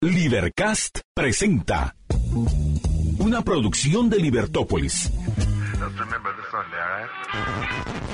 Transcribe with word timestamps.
Libercast 0.00 1.00
presenta 1.12 1.96
una 3.18 3.42
producción 3.42 4.08
de 4.08 4.18
Libertópolis. 4.18 5.10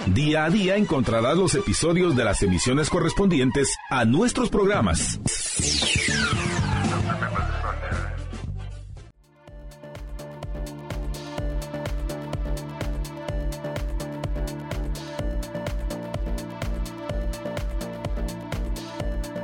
Día 0.06 0.46
a 0.46 0.50
día 0.50 0.76
encontrarás 0.76 1.36
los 1.36 1.54
episodios 1.54 2.16
de 2.16 2.24
las 2.24 2.42
emisiones 2.42 2.88
correspondientes 2.88 3.76
a 3.90 4.06
nuestros 4.06 4.48
programas. 4.48 5.20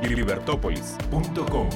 Libertópolis.com 0.01 1.69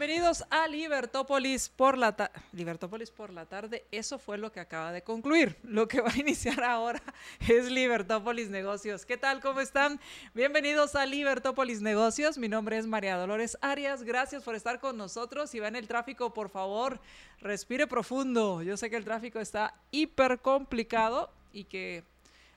Bienvenidos 0.00 0.46
a 0.48 0.66
Libertópolis 0.66 1.68
por 1.68 1.98
la 1.98 2.16
tarde. 2.16 2.32
Libertópolis 2.54 3.10
por 3.10 3.30
la 3.34 3.44
tarde, 3.44 3.84
eso 3.90 4.18
fue 4.18 4.38
lo 4.38 4.50
que 4.50 4.58
acaba 4.58 4.92
de 4.92 5.02
concluir. 5.02 5.58
Lo 5.62 5.88
que 5.88 6.00
va 6.00 6.10
a 6.10 6.16
iniciar 6.16 6.64
ahora 6.64 7.02
es 7.46 7.70
Libertópolis 7.70 8.48
Negocios. 8.48 9.04
¿Qué 9.04 9.18
tal? 9.18 9.42
¿Cómo 9.42 9.60
están? 9.60 10.00
Bienvenidos 10.32 10.94
a 10.94 11.04
Libertópolis 11.04 11.82
Negocios. 11.82 12.38
Mi 12.38 12.48
nombre 12.48 12.78
es 12.78 12.86
María 12.86 13.18
Dolores 13.18 13.58
Arias. 13.60 14.02
Gracias 14.02 14.42
por 14.42 14.54
estar 14.54 14.80
con 14.80 14.96
nosotros. 14.96 15.50
Si 15.50 15.58
va 15.58 15.68
en 15.68 15.76
el 15.76 15.86
tráfico, 15.86 16.32
por 16.32 16.48
favor, 16.48 16.98
respire 17.42 17.86
profundo. 17.86 18.62
Yo 18.62 18.78
sé 18.78 18.88
que 18.88 18.96
el 18.96 19.04
tráfico 19.04 19.38
está 19.38 19.74
hiper 19.90 20.38
complicado 20.38 21.30
y 21.52 21.64
que 21.64 22.04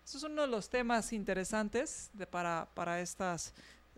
eso 0.06 0.18
es 0.18 0.24
uno 0.24 0.44
de 0.44 0.48
los 0.48 0.70
temas 0.70 1.12
interesantes 1.12 2.10
para, 2.32 2.70
para 2.74 3.02
estas 3.02 3.54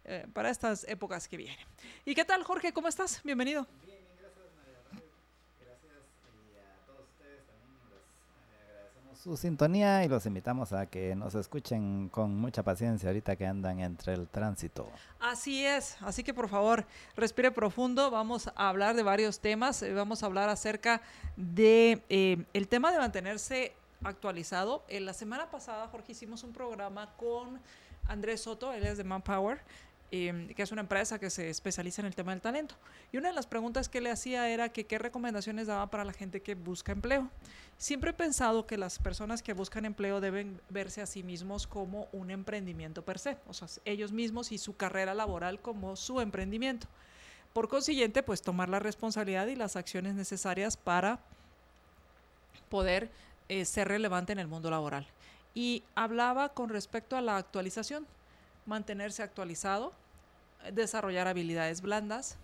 eh, 0.08 0.28
para 0.34 0.50
estas 0.50 0.84
épocas 0.88 1.28
que 1.28 1.38
vienen. 1.38 1.66
¿Y 2.06 2.14
qué 2.14 2.24
tal, 2.24 2.44
Jorge? 2.44 2.72
¿Cómo 2.74 2.88
estás? 2.88 3.22
Bienvenido. 3.24 3.66
Bien, 3.84 3.98
bien, 3.98 4.16
gracias, 4.20 4.46
María. 4.56 4.78
Gracias 5.60 5.92
y 6.54 6.58
a 6.58 6.86
todos 6.86 7.10
ustedes 7.10 7.42
también 7.48 7.72
les 7.90 8.70
agradecemos 8.70 9.20
su 9.20 9.36
sintonía 9.36 10.06
y 10.06 10.08
los 10.08 10.28
invitamos 10.28 10.74
a 10.74 10.86
que 10.86 11.16
nos 11.16 11.34
escuchen 11.34 12.10
con 12.10 12.36
mucha 12.38 12.62
paciencia 12.62 13.10
ahorita 13.10 13.36
que 13.36 13.48
andan 13.48 13.80
entre 13.80 14.14
el 14.14 14.28
tránsito. 14.28 14.88
Así 15.20 15.66
es, 15.66 15.98
así 16.02 16.24
que 16.24 16.36
por 16.36 16.50
favor, 16.50 16.86
respire 17.16 17.50
profundo, 17.50 18.12
vamos 18.12 18.52
a 18.56 18.70
hablar 18.70 18.96
de 18.96 19.02
varios 19.02 19.40
temas, 19.40 19.82
eh, 19.82 19.92
vamos 19.92 20.22
a 20.22 20.28
hablar 20.28 20.50
acerca 20.50 21.02
de 21.36 22.04
eh, 22.10 22.46
el 22.54 22.68
tema 22.68 22.92
de 22.92 23.00
mantenerse 23.00 23.74
actualizado. 24.04 24.86
En 24.88 25.08
la 25.08 25.14
semana 25.14 25.50
pasada, 25.50 25.88
Jorge, 25.88 26.12
hicimos 26.12 26.44
un 26.44 26.54
programa 26.54 27.16
con 27.18 27.60
Andrés 28.08 28.42
Soto, 28.42 28.72
él 28.72 28.86
es 28.86 28.98
de 28.98 29.04
Manpower, 29.04 29.62
eh, 30.16 30.54
que 30.56 30.64
es 30.64 30.72
una 30.72 30.82
empresa 30.82 31.20
que 31.20 31.30
se 31.30 31.50
especializa 31.50 32.02
en 32.02 32.08
el 32.08 32.16
tema 32.16 32.32
del 32.32 32.42
talento. 32.42 32.76
Y 33.12 33.18
una 33.18 33.30
de 33.30 33.36
las 33.36 33.48
preguntas 33.48 33.90
que 33.90 34.02
le 34.02 34.12
hacía 34.12 34.50
era 34.50 34.70
que 34.70 34.86
qué 34.86 34.98
recomendaciones 34.98 35.68
daba 35.68 35.90
para 35.90 36.06
la 36.06 36.14
gente 36.14 36.42
que 36.42 36.56
busca 36.56 36.92
empleo. 36.92 37.30
Siempre 37.78 38.12
he 38.12 38.14
pensado 38.14 38.66
que 38.66 38.78
las 38.78 39.00
personas 39.00 39.44
que 39.44 39.54
buscan 39.54 39.86
empleo 39.86 40.22
deben 40.22 40.62
verse 40.70 41.02
a 41.02 41.06
sí 41.06 41.24
mismos 41.24 41.68
como 41.68 42.08
un 42.14 42.32
emprendimiento 42.32 43.04
per 43.04 43.20
se, 43.20 43.38
o 43.48 43.54
sea, 43.54 43.68
ellos 43.84 44.12
mismos 44.12 44.52
y 44.52 44.58
su 44.58 44.78
carrera 44.78 45.14
laboral 45.14 45.60
como 45.60 45.96
su 45.96 46.22
emprendimiento. 46.22 46.88
Por 47.54 47.68
consiguiente, 47.68 48.24
pues 48.24 48.42
tomar 48.42 48.70
la 48.70 48.80
responsabilidad 48.80 49.48
y 49.48 49.56
las 49.56 49.76
acciones 49.76 50.16
necesarias 50.16 50.78
para 50.78 51.20
poder 52.70 53.10
eh, 53.50 53.66
ser 53.66 53.88
relevante 53.88 54.34
en 54.34 54.40
el 54.40 54.48
mundo 54.48 54.70
laboral. 54.70 55.08
Y 55.54 55.84
hablaba 55.96 56.50
con 56.50 56.70
respecto 56.70 57.16
a 57.16 57.22
la 57.22 57.38
actualización, 57.38 58.06
mantenerse 58.66 59.24
actualizado, 59.24 59.94
desarrollar 60.74 61.28
habilidades 61.28 61.82
blandas 61.82 62.38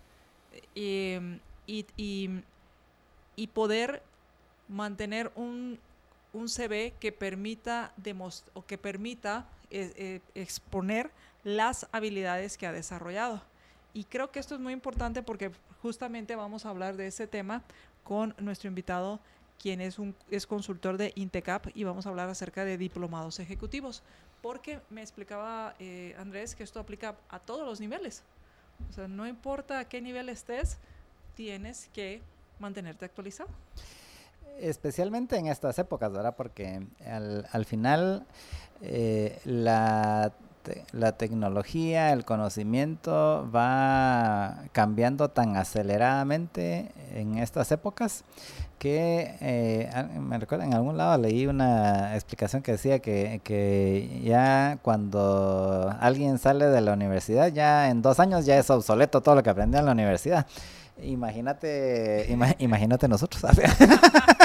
eh, 0.74 1.38
y, 1.66 1.86
y, 1.96 2.30
y, 3.36 3.46
poder 3.48 4.02
mantener 4.68 5.32
un, 5.34 5.78
un 6.32 6.48
CV 6.48 6.94
que 6.98 7.12
permita, 7.12 7.92
o 8.54 8.66
que 8.66 8.78
permita 8.78 9.46
eh, 9.70 9.92
eh, 9.96 10.20
exponer 10.34 11.10
las 11.44 11.86
habilidades 11.92 12.58
que 12.58 12.66
ha 12.66 12.72
desarrollado. 12.72 13.42
Y 13.94 14.04
creo 14.04 14.30
que 14.30 14.40
esto 14.40 14.54
es 14.54 14.60
muy 14.60 14.72
importante 14.72 15.22
porque 15.22 15.50
justamente 15.82 16.36
vamos 16.36 16.64
a 16.64 16.70
hablar 16.70 16.96
de 16.96 17.06
ese 17.06 17.26
tema 17.26 17.62
con 18.04 18.34
nuestro 18.38 18.68
invitado 18.68 19.20
quien 19.58 19.80
es, 19.80 19.98
un, 19.98 20.14
es 20.30 20.46
consultor 20.46 20.96
de 20.96 21.12
Intecap 21.14 21.68
y 21.74 21.84
vamos 21.84 22.06
a 22.06 22.08
hablar 22.08 22.28
acerca 22.28 22.64
de 22.64 22.76
diplomados 22.76 23.38
ejecutivos 23.38 24.02
porque 24.42 24.80
me 24.90 25.00
explicaba 25.00 25.74
eh, 25.78 26.14
Andrés 26.18 26.54
que 26.54 26.64
esto 26.64 26.80
aplica 26.80 27.16
a 27.30 27.38
todos 27.38 27.66
los 27.66 27.80
niveles. 27.80 28.22
O 28.90 28.92
sea, 28.92 29.08
no 29.08 29.26
importa 29.26 29.78
a 29.78 29.84
qué 29.84 30.02
nivel 30.02 30.28
estés, 30.28 30.78
tienes 31.36 31.88
que 31.94 32.20
mantenerte 32.58 33.04
actualizado. 33.04 33.48
Especialmente 34.58 35.36
en 35.36 35.46
estas 35.46 35.78
épocas, 35.78 36.12
¿verdad? 36.12 36.34
Porque 36.36 36.82
al, 37.06 37.46
al 37.52 37.64
final 37.64 38.26
eh, 38.82 39.40
la 39.44 40.32
la 40.92 41.12
tecnología, 41.12 42.12
el 42.12 42.24
conocimiento 42.24 43.48
va 43.54 44.64
cambiando 44.72 45.28
tan 45.28 45.56
aceleradamente 45.56 46.92
en 47.14 47.38
estas 47.38 47.72
épocas 47.72 48.24
que 48.82 49.36
eh, 49.40 49.88
me 50.18 50.38
recuerdo 50.38 50.64
en 50.64 50.74
algún 50.74 50.96
lado 50.96 51.16
leí 51.16 51.46
una 51.46 52.16
explicación 52.16 52.62
que 52.62 52.72
decía 52.72 52.98
que, 52.98 53.40
que, 53.44 54.20
ya 54.24 54.80
cuando 54.82 55.94
alguien 56.00 56.40
sale 56.40 56.66
de 56.66 56.80
la 56.80 56.92
universidad, 56.94 57.52
ya 57.52 57.90
en 57.90 58.02
dos 58.02 58.18
años 58.18 58.44
ya 58.44 58.58
es 58.58 58.68
obsoleto 58.70 59.20
todo 59.20 59.36
lo 59.36 59.44
que 59.44 59.50
aprendió 59.50 59.78
en 59.78 59.86
la 59.86 59.92
universidad. 59.92 60.48
Imagínate, 61.00 62.26
imagínate 62.58 63.06
nosotros. 63.06 63.44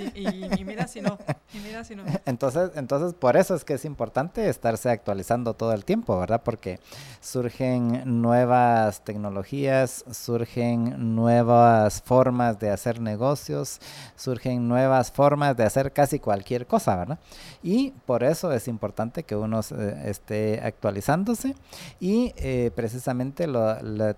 Y, 0.00 0.64
mira 0.64 0.86
si 0.86 1.00
no, 1.00 1.18
mira 1.64 1.84
si 1.84 1.94
no. 1.94 2.04
Entonces, 2.26 2.70
entonces, 2.74 3.14
por 3.14 3.36
eso 3.36 3.54
es 3.54 3.64
que 3.64 3.74
es 3.74 3.84
importante 3.84 4.48
estarse 4.48 4.90
actualizando 4.90 5.54
todo 5.54 5.72
el 5.72 5.84
tiempo, 5.84 6.18
¿verdad? 6.18 6.42
Porque 6.44 6.80
surgen 7.20 8.20
nuevas 8.20 9.02
tecnologías, 9.04 10.04
surgen 10.10 11.14
nuevas 11.14 12.02
formas 12.02 12.58
de 12.58 12.70
hacer 12.70 13.00
negocios, 13.00 13.80
surgen 14.16 14.68
nuevas 14.68 15.10
formas 15.10 15.56
de 15.56 15.64
hacer 15.64 15.92
casi 15.92 16.18
cualquier 16.18 16.66
cosa, 16.66 16.96
¿verdad? 16.96 17.18
Y 17.62 17.92
por 18.06 18.22
eso 18.22 18.52
es 18.52 18.68
importante 18.68 19.22
que 19.24 19.36
uno 19.36 19.60
esté 19.60 20.60
actualizándose 20.62 21.54
y 22.00 22.32
eh, 22.36 22.70
precisamente 22.74 23.46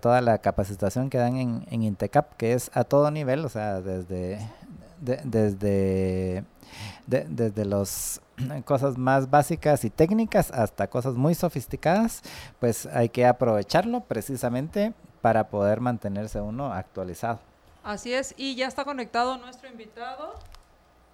toda 0.00 0.20
la 0.20 0.38
capacitación 0.38 1.10
que 1.10 1.18
dan 1.18 1.36
en 1.36 1.82
Intecap, 1.82 2.36
que 2.36 2.52
es 2.52 2.70
a 2.74 2.84
todo 2.84 3.10
nivel, 3.10 3.44
o 3.44 3.48
sea, 3.48 3.80
desde 3.80 4.38
desde, 5.00 6.44
desde 7.06 7.64
las 7.64 8.20
cosas 8.64 8.96
más 8.96 9.30
básicas 9.30 9.84
y 9.84 9.90
técnicas 9.90 10.50
hasta 10.50 10.88
cosas 10.88 11.14
muy 11.14 11.34
sofisticadas, 11.34 12.22
pues 12.60 12.86
hay 12.86 13.08
que 13.08 13.26
aprovecharlo 13.26 14.00
precisamente 14.00 14.92
para 15.20 15.48
poder 15.48 15.80
mantenerse 15.80 16.40
uno 16.40 16.72
actualizado. 16.72 17.40
Así 17.82 18.12
es, 18.12 18.34
y 18.36 18.54
ya 18.54 18.66
está 18.66 18.84
conectado 18.84 19.38
nuestro 19.38 19.68
invitado, 19.68 20.34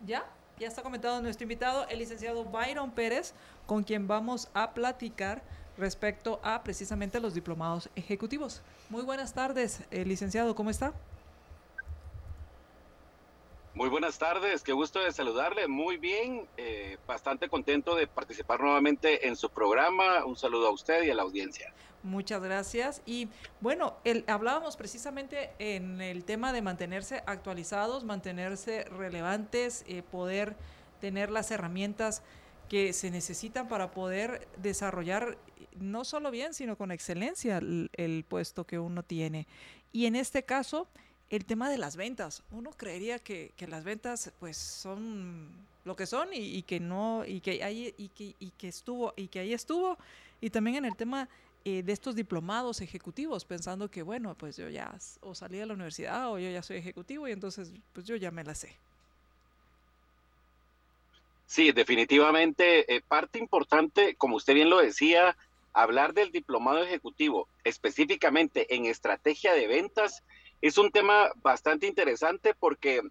¿ya? 0.04 0.24
Ya 0.58 0.68
está 0.68 0.82
conectado 0.82 1.20
nuestro 1.20 1.44
invitado, 1.44 1.86
el 1.88 1.98
licenciado 1.98 2.44
Byron 2.44 2.90
Pérez, 2.90 3.34
con 3.66 3.82
quien 3.82 4.06
vamos 4.06 4.48
a 4.54 4.72
platicar 4.72 5.42
respecto 5.76 6.40
a 6.42 6.62
precisamente 6.62 7.20
los 7.20 7.34
diplomados 7.34 7.88
ejecutivos. 7.96 8.62
Muy 8.88 9.02
buenas 9.02 9.32
tardes, 9.32 9.80
eh, 9.90 10.04
licenciado, 10.04 10.54
¿cómo 10.54 10.70
está? 10.70 10.92
Muy 13.74 13.88
buenas 13.88 14.18
tardes, 14.18 14.62
qué 14.62 14.72
gusto 14.72 15.00
de 15.00 15.10
saludarle. 15.10 15.66
Muy 15.66 15.96
bien, 15.96 16.46
eh, 16.56 16.96
bastante 17.08 17.48
contento 17.48 17.96
de 17.96 18.06
participar 18.06 18.60
nuevamente 18.60 19.26
en 19.26 19.34
su 19.34 19.50
programa. 19.50 20.24
Un 20.24 20.36
saludo 20.36 20.68
a 20.68 20.70
usted 20.70 21.02
y 21.02 21.10
a 21.10 21.14
la 21.14 21.22
audiencia. 21.22 21.74
Muchas 22.04 22.40
gracias. 22.40 23.02
Y 23.04 23.28
bueno, 23.60 23.96
el, 24.04 24.22
hablábamos 24.28 24.76
precisamente 24.76 25.50
en 25.58 26.00
el 26.00 26.24
tema 26.24 26.52
de 26.52 26.62
mantenerse 26.62 27.24
actualizados, 27.26 28.04
mantenerse 28.04 28.84
relevantes, 28.84 29.84
eh, 29.88 30.04
poder 30.04 30.54
tener 31.00 31.32
las 31.32 31.50
herramientas 31.50 32.22
que 32.68 32.92
se 32.92 33.10
necesitan 33.10 33.66
para 33.66 33.90
poder 33.90 34.46
desarrollar 34.56 35.36
no 35.74 36.04
solo 36.04 36.30
bien, 36.30 36.54
sino 36.54 36.76
con 36.76 36.92
excelencia 36.92 37.58
el, 37.58 37.90
el 37.94 38.22
puesto 38.22 38.68
que 38.68 38.78
uno 38.78 39.02
tiene. 39.02 39.48
Y 39.90 40.06
en 40.06 40.14
este 40.14 40.44
caso, 40.44 40.86
el 41.30 41.44
tema 41.44 41.70
de 41.70 41.78
las 41.78 41.96
ventas. 41.96 42.42
Uno 42.50 42.70
creería 42.70 43.18
que, 43.18 43.52
que 43.56 43.66
las 43.66 43.84
ventas 43.84 44.32
pues 44.38 44.56
son 44.56 45.48
lo 45.84 45.96
que 45.96 46.06
son 46.06 46.28
y, 46.32 46.62
que 46.62 46.80
no 46.80 47.24
y 47.26 47.40
que 47.40 47.62
ahí 47.62 47.94
y 47.98 48.08
que, 48.08 48.34
y 48.38 48.50
que 48.50 48.68
estuvo 48.68 49.12
y 49.16 49.28
que 49.28 49.40
ahí 49.40 49.52
estuvo 49.52 49.98
y 50.40 50.50
también 50.50 50.76
en 50.76 50.84
el 50.86 50.96
tema 50.96 51.28
eh, 51.64 51.82
de 51.82 51.92
estos 51.92 52.14
diplomados 52.16 52.80
ejecutivos 52.80 53.44
pensando 53.44 53.90
que 53.90 54.02
bueno 54.02 54.34
pues 54.34 54.56
yo 54.56 54.68
ya 54.70 54.94
o 55.20 55.34
salí 55.34 55.58
de 55.58 55.66
la 55.66 55.74
universidad 55.74 56.30
o 56.32 56.38
yo 56.38 56.50
ya 56.50 56.62
soy 56.62 56.78
ejecutivo 56.78 57.28
y 57.28 57.32
entonces 57.32 57.70
pues 57.92 58.06
yo 58.06 58.16
ya 58.16 58.30
me 58.30 58.44
la 58.44 58.54
sé 58.54 58.74
sí 61.46 61.70
definitivamente 61.72 62.94
eh, 62.94 63.02
parte 63.06 63.38
importante 63.38 64.14
como 64.16 64.36
usted 64.36 64.54
bien 64.54 64.70
lo 64.70 64.78
decía 64.78 65.36
hablar 65.74 66.14
del 66.14 66.32
diplomado 66.32 66.82
ejecutivo 66.82 67.46
específicamente 67.62 68.74
en 68.74 68.86
estrategia 68.86 69.52
de 69.52 69.66
ventas 69.66 70.22
es 70.64 70.78
un 70.78 70.90
tema 70.90 71.30
bastante 71.42 71.86
interesante 71.86 72.54
porque 72.54 73.02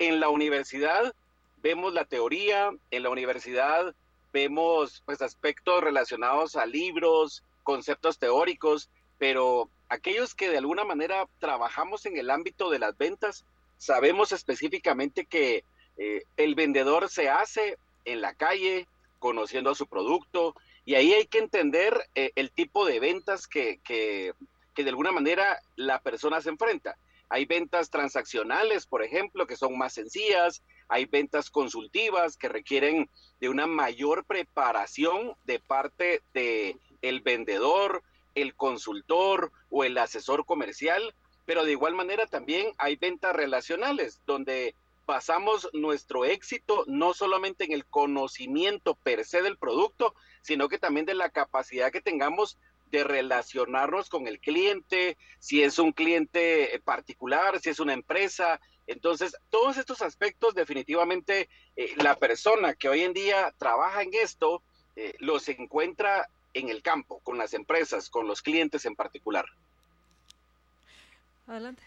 en 0.00 0.18
la 0.18 0.30
universidad 0.30 1.14
vemos 1.62 1.94
la 1.94 2.06
teoría, 2.06 2.72
en 2.90 3.02
la 3.04 3.10
universidad 3.10 3.94
vemos 4.32 5.00
pues 5.06 5.22
aspectos 5.22 5.80
relacionados 5.80 6.56
a 6.56 6.66
libros, 6.66 7.44
conceptos 7.62 8.18
teóricos, 8.18 8.90
pero 9.16 9.70
aquellos 9.88 10.34
que 10.34 10.50
de 10.50 10.58
alguna 10.58 10.82
manera 10.82 11.28
trabajamos 11.38 12.04
en 12.04 12.16
el 12.16 12.30
ámbito 12.30 12.68
de 12.68 12.80
las 12.80 12.98
ventas, 12.98 13.44
sabemos 13.78 14.32
específicamente 14.32 15.24
que 15.24 15.62
eh, 15.98 16.24
el 16.36 16.56
vendedor 16.56 17.08
se 17.08 17.28
hace 17.28 17.78
en 18.04 18.20
la 18.20 18.34
calle, 18.34 18.88
conociendo 19.20 19.70
a 19.70 19.76
su 19.76 19.86
producto, 19.86 20.56
y 20.84 20.96
ahí 20.96 21.14
hay 21.14 21.26
que 21.26 21.38
entender 21.38 21.96
eh, 22.16 22.32
el 22.34 22.50
tipo 22.50 22.86
de 22.86 22.98
ventas 22.98 23.46
que, 23.46 23.78
que, 23.84 24.34
que 24.76 24.84
de 24.84 24.90
alguna 24.90 25.10
manera 25.10 25.60
la 25.74 26.00
persona 26.00 26.40
se 26.40 26.50
enfrenta. 26.50 26.96
Hay 27.28 27.46
ventas 27.46 27.90
transaccionales, 27.90 28.86
por 28.86 29.02
ejemplo, 29.02 29.46
que 29.46 29.56
son 29.56 29.76
más 29.76 29.94
sencillas, 29.94 30.62
hay 30.86 31.06
ventas 31.06 31.50
consultivas 31.50 32.36
que 32.36 32.48
requieren 32.48 33.10
de 33.40 33.48
una 33.48 33.66
mayor 33.66 34.24
preparación 34.26 35.34
de 35.44 35.58
parte 35.58 36.22
de 36.34 36.76
el 37.02 37.22
vendedor, 37.22 38.04
el 38.34 38.54
consultor 38.54 39.50
o 39.70 39.82
el 39.82 39.96
asesor 39.98 40.44
comercial, 40.44 41.14
pero 41.46 41.64
de 41.64 41.72
igual 41.72 41.94
manera 41.94 42.26
también 42.26 42.72
hay 42.78 42.96
ventas 42.96 43.34
relacionales 43.34 44.20
donde 44.26 44.74
basamos 45.06 45.70
nuestro 45.72 46.24
éxito 46.24 46.84
no 46.86 47.14
solamente 47.14 47.64
en 47.64 47.72
el 47.72 47.86
conocimiento 47.86 48.94
per 48.94 49.24
se 49.24 49.40
del 49.40 49.56
producto, 49.56 50.14
sino 50.42 50.68
que 50.68 50.78
también 50.78 51.06
de 51.06 51.14
la 51.14 51.30
capacidad 51.30 51.90
que 51.90 52.00
tengamos 52.00 52.58
de 52.90 53.04
relacionarnos 53.04 54.08
con 54.08 54.26
el 54.26 54.38
cliente, 54.38 55.16
si 55.38 55.62
es 55.62 55.78
un 55.78 55.92
cliente 55.92 56.80
particular, 56.84 57.60
si 57.60 57.70
es 57.70 57.80
una 57.80 57.92
empresa. 57.92 58.60
Entonces, 58.86 59.36
todos 59.50 59.76
estos 59.76 60.02
aspectos 60.02 60.54
definitivamente 60.54 61.48
eh, 61.76 61.94
la 61.96 62.16
persona 62.16 62.74
que 62.74 62.88
hoy 62.88 63.02
en 63.02 63.12
día 63.12 63.52
trabaja 63.58 64.02
en 64.02 64.10
esto 64.14 64.62
eh, 64.94 65.14
los 65.18 65.48
encuentra 65.48 66.28
en 66.54 66.68
el 66.68 66.82
campo, 66.82 67.20
con 67.20 67.36
las 67.36 67.52
empresas, 67.52 68.08
con 68.08 68.26
los 68.26 68.40
clientes 68.40 68.86
en 68.86 68.96
particular. 68.96 69.44
Adelante. 71.46 71.82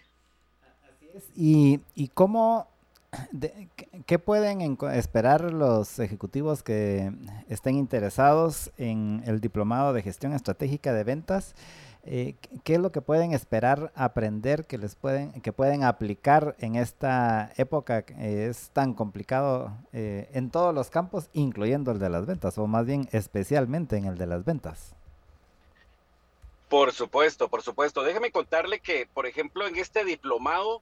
Así 0.84 1.10
es. 1.16 1.24
¿Y, 1.36 1.80
y 1.96 2.10
cómo 2.10 2.68
¿Qué 4.06 4.20
pueden 4.20 4.78
esperar 4.94 5.52
los 5.52 6.00
ejecutivos 6.00 6.62
que 6.62 7.12
estén 7.48 7.76
interesados 7.76 8.72
en 8.78 9.24
el 9.26 9.42
diplomado 9.42 9.94
de 9.94 10.04
gestión 10.04 10.34
estratégica 10.34 10.94
de 10.94 11.04
ventas? 11.04 11.56
Eh, 12.04 12.36
¿Qué 12.64 12.76
es 12.76 12.80
lo 12.80 12.92
que 12.92 13.02
pueden 13.02 13.34
esperar 13.34 13.92
aprender 13.94 14.66
que 14.66 14.78
les 14.78 14.96
pueden 14.96 15.42
que 15.42 15.52
pueden 15.52 15.84
aplicar 15.84 16.56
en 16.60 16.76
esta 16.76 17.52
época 17.58 18.04
que 18.04 18.48
es 18.48 18.70
tan 18.70 18.94
complicado 18.94 19.78
eh, 19.92 20.30
en 20.34 20.50
todos 20.50 20.74
los 20.74 20.90
campos, 20.90 21.30
incluyendo 21.34 21.92
el 21.92 22.00
de 22.00 22.10
las 22.10 22.26
ventas, 22.26 22.58
o 22.58 22.68
más 22.68 22.86
bien 22.86 23.10
especialmente 23.12 23.98
en 23.98 24.06
el 24.06 24.18
de 24.18 24.28
las 24.28 24.46
ventas? 24.46 24.96
Por 26.70 26.94
supuesto, 26.94 27.50
por 27.50 27.64
supuesto. 27.64 28.04
Déjeme 28.04 28.32
contarle 28.32 28.80
que, 28.80 29.08
por 29.14 29.26
ejemplo, 29.26 29.68
en 29.68 29.76
este 29.76 30.06
diplomado 30.06 30.82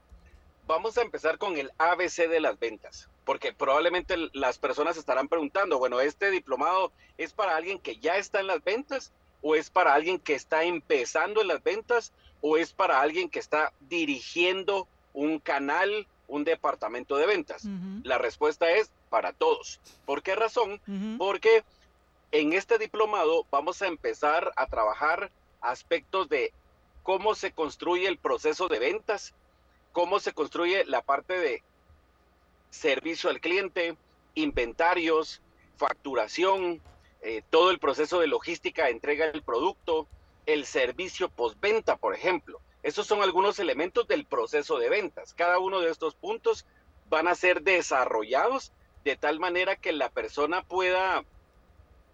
vamos 0.68 0.98
a 0.98 1.02
empezar 1.02 1.38
con 1.38 1.58
el 1.58 1.72
ABC 1.78 2.28
de 2.28 2.40
las 2.40 2.60
ventas, 2.60 3.10
porque 3.26 3.54
probablemente 3.54 4.16
las 4.34 4.58
personas 4.58 4.98
estarán 4.98 5.30
preguntando, 5.30 5.80
bueno, 5.80 6.00
¿este 6.02 6.30
diplomado 6.30 6.92
es 7.18 7.34
para 7.34 7.56
alguien 7.56 7.80
que 7.80 7.98
ya 7.98 8.18
está 8.18 8.42
en 8.42 8.48
las 8.48 8.64
ventas 8.64 9.12
o 9.42 9.56
es 9.56 9.70
para 9.70 9.94
alguien 9.94 10.20
que 10.20 10.36
está 10.36 10.64
empezando 10.64 11.42
en 11.42 11.48
las 11.48 11.64
ventas 11.64 12.12
o 12.42 12.58
es 12.58 12.74
para 12.74 13.02
alguien 13.02 13.30
que 13.30 13.40
está 13.40 13.72
dirigiendo 13.80 14.88
un 15.14 15.40
canal, 15.40 16.06
un 16.28 16.44
departamento 16.44 17.16
de 17.16 17.26
ventas? 17.26 17.64
La 18.04 18.18
respuesta 18.18 18.70
es 18.72 18.92
para 19.10 19.34
todos. 19.34 19.80
¿Por 20.06 20.22
qué 20.22 20.36
razón? 20.36 20.82
Porque 21.18 21.64
en 22.32 22.54
este 22.54 22.78
diplomado 22.78 23.46
vamos 23.50 23.82
a 23.82 23.88
empezar 23.88 24.52
a 24.58 24.68
trabajar 24.68 25.32
aspectos 25.62 26.28
de 26.28 26.52
cómo 27.04 27.36
se 27.36 27.54
construye 27.54 28.08
el 28.08 28.18
proceso 28.18 28.68
de 28.68 28.80
ventas, 28.80 29.34
cómo 29.98 30.20
se 30.20 30.32
construye 30.32 30.86
la 30.86 31.02
parte 31.02 31.40
de 31.40 31.64
servicio 32.70 33.32
al 33.32 33.42
cliente, 33.42 33.98
inventarios, 34.36 35.42
facturación, 35.76 36.80
eh, 37.24 37.42
todo 37.50 37.72
el 37.72 37.80
proceso 37.80 38.20
de 38.20 38.28
logística, 38.28 38.90
entrega 38.90 39.32
del 39.32 39.42
producto, 39.42 40.06
el 40.46 40.68
servicio 40.68 41.30
postventa, 41.30 41.96
por 41.98 42.14
ejemplo. 42.14 42.62
Esos 42.84 43.08
son 43.08 43.24
algunos 43.24 43.58
elementos 43.58 44.08
del 44.08 44.28
proceso 44.28 44.78
de 44.78 44.88
ventas. 44.88 45.34
Cada 45.34 45.58
uno 45.58 45.80
de 45.80 45.90
estos 45.90 46.14
puntos 46.14 46.68
van 47.10 47.28
a 47.28 47.34
ser 47.34 47.64
desarrollados 47.64 48.74
de 49.04 49.16
tal 49.16 49.40
manera 49.40 49.78
que 49.78 49.94
la 49.94 50.10
persona 50.12 50.62
pueda 50.62 51.26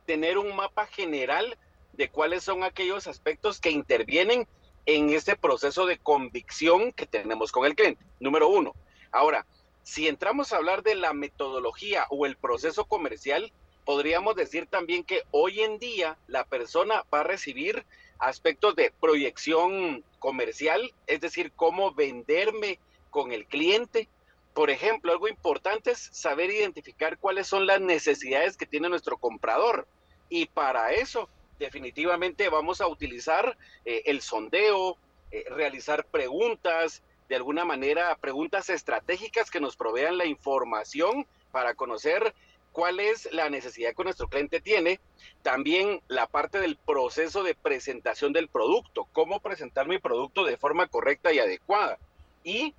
tener 0.06 0.38
un 0.38 0.56
mapa 0.56 0.86
general 0.86 1.57
de 1.91 2.07
cuáles 2.07 2.45
son 2.45 2.63
aquellos 2.63 3.07
aspectos 3.07 3.59
que 3.59 3.71
intervienen 3.71 4.47
en 4.85 5.09
ese 5.12 5.35
proceso 5.35 5.85
de 5.85 5.97
convicción 5.97 6.91
que 6.91 7.06
tenemos 7.06 7.51
con 7.51 7.65
el 7.65 7.75
cliente. 7.75 8.03
Número 8.19 8.47
uno. 8.50 8.74
Ahora, 9.12 9.45
si 9.83 10.07
entramos 10.07 10.51
a 10.51 10.57
hablar 10.57 10.83
de 10.83 10.95
la 10.95 11.13
metodología 11.13 12.06
o 12.09 12.25
el 12.25 12.38
proceso 12.38 12.85
comercial, 12.85 13.51
podríamos 13.85 14.35
decir 14.35 14.65
también 14.68 15.03
que 15.03 15.21
hoy 15.31 15.62
en 15.62 15.77
día 15.77 16.18
la 16.27 16.45
persona 16.45 17.03
va 17.13 17.21
a 17.21 17.24
recibir 17.24 17.85
aspectos 18.19 18.75
de 18.75 18.91
proyección 19.01 20.03
comercial, 20.19 20.94
es 21.07 21.19
decir, 21.19 21.51
cómo 21.56 21.94
venderme 21.94 22.79
con 23.09 23.31
el 23.31 23.45
cliente. 23.45 24.07
Por 24.53 24.69
ejemplo, 24.69 25.12
algo 25.12 25.27
importante 25.27 25.91
es 25.91 26.09
saber 26.13 26.50
identificar 26.50 27.18
cuáles 27.18 27.47
son 27.47 27.65
las 27.65 27.81
necesidades 27.81 28.56
que 28.56 28.65
tiene 28.65 28.88
nuestro 28.88 29.18
comprador. 29.18 29.88
Y 30.29 30.45
para 30.45 30.94
eso 30.94 31.27
definitivamente 31.59 32.50
vamos 32.50 32.81
a 32.81 32.88
utilizar 32.88 33.57
eh, 33.85 34.03
el 34.05 34.21
sondeo, 34.21 34.97
eh, 35.31 35.45
realizar 35.50 36.05
preguntas, 36.05 37.03
de 37.29 37.35
alguna 37.35 37.65
manera 37.65 38.15
preguntas 38.17 38.69
estratégicas 38.69 39.50
que 39.50 39.59
nos 39.59 39.75
provean 39.75 40.17
la 40.17 40.25
información 40.25 41.25
para 41.51 41.73
conocer 41.73 42.33
cuál 42.71 43.00
es 43.00 43.31
la 43.31 43.50
necesidad 43.50 43.95
que 43.95 44.03
nuestro 44.03 44.27
cliente 44.27 44.59
tiene. 44.59 45.00
También 45.41 46.01
la 46.07 46.27
parte 46.27 46.59
del 46.59 46.75
proceso 46.75 47.44
de 47.44 47.55
presentación 47.55 48.33
del 48.33 48.50
producto, 48.50 49.07
cómo 49.13 49.39
presentar 49.39 49.88
mi 49.88 50.00
producto 50.00 50.44
de 50.44 50.57
forma 50.57 50.88
correcta 50.88 51.31
y 51.31 51.39
adecuada. 51.39 51.98
Y 52.43 52.74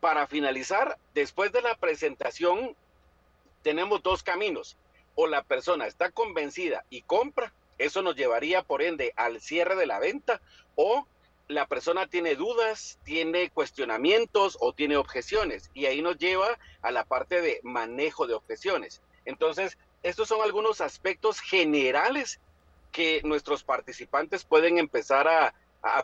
para 0.00 0.26
finalizar, 0.26 0.98
después 1.14 1.52
de 1.52 1.62
la 1.62 1.76
presentación, 1.76 2.76
tenemos 3.62 4.02
dos 4.02 4.22
caminos. 4.22 4.76
O 5.14 5.26
la 5.26 5.42
persona 5.42 5.86
está 5.86 6.10
convencida 6.10 6.84
y 6.90 7.02
compra, 7.02 7.52
eso 7.78 8.02
nos 8.02 8.16
llevaría, 8.16 8.62
por 8.62 8.82
ende, 8.82 9.12
al 9.16 9.40
cierre 9.40 9.76
de 9.76 9.86
la 9.86 9.98
venta 9.98 10.40
o 10.74 11.06
la 11.48 11.66
persona 11.66 12.06
tiene 12.06 12.34
dudas, 12.34 12.98
tiene 13.04 13.50
cuestionamientos 13.50 14.56
o 14.60 14.72
tiene 14.72 14.96
objeciones 14.96 15.70
y 15.74 15.86
ahí 15.86 16.02
nos 16.02 16.18
lleva 16.18 16.58
a 16.80 16.90
la 16.90 17.04
parte 17.04 17.40
de 17.40 17.60
manejo 17.62 18.26
de 18.26 18.34
objeciones. 18.34 19.02
Entonces, 19.24 19.78
estos 20.02 20.28
son 20.28 20.42
algunos 20.42 20.80
aspectos 20.80 21.40
generales 21.40 22.40
que 22.90 23.22
nuestros 23.24 23.64
participantes 23.64 24.44
pueden 24.44 24.78
empezar 24.78 25.28
a, 25.28 25.54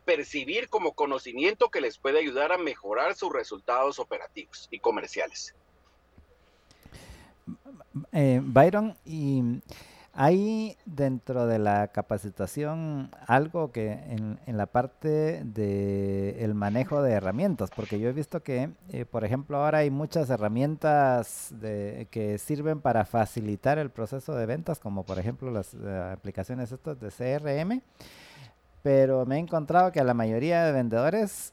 percibir 0.04 0.68
como 0.68 0.92
conocimiento 0.92 1.68
que 1.68 1.80
les 1.80 1.98
puede 1.98 2.18
ayudar 2.18 2.50
a 2.50 2.58
mejorar 2.58 3.14
sus 3.14 3.32
resultados 3.32 4.00
operativos 4.00 4.66
y 4.72 4.80
comerciales. 4.80 5.54
Eh, 8.10 8.40
Byron, 8.42 8.98
y 9.04 9.40
hay 10.20 10.76
dentro 10.84 11.46
de 11.46 11.60
la 11.60 11.92
capacitación 11.92 13.08
algo 13.28 13.70
que 13.70 13.92
en, 13.92 14.38
la 14.48 14.66
parte 14.66 15.44
del 15.44 16.54
manejo 16.54 17.02
de 17.02 17.12
herramientas, 17.12 17.70
porque 17.70 18.00
yo 18.00 18.08
he 18.08 18.12
visto 18.12 18.42
que, 18.42 18.70
eh, 18.88 19.04
por 19.04 19.24
ejemplo, 19.24 19.58
ahora 19.58 19.78
hay 19.78 19.90
muchas 19.90 20.28
herramientas 20.28 21.54
que 21.60 22.36
sirven 22.38 22.80
para 22.80 23.04
facilitar 23.04 23.78
el 23.78 23.90
proceso 23.90 24.34
de 24.34 24.46
ventas, 24.46 24.80
como 24.80 25.04
por 25.04 25.20
ejemplo 25.20 25.52
las 25.52 25.72
eh, 25.74 26.10
aplicaciones 26.12 26.72
estas 26.72 26.98
de 26.98 27.10
CRM, 27.10 27.80
pero 28.82 29.24
me 29.24 29.36
he 29.36 29.38
encontrado 29.38 29.92
que 29.92 30.00
a 30.00 30.04
la 30.04 30.14
mayoría 30.14 30.64
de 30.64 30.72
vendedores 30.72 31.52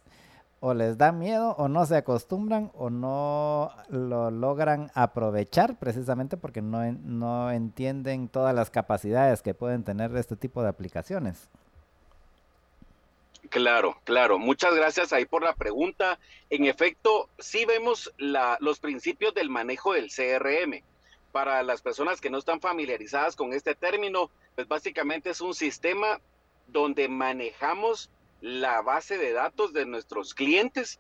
o 0.60 0.74
les 0.74 0.98
da 0.98 1.12
miedo 1.12 1.56
o 1.58 1.68
no 1.68 1.86
se 1.86 1.98
acostumbran 1.98 2.72
o 2.74 2.90
no 2.90 3.72
lo 3.90 4.32
logran 4.32 4.92
aprovechar 4.96 5.78
precisamente 5.78 6.38
porque 6.38 6.62
no, 6.62 6.92
no 6.92 7.52
entienden 7.52 8.30
todas 8.30 8.56
las 8.56 8.70
capacidades 8.70 9.42
que 9.42 9.54
pueden 9.54 9.84
tener 9.84 10.16
este 10.16 10.36
tipo 10.36 10.64
de 10.64 10.70
aplicaciones. 10.70 11.50
Claro, 13.50 13.98
claro. 14.04 14.40
Muchas 14.40 14.74
gracias 14.74 15.14
ahí 15.14 15.26
por 15.26 15.44
la 15.44 15.54
pregunta. 15.54 16.20
En 16.50 16.66
efecto, 16.66 17.30
sí 17.38 17.66
vemos 17.66 18.12
la, 18.18 18.58
los 18.60 18.80
principios 18.80 19.34
del 19.34 19.50
manejo 19.50 19.94
del 19.94 20.10
CRM, 20.10 20.82
para 21.36 21.64
las 21.64 21.82
personas 21.82 22.22
que 22.22 22.30
no 22.30 22.38
están 22.38 22.62
familiarizadas 22.62 23.36
con 23.36 23.52
este 23.52 23.76
término, 23.76 24.32
pues 24.56 24.70
básicamente 24.70 25.32
es 25.32 25.42
un 25.42 25.54
sistema 25.54 26.22
donde 26.68 27.10
manejamos 27.10 28.10
la 28.46 28.84
base 28.84 29.18
de 29.18 29.34
datos 29.34 29.74
de 29.74 29.88
nuestros 29.88 30.36
clientes 30.36 31.00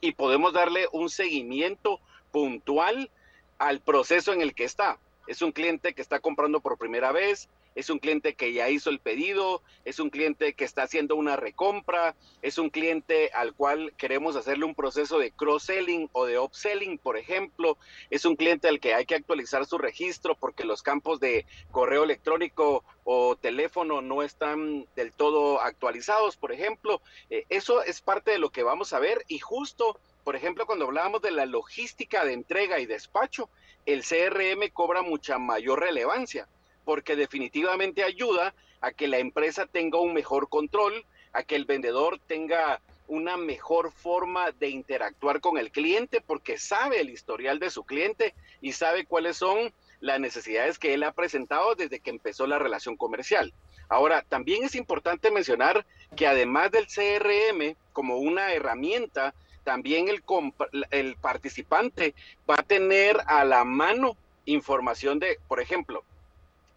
y 0.00 0.10
podemos 0.10 0.52
darle 0.52 0.88
un 0.90 1.08
seguimiento 1.08 2.00
puntual 2.32 3.12
al 3.58 3.78
proceso 3.78 4.32
en 4.32 4.40
el 4.40 4.56
que 4.56 4.64
está. 4.64 4.98
Es 5.28 5.40
un 5.40 5.52
cliente 5.52 5.94
que 5.94 6.02
está 6.02 6.18
comprando 6.18 6.58
por 6.58 6.76
primera 6.76 7.12
vez, 7.12 7.48
es 7.78 7.90
un 7.90 8.00
cliente 8.00 8.34
que 8.34 8.52
ya 8.52 8.68
hizo 8.68 8.90
el 8.90 8.98
pedido, 8.98 9.62
es 9.84 10.00
un 10.00 10.10
cliente 10.10 10.54
que 10.54 10.64
está 10.64 10.82
haciendo 10.82 11.14
una 11.14 11.36
recompra, 11.36 12.16
es 12.42 12.58
un 12.58 12.70
cliente 12.70 13.30
al 13.32 13.54
cual 13.54 13.94
queremos 13.96 14.34
hacerle 14.34 14.64
un 14.64 14.74
proceso 14.74 15.20
de 15.20 15.30
cross-selling 15.30 16.10
o 16.10 16.26
de 16.26 16.40
upselling, 16.40 16.98
por 16.98 17.16
ejemplo, 17.16 17.78
es 18.10 18.24
un 18.24 18.34
cliente 18.34 18.66
al 18.66 18.80
que 18.80 18.94
hay 18.94 19.06
que 19.06 19.14
actualizar 19.14 19.64
su 19.64 19.78
registro 19.78 20.34
porque 20.34 20.64
los 20.64 20.82
campos 20.82 21.20
de 21.20 21.46
correo 21.70 22.02
electrónico 22.02 22.82
o 23.04 23.36
teléfono 23.36 24.02
no 24.02 24.24
están 24.24 24.88
del 24.96 25.12
todo 25.12 25.60
actualizados, 25.60 26.36
por 26.36 26.50
ejemplo. 26.50 27.00
Eh, 27.30 27.44
eso 27.48 27.84
es 27.84 28.00
parte 28.00 28.32
de 28.32 28.38
lo 28.38 28.50
que 28.50 28.64
vamos 28.64 28.92
a 28.92 28.98
ver. 28.98 29.24
Y 29.28 29.38
justo 29.38 30.00
por 30.24 30.36
ejemplo, 30.36 30.66
cuando 30.66 30.84
hablábamos 30.84 31.22
de 31.22 31.30
la 31.30 31.46
logística 31.46 32.22
de 32.22 32.34
entrega 32.34 32.80
y 32.80 32.86
despacho, 32.86 33.48
el 33.86 34.02
CRM 34.02 34.68
cobra 34.74 35.00
mucha 35.00 35.38
mayor 35.38 35.80
relevancia 35.80 36.46
porque 36.88 37.16
definitivamente 37.16 38.02
ayuda 38.02 38.54
a 38.80 38.92
que 38.92 39.08
la 39.08 39.18
empresa 39.18 39.66
tenga 39.66 40.00
un 40.00 40.14
mejor 40.14 40.48
control, 40.48 41.04
a 41.34 41.42
que 41.42 41.54
el 41.54 41.66
vendedor 41.66 42.18
tenga 42.26 42.80
una 43.08 43.36
mejor 43.36 43.92
forma 43.92 44.52
de 44.52 44.70
interactuar 44.70 45.42
con 45.42 45.58
el 45.58 45.70
cliente 45.70 46.22
porque 46.22 46.56
sabe 46.56 47.02
el 47.02 47.10
historial 47.10 47.58
de 47.58 47.68
su 47.68 47.84
cliente 47.84 48.34
y 48.62 48.72
sabe 48.72 49.04
cuáles 49.04 49.36
son 49.36 49.70
las 50.00 50.18
necesidades 50.18 50.78
que 50.78 50.94
él 50.94 51.02
ha 51.02 51.12
presentado 51.12 51.74
desde 51.74 52.00
que 52.00 52.08
empezó 52.08 52.46
la 52.46 52.58
relación 52.58 52.96
comercial. 52.96 53.52
Ahora, 53.90 54.24
también 54.26 54.64
es 54.64 54.74
importante 54.74 55.30
mencionar 55.30 55.84
que 56.16 56.26
además 56.26 56.70
del 56.70 56.86
CRM 56.86 57.76
como 57.92 58.16
una 58.16 58.54
herramienta, 58.54 59.34
también 59.62 60.06
el, 60.08 61.16
participante 61.16 62.14
va 62.48 62.54
a 62.54 62.62
tener 62.62 63.18
a 63.26 63.44
la 63.44 63.64
mano 63.64 64.16
información 64.46 65.18
de, 65.18 65.38
por 65.48 65.60
ejemplo, 65.60 66.02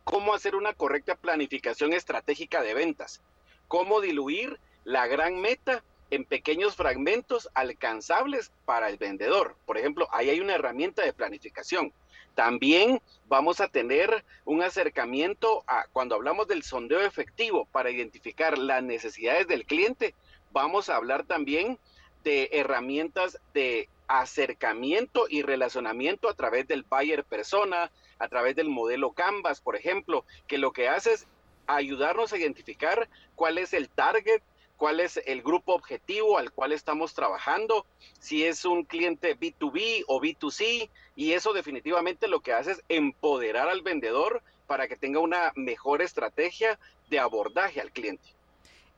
cómo 0.03 0.34
hacer 0.34 0.55
una 0.55 0.74
correcta 0.74 1.15
planificación 1.15 1.93
estratégica 1.93 2.62
de 2.62 2.74
ventas, 2.74 3.22
cómo 3.67 4.01
diluir 4.01 4.60
la 4.84 5.08
gran 5.08 5.39
meta 5.39 5.84
en 6.10 6.25
pequeños 6.25 6.75
fragmentos 6.75 7.50
alcanzables 7.53 8.51
para 8.65 8.89
el 8.89 8.98
vendedor. 8.98 9.55
Por 9.65 9.77
ejemplo, 9.77 10.08
ahí 10.12 10.29
hay 10.29 10.41
una 10.41 10.55
herramienta 10.55 11.03
de 11.03 11.13
planificación. 11.13 11.93
También 12.36 13.01
vamos 13.27 13.60
a 13.60 13.67
tener 13.67 14.24
un 14.46 14.62
acercamiento 14.62 15.63
a 15.67 15.86
cuando 15.91 16.15
hablamos 16.15 16.48
del 16.48 16.63
sondeo 16.63 17.01
efectivo 17.01 17.65
para 17.72 17.91
identificar 17.91 18.58
las 18.58 18.84
necesidades 18.84 19.48
del 19.48 19.65
cliente. 19.65 20.15
Vamos 20.51 20.89
a 20.89 20.96
hablar 20.96 21.24
también 21.24 21.77
de 22.24 22.50
herramientas 22.51 23.39
de 23.53 23.89
acercamiento 24.20 25.25
y 25.30 25.41
relacionamiento 25.41 26.27
a 26.27 26.34
través 26.34 26.68
del 26.68 26.84
buyer 26.84 27.24
persona, 27.24 27.91
a 28.20 28.27
través 28.27 28.58
del 28.58 28.68
modelo 28.68 29.13
Canvas, 29.13 29.62
por 29.62 29.77
ejemplo, 29.77 30.25
que 30.48 30.58
lo 30.58 30.74
que 30.74 30.89
hace 30.89 31.13
es 31.13 31.27
ayudarnos 31.65 32.34
a 32.34 32.38
identificar 32.38 33.08
cuál 33.36 33.58
es 33.58 33.74
el 33.74 33.88
target, 33.88 34.41
cuál 34.75 35.00
es 35.00 35.22
el 35.25 35.41
grupo 35.41 35.74
objetivo 35.74 36.38
al 36.38 36.51
cual 36.51 36.74
estamos 36.74 37.13
trabajando, 37.13 37.86
si 38.20 38.44
es 38.44 38.65
un 38.65 38.84
cliente 38.84 39.38
B2B 39.38 40.03
o 40.08 40.20
B2C, 40.20 40.89
y 41.15 41.32
eso 41.32 41.53
definitivamente 41.53 42.27
lo 42.27 42.41
que 42.41 42.51
hace 42.51 42.72
es 42.72 42.84
empoderar 42.89 43.70
al 43.70 43.82
vendedor 43.82 44.44
para 44.68 44.89
que 44.89 44.98
tenga 44.98 45.20
una 45.20 45.53
mejor 45.56 46.01
estrategia 46.01 46.77
de 47.10 47.20
abordaje 47.20 47.80
al 47.80 47.91
cliente. 47.91 48.27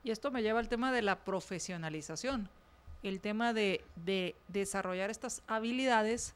Y 0.02 0.10
esto 0.10 0.32
me 0.32 0.42
lleva 0.42 0.58
al 0.58 0.68
tema 0.68 0.90
de 0.90 1.02
la 1.02 1.24
profesionalización, 1.24 2.48
el 3.04 3.20
tema 3.20 3.52
de, 3.52 3.84
desarrollar 4.48 5.10
estas 5.10 5.42
habilidades 5.46 6.34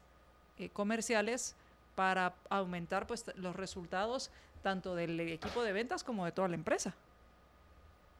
eh, 0.57 0.69
comerciales 0.69 1.55
para 1.95 2.33
aumentar 2.49 3.07
pues, 3.07 3.25
los 3.35 3.55
resultados 3.55 4.31
tanto 4.63 4.95
del 4.95 5.19
equipo 5.19 5.63
de 5.63 5.73
ventas 5.73 6.03
como 6.03 6.25
de 6.25 6.31
toda 6.31 6.47
la 6.47 6.55
empresa. 6.55 6.93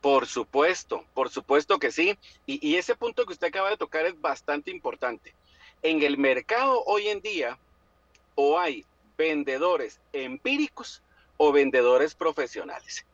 Por 0.02 0.26
supuesto, 0.26 1.06
por 1.14 1.30
supuesto 1.30 1.78
que 1.78 1.92
sí. 1.92 2.18
Y, 2.46 2.66
y, 2.68 2.78
ese 2.78 2.96
punto 2.96 3.26
que 3.26 3.34
usted 3.34 3.48
acaba 3.48 3.70
de 3.70 3.78
tocar 3.78 4.06
es 4.06 4.20
bastante 4.20 4.72
importante. 4.72 5.34
En 5.82 6.02
el 6.02 6.18
mercado 6.18 6.84
hoy 6.86 7.10
en 7.10 7.22
día, 7.22 7.58
o 8.36 8.58
hay 8.58 8.86
vendedores 9.18 10.00
empíricos 10.14 11.02
o 11.38 11.52
vendedores 11.52 12.16
profesionales. 12.16 13.06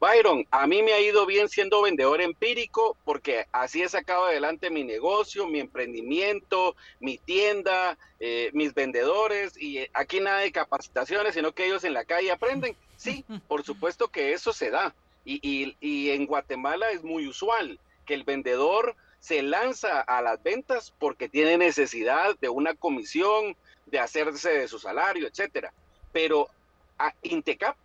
Byron, 0.00 0.46
a 0.50 0.66
mí 0.66 0.82
me 0.82 0.92
ha 0.92 1.00
ido 1.00 1.24
bien 1.24 1.48
siendo 1.48 1.82
vendedor 1.82 2.20
empírico 2.20 2.96
porque 3.04 3.46
así 3.52 3.82
he 3.82 3.88
sacado 3.88 4.26
adelante 4.26 4.70
mi 4.70 4.84
negocio, 4.84 5.46
mi 5.46 5.60
emprendimiento, 5.60 6.76
mi 7.00 7.18
tienda, 7.18 7.96
eh, 8.20 8.50
mis 8.52 8.74
vendedores 8.74 9.56
y 9.56 9.78
eh, 9.78 9.90
aquí 9.94 10.20
nada 10.20 10.40
de 10.40 10.52
capacitaciones, 10.52 11.34
sino 11.34 11.52
que 11.52 11.66
ellos 11.66 11.84
en 11.84 11.94
la 11.94 12.04
calle 12.04 12.32
aprenden. 12.32 12.76
Sí, 12.96 13.24
por 13.48 13.62
supuesto 13.62 14.08
que 14.08 14.32
eso 14.32 14.52
se 14.52 14.70
da 14.70 14.94
y, 15.24 15.74
y 15.80 16.10
en 16.10 16.26
Guatemala 16.26 16.90
es 16.90 17.02
muy 17.02 17.26
usual 17.26 17.80
que 18.04 18.14
el 18.14 18.24
vendedor 18.24 18.94
se 19.20 19.42
lanza 19.42 20.02
a 20.02 20.20
las 20.20 20.42
ventas 20.42 20.92
porque 20.98 21.30
tiene 21.30 21.56
necesidad 21.56 22.36
de 22.40 22.50
una 22.50 22.74
comisión, 22.74 23.56
de 23.86 23.98
hacerse 23.98 24.50
de 24.50 24.68
su 24.68 24.78
salario, 24.78 25.26
etcétera. 25.26 25.72
Pero 26.12 26.48
a 26.98 27.14
Intecap 27.22 27.76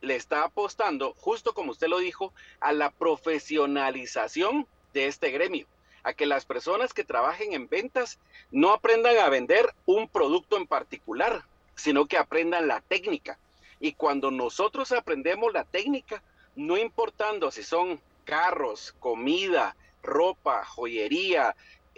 le 0.00 0.16
está 0.16 0.44
apostando, 0.44 1.14
justo 1.18 1.54
como 1.54 1.72
usted 1.72 1.88
lo 1.88 1.98
dijo, 1.98 2.32
a 2.60 2.72
la 2.72 2.90
profesionalización 2.90 4.66
de 4.92 5.06
este 5.06 5.30
gremio, 5.30 5.66
a 6.02 6.12
que 6.14 6.26
las 6.26 6.44
personas 6.44 6.94
que 6.94 7.04
trabajen 7.04 7.52
en 7.52 7.68
ventas 7.68 8.18
no 8.50 8.72
aprendan 8.72 9.18
a 9.18 9.28
vender 9.28 9.74
un 9.84 10.08
producto 10.08 10.56
en 10.56 10.66
particular, 10.66 11.44
sino 11.74 12.06
que 12.06 12.18
aprendan 12.18 12.68
la 12.68 12.80
técnica. 12.80 13.38
Y 13.80 13.92
cuando 13.92 14.30
nosotros 14.30 14.92
aprendemos 14.92 15.52
la 15.52 15.64
técnica, 15.64 16.22
no 16.54 16.76
importando 16.76 17.50
si 17.50 17.62
son 17.62 18.00
carros, 18.24 18.94
comida, 18.98 19.76
ropa, 20.02 20.64
joyería, 20.64 21.54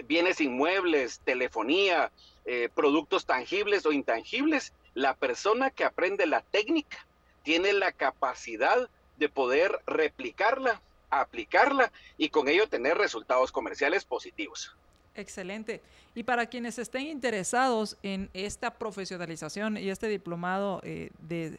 bienes 0.06 0.40
inmuebles, 0.40 1.20
telefonía, 1.20 2.10
eh, 2.44 2.68
productos 2.74 3.26
tangibles 3.26 3.86
o 3.86 3.92
intangibles, 3.92 4.72
la 4.94 5.14
persona 5.14 5.70
que 5.70 5.84
aprende 5.84 6.26
la 6.26 6.40
técnica 6.40 7.06
tiene 7.48 7.72
la 7.72 7.92
capacidad 7.92 8.90
de 9.16 9.30
poder 9.30 9.80
replicarla, 9.86 10.82
aplicarla 11.08 11.90
y 12.18 12.28
con 12.28 12.46
ello 12.46 12.68
tener 12.68 12.98
resultados 12.98 13.50
comerciales 13.50 14.04
positivos. 14.04 14.76
Excelente. 15.14 15.80
Y 16.14 16.24
para 16.24 16.44
quienes 16.44 16.78
estén 16.78 17.06
interesados 17.06 17.96
en 18.02 18.28
esta 18.34 18.74
profesionalización 18.74 19.78
y 19.78 19.88
este 19.88 20.08
diplomado 20.08 20.82
eh, 20.84 21.08
de, 21.20 21.58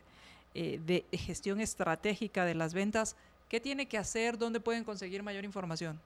eh, 0.53 0.79
de, 0.85 1.05
gestión 1.17 1.59
estratégica 1.59 2.45
de 2.45 2.53
las 2.53 2.75
ventas, 2.75 3.15
¿qué 3.49 3.59
tiene 3.59 3.87
que 3.87 3.97
hacer? 3.97 4.37
¿Dónde 4.37 4.59
pueden 4.59 4.83
conseguir 4.83 5.23
mayor 5.23 5.43
información? 5.43 5.99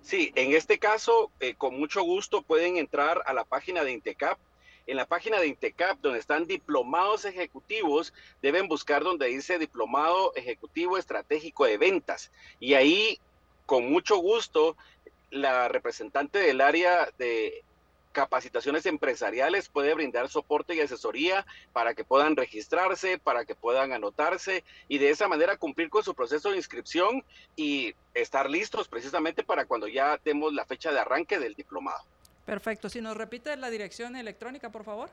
Sí, 0.00 0.32
en 0.36 0.54
este 0.54 0.78
caso, 0.78 1.30
eh, 1.38 1.52
con 1.52 1.78
mucho 1.78 2.02
gusto 2.02 2.40
pueden 2.40 2.78
entrar 2.78 3.22
a 3.26 3.34
la 3.34 3.44
página 3.44 3.84
de 3.84 3.92
Intecap 3.92 4.38
en 4.86 4.96
la 4.96 5.06
página 5.06 5.38
de 5.40 5.46
Intecap, 5.46 5.98
donde 6.00 6.18
están 6.18 6.46
diplomados 6.46 7.24
ejecutivos, 7.24 8.12
deben 8.40 8.68
buscar 8.68 9.02
donde 9.02 9.26
dice 9.26 9.58
Diplomado 9.58 10.34
Ejecutivo 10.34 10.98
Estratégico 10.98 11.64
de 11.64 11.78
Ventas. 11.78 12.30
Y 12.60 12.74
ahí, 12.74 13.18
con 13.66 13.90
mucho 13.90 14.16
gusto, 14.16 14.76
la 15.30 15.68
representante 15.68 16.38
del 16.38 16.60
área 16.60 17.08
de 17.18 17.64
capacitaciones 18.12 18.84
empresariales 18.86 19.68
puede 19.68 19.94
brindar 19.94 20.28
soporte 20.28 20.74
y 20.74 20.80
asesoría 20.80 21.46
para 21.72 21.94
que 21.94 22.04
puedan 22.04 22.36
registrarse, 22.36 23.18
para 23.18 23.44
que 23.44 23.54
puedan 23.54 23.92
anotarse 23.92 24.64
y 24.88 24.98
de 24.98 25.10
esa 25.10 25.28
manera 25.28 25.56
cumplir 25.56 25.88
con 25.88 26.04
su 26.04 26.14
proceso 26.14 26.50
de 26.50 26.58
inscripción 26.58 27.24
y 27.56 27.94
estar 28.14 28.48
listos 28.50 28.86
precisamente 28.86 29.42
para 29.42 29.64
cuando 29.64 29.88
ya 29.88 30.20
demos 30.22 30.52
la 30.52 30.66
fecha 30.66 30.92
de 30.92 31.00
arranque 31.00 31.38
del 31.38 31.54
diplomado. 31.54 32.04
Perfecto. 32.46 32.88
Si 32.88 33.00
nos 33.00 33.16
repite 33.16 33.56
la 33.56 33.70
dirección 33.70 34.16
electrónica, 34.16 34.70
por 34.70 34.84
favor. 34.84 35.10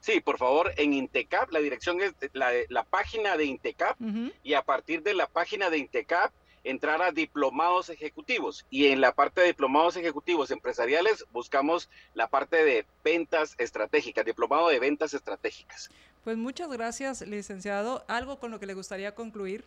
Sí, 0.00 0.20
por 0.20 0.36
favor, 0.36 0.70
en 0.76 0.92
Intecap, 0.92 1.50
la 1.50 1.60
dirección 1.60 2.00
es 2.02 2.12
la, 2.34 2.84
página 2.84 3.38
de 3.38 3.46
Intecap 3.46 3.96
y 4.42 4.52
a 4.52 4.60
partir 4.60 5.02
de 5.02 5.14
la 5.14 5.26
página 5.26 5.70
de 5.70 5.78
Intecap 5.78 6.30
entrar 6.62 7.00
a 7.00 7.10
diplomados 7.10 7.88
ejecutivos 7.90 8.66
y 8.70 8.88
en 8.88 9.00
la 9.00 9.12
parte 9.12 9.40
de 9.40 9.48
diplomados 9.48 9.96
ejecutivos 9.96 10.50
empresariales 10.50 11.24
buscamos 11.32 11.88
la 12.14 12.26
parte 12.26 12.64
de 12.64 12.86
ventas 13.02 13.54
estratégicas, 13.58 14.24
diplomado 14.24 14.68
de 14.68 14.78
ventas 14.78 15.14
estratégicas. 15.14 15.90
Pues 16.24 16.36
muchas 16.36 16.70
gracias, 16.70 17.20
licenciado. 17.22 18.04
¿Algo 18.08 18.38
con 18.38 18.50
lo 18.50 18.58
que 18.58 18.66
le 18.66 18.74
gustaría 18.74 19.14
concluir? 19.14 19.64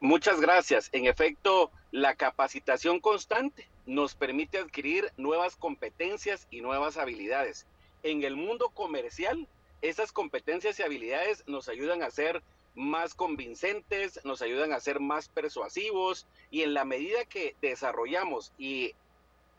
Muchas 0.00 0.40
gracias. 0.40 0.88
En 0.92 1.06
efecto, 1.06 1.70
la 1.92 2.14
capacitación 2.14 3.00
constante 3.00 3.68
nos 3.86 4.14
permite 4.14 4.58
adquirir 4.58 5.10
nuevas 5.16 5.56
competencias 5.56 6.46
y 6.50 6.60
nuevas 6.60 6.96
habilidades. 6.96 7.66
en 8.04 8.24
el 8.24 8.34
mundo 8.34 8.70
comercial, 8.70 9.46
esas 9.80 10.10
competencias 10.10 10.78
y 10.78 10.82
habilidades 10.82 11.44
nos 11.46 11.68
ayudan 11.68 12.02
a 12.02 12.10
ser 12.10 12.42
más 12.74 13.14
convincentes, 13.14 14.20
nos 14.24 14.42
ayudan 14.42 14.72
a 14.72 14.80
ser 14.80 14.98
más 14.98 15.28
persuasivos 15.28 16.26
y 16.50 16.62
en 16.62 16.74
la 16.74 16.84
medida 16.84 17.24
que 17.26 17.54
desarrollamos 17.60 18.52
y 18.58 18.94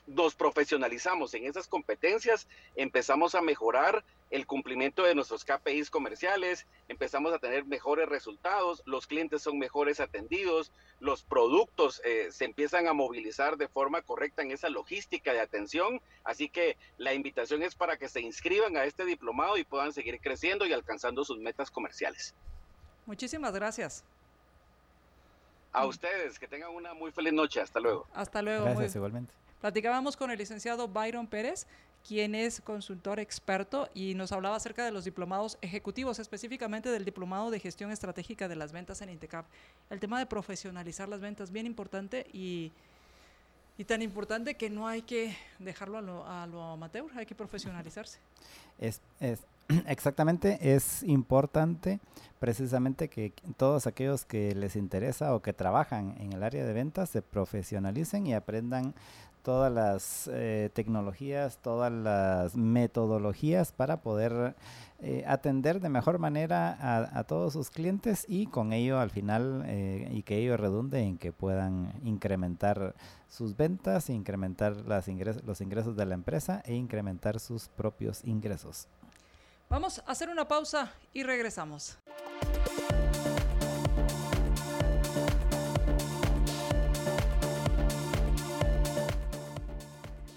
nos 0.08 0.36
profesionalizamos 0.36 1.34
en 1.34 1.46
esas 1.46 1.68
competencias, 1.68 2.48
empezamos 2.76 3.36
a 3.36 3.42
mejorar 3.42 4.04
el 4.32 4.48
cumplimiento 4.48 5.04
de 5.04 5.14
nuestros 5.14 5.46
KPIs 5.46 5.90
comerciales, 5.92 6.66
empezamos 6.88 7.34
a 7.34 7.40
tener 7.40 7.66
mejores 7.66 8.10
resultados, 8.10 8.82
los 8.86 9.06
clientes 9.06 9.44
son 9.44 9.60
mejores 9.60 10.00
atendidos, 10.00 10.72
los 11.00 11.22
productos 11.22 12.02
eh, 12.04 12.30
se 12.32 12.46
empiezan 12.46 12.88
a 12.88 12.94
movilizar 12.94 13.58
de 13.58 13.68
forma 13.68 14.02
correcta 14.02 14.42
en 14.42 14.52
esa 14.52 14.70
logística 14.70 15.34
de 15.34 15.40
atención. 15.40 16.02
Así 16.24 16.50
que 16.50 16.78
la 16.98 17.14
invitación 17.14 17.62
es 17.62 17.76
para 17.76 17.98
que 17.98 18.10
se 18.10 18.22
inscriban 18.22 18.76
a 18.76 18.86
este 18.86 19.06
diplomado 19.06 19.58
y 19.58 19.64
puedan 19.66 19.94
seguir 19.94 20.20
creciendo 20.20 20.66
y 20.66 20.74
alcanzando 20.74 21.24
sus 21.24 21.38
metas 21.38 21.70
comerciales. 21.70 22.34
Muchísimas 23.06 23.54
gracias. 23.54 24.04
A 25.74 25.86
ustedes, 25.86 26.40
que 26.40 26.48
tengan 26.48 26.72
una 26.72 26.94
muy 26.94 27.12
feliz 27.12 27.34
noche. 27.34 27.60
Hasta 27.60 27.80
luego. 27.80 28.08
Hasta 28.14 28.42
luego. 28.42 28.66
Gracias, 28.66 28.96
igualmente. 28.96 29.34
Platicábamos 29.64 30.18
con 30.18 30.30
el 30.30 30.38
licenciado 30.38 30.90
Byron 30.90 31.26
Pérez, 31.26 31.68
quien 32.06 32.36
es 32.36 32.60
consultor 32.60 33.22
experto 33.22 33.88
y 33.94 34.14
nos 34.14 34.34
hablaba 34.34 34.58
acerca 34.58 34.84
de 34.84 34.92
los 34.92 35.06
diplomados 35.06 35.58
ejecutivos, 35.62 36.20
específicamente 36.20 36.90
del 36.90 37.06
diplomado 37.06 37.50
de 37.50 37.62
gestión 37.62 37.90
estratégica 37.90 38.50
de 38.50 38.58
las 38.58 38.74
ventas 38.74 39.02
en 39.02 39.08
Intecap. 39.08 39.46
El 39.90 40.02
tema 40.02 40.20
de 40.20 40.26
profesionalizar 40.26 41.08
las 41.08 41.22
ventas, 41.22 41.50
bien 41.50 41.66
importante 41.66 42.28
y, 42.34 42.74
y 43.78 43.86
tan 43.86 44.02
importante 44.02 44.56
que 44.56 44.70
no 44.70 44.86
hay 44.86 45.02
que 45.02 45.34
dejarlo 45.60 45.98
a 46.28 46.46
lo, 46.46 46.62
amateur, 46.62 47.06
hay 47.16 47.26
que 47.26 47.34
profesionalizarse. 47.34 48.20
Es, 48.80 49.00
es, 49.22 49.40
exactamente, 49.88 50.76
es 50.76 51.04
importante 51.04 52.02
precisamente 52.42 53.08
que 53.08 53.32
todos 53.56 53.88
aquellos 53.88 54.26
que 54.26 54.54
les 54.56 54.76
interesa 54.76 55.34
o 55.34 55.42
que 55.42 55.54
trabajan 55.54 56.18
en 56.20 56.34
el 56.34 56.44
área 56.44 56.66
de 56.66 56.74
ventas 56.74 57.12
se 57.12 57.22
profesionalicen 57.22 58.28
y 58.28 58.34
aprendan 58.34 58.94
todas 59.44 59.72
las 59.72 60.30
eh, 60.34 60.70
tecnologías, 60.74 61.58
todas 61.58 61.92
las 61.92 62.56
metodologías 62.56 63.72
para 63.72 64.02
poder 64.02 64.56
eh, 65.00 65.26
atender 65.28 65.82
de 65.82 65.90
mejor 65.90 66.18
manera 66.18 66.78
a, 67.14 67.24
todos 67.26 67.54
sus 67.54 67.70
clientes 67.70 68.26
y 68.28 68.48
con 68.48 68.72
ello 68.72 69.00
al 69.00 69.10
final 69.10 69.64
eh, 69.68 70.08
y 70.12 70.24
que 70.24 70.38
ello 70.38 70.56
redunde 70.56 71.02
en 71.02 71.18
que 71.18 71.34
puedan 71.34 71.94
incrementar 72.04 72.96
sus 73.28 73.58
ventas, 73.58 74.10
incrementar 74.10 74.78
las 74.88 75.08
los 75.46 75.62
ingresos 75.62 75.96
de 75.98 76.06
la 76.06 76.14
empresa 76.14 76.64
e 76.66 76.74
incrementar 76.76 77.40
sus 77.40 77.68
propios 77.68 78.24
ingresos. 78.24 78.88
Vamos 79.70 80.02
a 80.06 80.12
hacer 80.12 80.30
una 80.30 80.48
pausa 80.48 80.92
y 81.14 81.24
regresamos. 81.24 81.98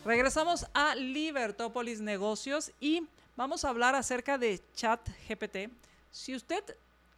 Regresamos 0.06 0.64
a 0.72 0.94
Libertópolis 0.94 2.00
Negocios 2.00 2.70
y 2.78 3.02
vamos 3.34 3.64
a 3.64 3.70
hablar 3.70 3.96
acerca 3.96 4.38
de 4.38 4.60
ChatGPT. 4.76 5.68
Si 6.12 6.32
usted 6.32 6.62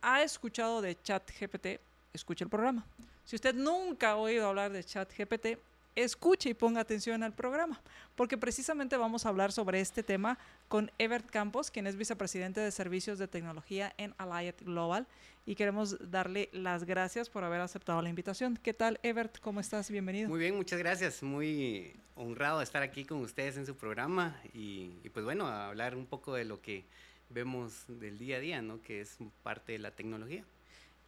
ha 0.01 0.23
escuchado 0.23 0.81
de 0.81 0.97
ChatGPT, 1.03 1.81
escuche 2.15 2.45
el 2.45 2.49
programa. 2.49 2.87
Si 3.27 3.37
usted 3.37 3.55
nunca 3.55 4.13
ha 4.13 4.17
oído 4.17 4.49
hablar 4.49 4.73
de 4.73 4.83
ChatGPT, 4.83 5.59
escuche 6.05 6.51
y 6.51 6.55
ponga 6.55 6.81
atención 6.81 7.23
al 7.23 7.35
programa, 7.35 7.81
porque 8.15 8.39
precisamente 8.39 8.97
vamos 8.97 9.27
a 9.27 9.31
hablar 9.31 9.53
sobre 9.53 9.81
este 9.81 10.03
tema 10.03 10.39
con 10.69 10.91
Ebert 10.99 11.29
Campos, 11.29 11.71
quien 11.71 11.87
es 11.87 11.97
vicepresidente 11.97 12.61
de 12.61 12.71
Servicios 12.71 13.19
de 13.19 13.27
Tecnología 13.27 13.93
en 13.99 14.15
Allied 14.19 14.55
Global, 14.61 15.07
y 15.45 15.55
queremos 15.55 15.97
darle 16.11 16.51
las 16.53 16.85
gracias 16.85 17.29
por 17.29 17.43
haber 17.43 17.61
aceptado 17.61 18.01
la 18.01 18.09
invitación. 18.09 18.59
¿Qué 18.63 18.75
tal, 18.75 19.01
Ebert? 19.03 19.41
¿Cómo 19.41 19.61
estás? 19.61 19.91
Bienvenido. 19.91 20.29
Muy 20.29 20.39
bien, 20.39 20.55
muchas 20.55 20.79
gracias. 20.79 21.23
Muy 21.23 21.99
honrado 22.15 22.59
de 22.59 22.65
estar 22.65 22.83
aquí 22.83 23.05
con 23.05 23.19
ustedes 23.19 23.57
en 23.57 23.67
su 23.67 23.75
programa 23.75 24.41
y, 24.53 24.93
y 25.03 25.09
pues 25.09 25.25
bueno, 25.25 25.47
a 25.47 25.69
hablar 25.69 25.97
un 25.97 26.07
poco 26.07 26.35
de 26.35 26.45
lo 26.45 26.61
que 26.61 26.85
vemos 27.31 27.85
del 27.89 28.19
día 28.19 28.37
a 28.37 28.41
día, 28.41 28.63
¿no? 28.63 28.81
Que 28.83 29.01
es 29.01 29.17
parte 29.43 29.73
de 29.73 29.79
la 29.79 29.91
tecnología. 29.91 30.45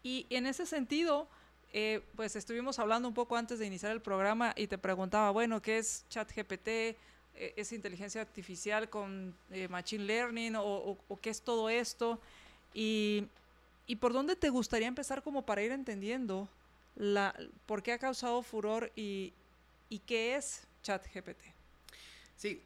Y 0.03 0.27
en 0.31 0.47
ese 0.47 0.67
sentido, 0.67 1.29
eh, 1.73 2.03
pues 2.17 2.35
estuvimos 2.37 2.79
hablando 2.79 3.07
un 3.07 3.15
poco 3.15 3.37
antes 3.37 3.59
de 3.59 3.67
iniciar 3.67 3.93
el 3.93 4.01
programa 4.01 4.53
y 4.57 4.67
te 4.67 4.79
preguntaba, 4.79 5.31
bueno, 5.31 5.63
¿qué 5.63 5.79
es 5.79 6.05
ChatGPT? 6.09 6.69
Eh, 6.69 6.97
¿Es 7.57 7.73
inteligencia 7.73 8.21
artificial 8.21 8.91
con 8.91 9.35
eh, 9.51 9.69
Machine 9.69 10.05
Learning 10.05 10.55
o, 10.57 10.99
qué 11.23 11.31
es 11.31 11.43
todo 11.43 11.71
esto? 11.71 12.21
Y, 12.75 13.29
por 14.01 14.13
dónde 14.13 14.37
te 14.37 14.51
gustaría 14.51 14.87
empezar 14.87 15.23
como 15.23 15.43
para 15.43 15.63
ir 15.63 15.73
entendiendo 15.73 16.49
la, 16.97 17.35
por 17.67 17.83
qué 17.83 17.93
ha 17.93 17.99
causado 17.99 18.43
furor 18.43 18.93
y, 18.95 19.33
y 19.89 19.99
qué 20.01 20.37
es 20.37 20.63
ChatGPT? 20.83 21.41
Sí, 22.37 22.61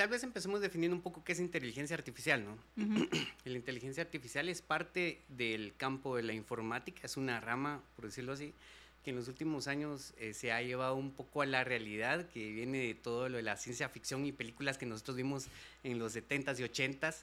tal 0.00 0.08
vez 0.08 0.22
empecemos 0.22 0.62
definiendo 0.62 0.96
un 0.96 1.02
poco 1.02 1.22
qué 1.22 1.32
es 1.32 1.40
inteligencia 1.40 1.94
artificial, 1.94 2.42
¿no? 2.42 2.56
la 3.44 3.54
inteligencia 3.54 4.02
artificial 4.02 4.48
es 4.48 4.62
parte 4.62 5.20
del 5.28 5.74
campo 5.76 6.16
de 6.16 6.22
la 6.22 6.32
informática, 6.32 7.02
es 7.04 7.18
una 7.18 7.38
rama, 7.38 7.82
por 7.96 8.06
decirlo 8.06 8.32
así, 8.32 8.54
que 9.04 9.10
en 9.10 9.16
los 9.16 9.28
últimos 9.28 9.68
años 9.68 10.14
eh, 10.16 10.32
se 10.32 10.52
ha 10.52 10.62
llevado 10.62 10.94
un 10.94 11.10
poco 11.10 11.42
a 11.42 11.46
la 11.46 11.64
realidad, 11.64 12.26
que 12.30 12.50
viene 12.50 12.78
de 12.78 12.94
todo 12.94 13.28
lo 13.28 13.36
de 13.36 13.42
la 13.42 13.58
ciencia 13.58 13.90
ficción 13.90 14.24
y 14.24 14.32
películas 14.32 14.78
que 14.78 14.86
nosotros 14.86 15.18
vimos 15.18 15.48
en 15.84 15.98
los 15.98 16.16
70s 16.16 16.58
y 16.58 16.62
80s, 16.62 17.16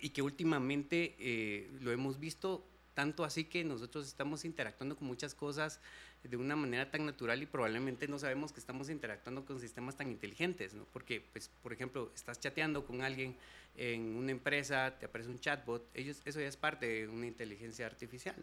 y 0.00 0.10
que 0.10 0.22
últimamente 0.22 1.14
eh, 1.20 1.70
lo 1.82 1.92
hemos 1.92 2.18
visto 2.18 2.66
tanto 2.94 3.22
así 3.22 3.44
que 3.44 3.62
nosotros 3.62 4.08
estamos 4.08 4.44
interactuando 4.44 4.96
con 4.96 5.06
muchas 5.06 5.36
cosas 5.36 5.78
de 6.22 6.36
una 6.36 6.54
manera 6.54 6.90
tan 6.90 7.06
natural 7.06 7.42
y 7.42 7.46
probablemente 7.46 8.06
no 8.06 8.18
sabemos 8.18 8.52
que 8.52 8.60
estamos 8.60 8.90
interactuando 8.90 9.44
con 9.44 9.58
sistemas 9.58 9.96
tan 9.96 10.10
inteligentes, 10.10 10.74
¿no? 10.74 10.84
Porque, 10.92 11.22
pues, 11.32 11.50
por 11.62 11.72
ejemplo, 11.72 12.10
estás 12.14 12.38
chateando 12.38 12.84
con 12.84 13.02
alguien 13.02 13.34
en 13.76 14.16
una 14.16 14.30
empresa, 14.30 14.94
te 14.98 15.06
aparece 15.06 15.30
un 15.30 15.38
chatbot, 15.38 15.82
ellos, 15.94 16.20
eso 16.24 16.40
ya 16.40 16.48
es 16.48 16.56
parte 16.56 16.86
de 16.86 17.08
una 17.08 17.26
inteligencia 17.26 17.86
artificial. 17.86 18.36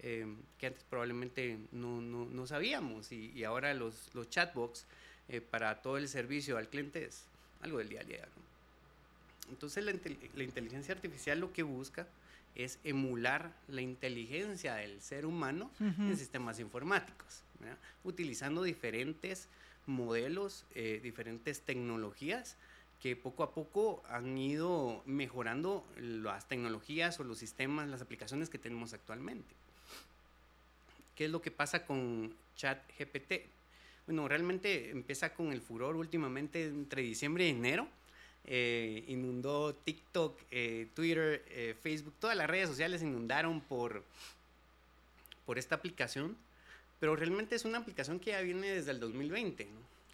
Em, 0.00 0.36
que 0.58 0.66
antes 0.66 0.84
probablemente 0.84 1.56
no, 1.72 2.00
no, 2.00 2.26
no 2.26 2.46
sabíamos 2.46 3.12
y, 3.12 3.44
ahora 3.44 3.72
los, 3.72 4.14
los 4.14 4.28
chatbots 4.28 4.84
eh, 5.28 5.40
para 5.40 5.80
todo 5.80 5.96
el 5.96 6.08
servicio 6.08 6.58
al 6.58 6.68
cliente 6.68 7.04
es 7.04 7.24
algo 7.62 7.78
del 7.78 7.88
día 7.88 8.00
a 8.00 8.04
día. 8.04 8.28
Entonces 9.48 9.84
la 9.84 10.42
inteligencia 10.42 10.94
artificial 10.94 11.38
lo 11.38 11.52
que 11.52 11.62
busca 11.62 12.06
es 12.54 12.78
emular 12.84 13.52
la 13.68 13.80
inteligencia 13.80 14.74
del 14.74 15.00
ser 15.00 15.26
humano 15.26 15.70
en 15.80 16.16
sistemas 16.16 16.60
informáticos, 16.60 17.42
utilizando 18.04 18.62
diferentes 18.62 19.48
modelos, 19.86 20.64
eh, 20.74 21.00
diferentes 21.02 21.60
tecnologías 21.60 22.56
que 23.00 23.16
poco 23.16 23.42
a 23.42 23.52
poco 23.52 24.02
han 24.08 24.38
ido 24.38 25.02
mejorando 25.04 25.84
las 25.98 26.48
tecnologías 26.48 27.20
o 27.20 27.24
los 27.24 27.38
sistemas, 27.38 27.88
las 27.88 28.00
aplicaciones 28.00 28.48
que 28.48 28.58
tenemos 28.58 28.94
actualmente. 28.94 29.54
¿Qué 31.14 31.26
es 31.26 31.30
lo 31.30 31.42
que 31.42 31.50
pasa 31.50 31.84
con 31.84 32.34
ChatGPT? 32.56 33.32
Bueno, 34.06 34.26
realmente 34.26 34.90
empieza 34.90 35.34
con 35.34 35.52
el 35.52 35.60
furor 35.60 35.96
últimamente 35.96 36.66
entre 36.66 37.02
diciembre 37.02 37.46
y 37.46 37.50
enero 37.50 37.88
eh, 38.46 39.04
inundó 39.08 39.74
TikTok, 39.74 40.38
eh, 40.50 40.88
Twitter, 40.94 41.42
eh, 41.48 41.74
Facebook, 41.82 42.14
todas 42.18 42.36
las 42.36 42.48
redes 42.48 42.68
sociales 42.68 43.02
inundaron 43.02 43.62
por, 43.62 44.04
por 45.46 45.58
esta 45.58 45.76
aplicación, 45.76 46.36
pero 47.00 47.16
realmente 47.16 47.54
es 47.54 47.64
una 47.64 47.78
aplicación 47.78 48.20
que 48.20 48.32
ya 48.32 48.42
viene 48.42 48.68
desde 48.68 48.90
el 48.90 49.00
2020. 49.00 49.66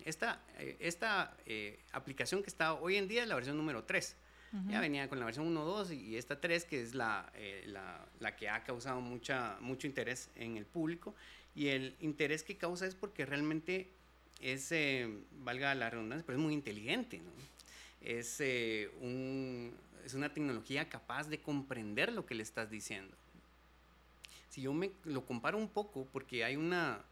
Esta, 0.05 0.41
esta 0.79 1.37
aplicación 1.93 2.43
que 2.43 2.49
está 2.49 2.73
hoy 2.73 2.97
en 2.97 3.07
día 3.07 3.23
es 3.23 3.29
la 3.29 3.35
versión 3.35 3.57
número 3.57 3.85
3. 3.85 4.17
Ya 4.69 4.81
venía 4.81 5.09
con 5.09 5.21
la 5.21 5.27
versión 5.27 5.55
1.2 5.55 5.97
y 5.97 6.17
esta 6.17 6.41
3 6.41 6.65
que 6.65 6.83
es 6.83 6.95
la, 6.95 7.31
la, 7.67 8.05
la, 8.19 8.35
que 8.35 8.49
ha 8.49 8.65
causado 8.65 9.01
mucha, 9.01 9.57
mucho 9.61 9.87
interés 9.87 10.29
en 10.35 10.57
el 10.57 10.65
público. 10.65 11.15
Y 11.55 11.69
el 11.69 11.95
interés 12.01 12.43
que 12.43 12.57
causa 12.57 12.87
es 12.87 12.97
porque 12.97 13.27
realmente 13.27 13.89
es, 14.41 14.75
valga 15.45 15.73
la 15.77 15.91
redundancia, 15.91 16.25
pero 16.27 16.39
es 16.39 16.43
muy 16.43 16.55
inteligente. 16.55 17.19
¿no? 17.19 17.31
Es, 18.01 18.41
eh, 18.41 18.91
un, 19.01 19.75
es 20.05 20.15
una 20.15 20.33
tecnología 20.33 20.89
capaz 20.89 21.29
de 21.29 21.41
comprender 21.41 22.13
lo 22.13 22.27
que 22.27 22.35
le 22.35 22.43
estás 22.43 22.71
diciendo. 22.71 23.17
Si 24.49 24.63
yo 24.63 24.73
me 24.73 24.91
lo 25.05 25.25
comparo 25.25 25.59
un 25.59 25.69
poco, 25.69 26.07
porque 26.13 26.45
hay 26.45 26.57
una, 26.57 27.05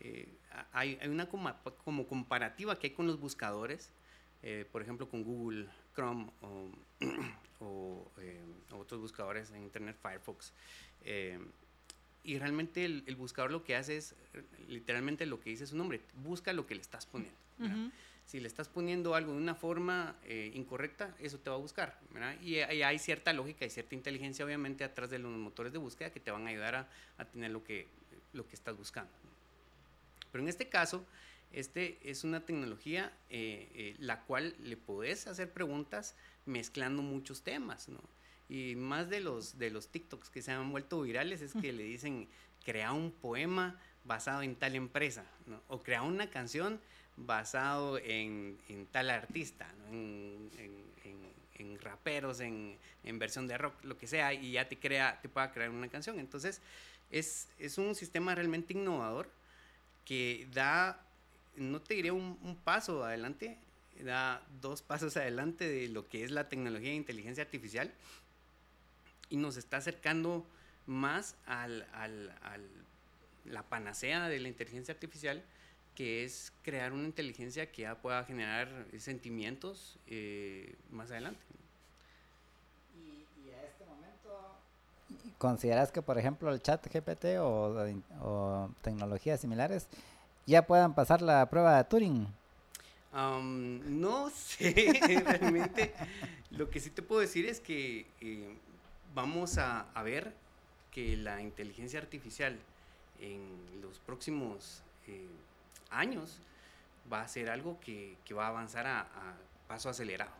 eh, 0.00 0.28
hay, 0.72 0.98
hay, 1.00 1.08
una 1.08 1.28
como, 1.28 1.52
como, 1.84 2.06
comparativa 2.06 2.78
que 2.78 2.88
hay 2.88 2.92
con 2.94 3.06
los 3.06 3.20
buscadores, 3.20 3.90
eh, 4.42 4.64
por 4.70 4.82
ejemplo 4.82 5.08
con 5.08 5.24
Google 5.24 5.66
Chrome 5.94 6.30
o, 7.60 8.10
otros 8.72 9.00
buscadores 9.00 9.50
en 9.50 9.64
Internet, 9.64 9.96
Firefox. 10.00 10.52
y 12.24 12.38
realmente 12.38 12.84
el, 12.84 13.02
el, 13.06 13.16
buscador 13.16 13.50
lo 13.50 13.64
que 13.64 13.74
hace 13.76 13.96
es, 13.96 14.14
literalmente 14.68 15.26
lo 15.26 15.40
que 15.40 15.50
dice 15.50 15.66
su 15.66 15.76
nombre, 15.76 16.00
busca 16.22 16.52
lo 16.52 16.66
que 16.66 16.74
le 16.74 16.80
estás 16.80 17.04
poniendo. 17.04 17.36
Si 18.28 18.40
le 18.40 18.46
estás 18.46 18.68
poniendo 18.68 19.14
algo 19.14 19.32
de 19.32 19.38
una 19.38 19.54
forma 19.54 20.14
eh, 20.24 20.52
incorrecta, 20.54 21.16
eso 21.18 21.38
te 21.38 21.48
va 21.48 21.56
a 21.56 21.58
buscar. 21.58 21.98
Y, 22.42 22.58
hay 22.58 22.98
cierta 22.98 23.32
lógica 23.32 23.64
y 23.64 23.70
cierta 23.70 23.94
inteligencia, 23.94 24.44
obviamente, 24.44 24.84
atrás 24.84 25.08
de 25.08 25.18
los 25.18 25.32
motores 25.32 25.72
de 25.72 25.78
búsqueda 25.78 26.10
que 26.10 26.20
te 26.20 26.30
van 26.30 26.46
a 26.46 26.50
ayudar 26.50 26.74
a, 26.74 26.88
a 27.16 27.24
tener 27.24 27.50
lo 27.50 27.64
que, 27.64 27.86
lo 28.34 28.46
que 28.46 28.54
estás 28.54 28.76
buscando. 28.76 29.10
Pero 30.30 30.44
en 30.44 30.48
este 30.50 30.68
caso, 30.68 31.06
este 31.52 31.98
es 32.04 32.22
una 32.22 32.44
tecnología 32.44 33.10
eh, 33.30 33.70
eh, 33.74 33.96
la 33.98 34.20
cual 34.24 34.54
le 34.60 34.76
podés 34.76 35.26
hacer 35.26 35.50
preguntas 35.50 36.14
mezclando 36.44 37.02
muchos 37.02 37.42
temas, 37.42 37.88
¿no? 37.88 38.00
Y 38.50 38.76
más 38.76 39.08
de 39.08 39.20
los, 39.20 39.58
de 39.58 39.70
los 39.70 39.88
TikToks 39.88 40.28
que 40.28 40.42
se 40.42 40.52
han 40.52 40.70
vuelto 40.70 41.00
virales 41.00 41.40
es 41.40 41.54
que 41.54 41.72
le 41.72 41.82
dicen, 41.84 42.28
crea 42.62 42.92
un 42.92 43.10
poema 43.10 43.80
basado 44.04 44.42
en 44.42 44.54
tal 44.56 44.74
empresa, 44.74 45.24
¿no? 45.46 45.62
O 45.68 45.82
crea 45.82 46.02
una 46.02 46.28
canción 46.28 46.78
basado 47.26 47.98
en, 47.98 48.58
tal 48.92 49.10
artista, 49.10 49.66
en, 49.90 50.50
raperos, 51.80 52.40
en, 52.40 52.78
versión 53.18 53.48
de 53.48 53.56
rock, 53.56 53.74
lo 53.84 53.96
que 53.96 54.06
sea, 54.06 54.34
y 54.34 54.52
ya 54.52 54.68
te, 54.68 54.78
crea, 54.78 55.18
te 55.20 55.28
pueda 55.28 55.50
crear 55.52 55.70
una 55.70 55.88
canción. 55.88 56.18
Entonces, 56.18 56.60
es, 57.10 57.48
un 57.78 57.94
sistema 57.94 58.34
realmente 58.34 58.72
innovador 58.74 59.28
que 60.04 60.46
da 60.52 61.00
no 61.56 61.80
te 61.80 61.94
diré 61.94 62.12
un, 62.12 62.56
paso 62.64 63.04
adelante, 63.04 63.56
da 64.04 64.42
dos 64.60 64.80
pasos 64.82 65.16
adelante 65.16 65.68
de 65.68 65.88
lo 65.88 66.08
que 66.08 66.22
es 66.22 66.30
la 66.30 66.48
tecnología 66.48 66.90
de 66.90 66.96
inteligencia 66.96 67.42
artificial 67.42 67.92
y 69.28 69.36
nos 69.36 69.56
está 69.56 69.78
acercando 69.78 70.46
más 70.86 71.34
al, 71.46 71.84
al, 71.92 72.32
la 73.44 73.62
panacea 73.64 74.28
de 74.28 74.38
la 74.38 74.48
inteligencia 74.48 74.94
artificial, 74.94 75.42
que 75.98 76.22
es 76.22 76.52
crear 76.62 76.92
una 76.92 77.06
inteligencia 77.06 77.72
que 77.72 77.82
ya 77.82 77.96
pueda 77.96 78.22
generar 78.22 78.68
sentimientos 78.98 79.98
eh, 80.06 80.76
más 80.92 81.10
adelante. 81.10 81.40
Y, 82.94 83.50
a 83.50 83.66
este 83.66 83.84
momento, 83.84 84.60
¿consideras 85.38 85.90
que, 85.90 86.00
por 86.00 86.16
ejemplo, 86.16 86.52
el 86.52 86.62
chat 86.62 86.86
GPT 86.86 87.40
o, 87.40 87.84
o 88.20 88.70
tecnologías 88.80 89.40
similares 89.40 89.88
ya 90.46 90.64
puedan 90.64 90.94
pasar 90.94 91.20
la 91.20 91.50
prueba 91.50 91.78
de 91.78 91.82
Turing? 91.82 92.28
no 93.12 94.30
sé, 94.36 95.00
realmente. 95.26 95.94
Lo 96.52 96.70
que 96.70 96.78
sí 96.78 96.90
te 96.90 97.02
puedo 97.02 97.22
decir 97.22 97.44
es 97.46 97.58
que 97.58 98.06
eh, 98.20 98.56
vamos 99.16 99.58
a, 99.58 99.84
ver 100.04 100.32
que 100.92 101.16
la 101.16 101.42
inteligencia 101.42 101.98
artificial 101.98 102.56
en 103.18 103.80
los 103.82 103.98
próximos 103.98 104.84
eh, 105.08 105.26
años 105.90 106.38
va 107.12 107.22
a 107.22 107.28
ser 107.28 107.50
algo 107.50 107.78
que, 107.80 108.16
va 108.32 108.46
a 108.46 108.48
avanzar 108.48 108.86
a, 108.86 109.06
paso 109.66 109.88
acelerado. 109.90 110.32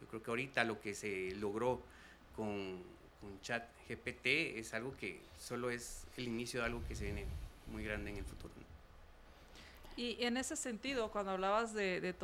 Yo 0.00 0.06
creo 0.08 0.22
que 0.22 0.30
ahorita 0.30 0.64
lo 0.64 0.80
que 0.80 0.94
se 0.94 1.34
logró 1.36 1.80
con, 2.36 2.82
con 3.20 3.40
chat 3.40 3.64
GPT 3.88 4.58
es 4.58 4.74
algo 4.74 4.94
que 4.96 5.20
solo 5.38 5.70
es 5.70 6.06
el 6.16 6.28
inicio 6.28 6.60
de 6.60 6.66
algo 6.66 6.82
que 6.86 6.94
se 6.94 7.04
viene 7.04 7.24
muy 7.72 7.82
grande 7.82 8.10
en 8.10 8.18
el 8.18 8.24
futuro. 8.24 8.52
Y 9.96 10.16
en 10.24 10.36
ese 10.36 10.56
sentido, 10.56 11.10
cuando 11.10 11.30
hablabas 11.32 11.72
de, 11.72 12.00
de 12.00 12.14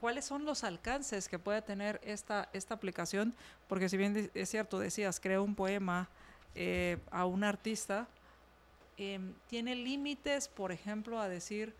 ¿cuáles 0.00 0.24
son 0.24 0.44
los 0.44 0.62
alcances 0.62 1.28
que 1.28 1.40
puede 1.40 1.60
tener 1.60 2.00
esta, 2.04 2.48
esta 2.52 2.74
aplicación? 2.74 3.34
Porque 3.68 3.88
si 3.88 3.96
bien 3.96 4.30
es 4.32 4.48
cierto, 4.48 4.78
decías, 4.78 5.18
creo 5.18 5.42
un 5.42 5.56
poema 5.56 6.08
eh, 6.54 6.98
a 7.10 7.26
un 7.26 7.42
artista, 7.42 8.06
em, 8.96 9.34
¿tiene 9.48 9.74
límites, 9.74 10.46
por 10.46 10.70
ejemplo, 10.70 11.20
a 11.20 11.28
decir, 11.28 11.74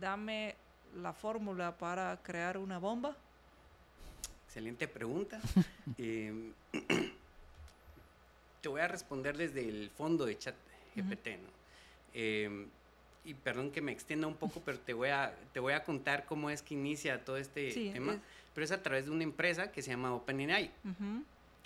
dame 0.00 0.54
la 0.96 1.12
fórmula 1.12 1.76
para 1.76 2.16
crear 2.22 2.58
una 2.58 2.78
bomba? 2.78 3.16
Excelente 4.46 4.88
pregunta. 4.88 5.40
Em, 5.98 6.52
te 8.60 8.68
voy 8.68 8.80
a 8.80 8.88
responder 8.88 9.36
desde 9.36 9.68
el 9.68 9.90
fondo 9.90 10.24
de 10.24 10.38
chat 10.38 10.54
GPT, 10.94 11.26
¿no? 11.26 11.48
Em, 12.14 12.68
y 13.24 13.34
perdón 13.34 13.70
que 13.70 13.80
me 13.80 13.92
extienda 13.92 14.26
un 14.26 14.36
poco, 14.36 14.60
pero 14.64 14.78
te 14.78 14.92
voy 14.92 15.08
a, 15.08 15.34
te 15.52 15.60
voy 15.60 15.72
a 15.72 15.82
contar 15.82 16.24
cómo 16.26 16.50
es 16.50 16.62
que 16.62 16.74
inicia 16.74 17.24
todo 17.24 17.36
este 17.36 17.72
tema. 17.92 18.18
Pero 18.54 18.64
es 18.64 18.70
a 18.70 18.82
través 18.82 19.06
de 19.06 19.10
una 19.10 19.24
empresa 19.24 19.72
que 19.72 19.82
se 19.82 19.90
llama 19.90 20.14
OpenAI. 20.14 20.70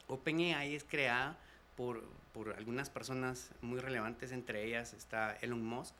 OpenAI 0.06 0.74
es 0.74 0.84
creada 0.84 1.36
por, 1.76 2.02
por, 2.32 2.54
algunas 2.54 2.88
personas 2.90 3.50
muy 3.60 3.80
relevantes, 3.80 4.32
entre 4.32 4.64
ellas 4.64 4.94
está 4.94 5.36
Elon 5.42 5.62
Musk 5.62 5.94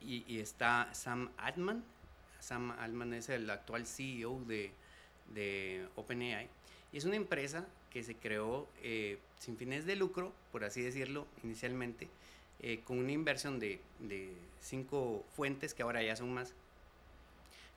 y, 0.00 0.40
está 0.40 0.92
Sam 0.92 1.30
Altman. 1.36 1.84
Sam 2.40 2.70
Altman 2.72 3.14
es 3.14 3.28
el 3.28 3.48
actual 3.50 3.86
CEO 3.86 4.40
de, 4.46 4.72
de 5.34 5.86
OpenAI. 5.96 6.48
Y 6.92 6.98
es 6.98 7.04
una 7.04 7.16
empresa 7.16 7.66
que 7.90 8.02
se 8.02 8.16
creó 8.16 8.68
eh, 8.82 9.18
sin 9.38 9.56
fines 9.56 9.84
de 9.84 9.96
lucro, 9.96 10.32
por 10.52 10.64
así 10.64 10.82
decirlo, 10.82 11.26
inicialmente, 11.42 12.08
eh, 12.60 12.80
con 12.84 12.98
una 12.98 13.12
inversión 13.12 13.58
de, 13.58 13.80
de, 13.98 14.32
cinco 14.60 15.24
fuentes, 15.34 15.74
que 15.74 15.82
ahora 15.82 16.02
ya 16.02 16.16
son 16.16 16.32
más, 16.32 16.54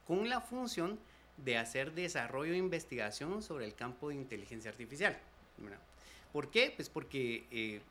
con 0.06 0.30
la 0.30 0.42
función 0.42 1.00
de 1.38 1.58
hacer 1.58 1.94
desarrollo 1.94 2.54
e 2.54 2.58
investigación 2.58 3.42
sobre 3.42 3.66
el 3.66 3.74
campo 3.76 4.10
de 4.10 4.16
inteligencia 4.16 4.70
artificial. 4.70 5.18
¿Por 6.32 6.50
qué? 6.50 6.74
Pues 6.76 6.90
porque 6.90 7.46
eh, 7.52 7.82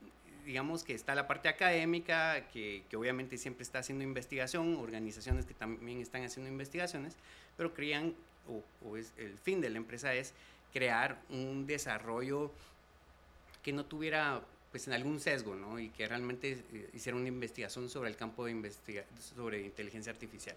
digamos 0.44 0.84
que 0.84 0.94
está 0.94 1.14
la 1.14 1.26
parte 1.26 1.48
académica, 1.48 2.48
que, 2.48 2.84
que, 2.88 2.96
obviamente 2.96 3.38
siempre 3.38 3.62
está 3.62 3.78
haciendo 3.78 4.04
investigación, 4.04 4.76
organizaciones 4.76 5.46
que 5.46 5.54
también 5.54 6.00
están 6.00 6.24
haciendo 6.24 6.50
investigaciones, 6.50 7.16
pero 7.56 7.74
creían, 7.74 8.14
o, 8.48 8.62
o 8.86 8.96
es, 8.96 9.12
el 9.16 9.38
fin 9.38 9.60
de 9.60 9.70
la 9.70 9.78
empresa 9.78 10.14
es 10.14 10.34
crear 10.72 11.20
un 11.30 11.66
desarrollo 11.66 12.50
que 13.62 13.72
no 13.72 13.84
tuviera 13.84 14.42
pues 14.72 14.86
en 14.86 14.94
algún 14.94 15.20
sesgo, 15.20 15.54
¿no? 15.54 15.78
Y 15.78 15.90
que 15.90 16.08
realmente 16.08 16.64
eh, 16.72 16.90
hiciera 16.94 17.16
una 17.16 17.28
investigación 17.28 17.90
sobre 17.90 18.08
el 18.08 18.16
campo 18.16 18.46
de 18.46 18.52
investigación 18.52 19.06
sobre 19.20 19.60
inteligencia 19.60 20.10
artificial. 20.10 20.56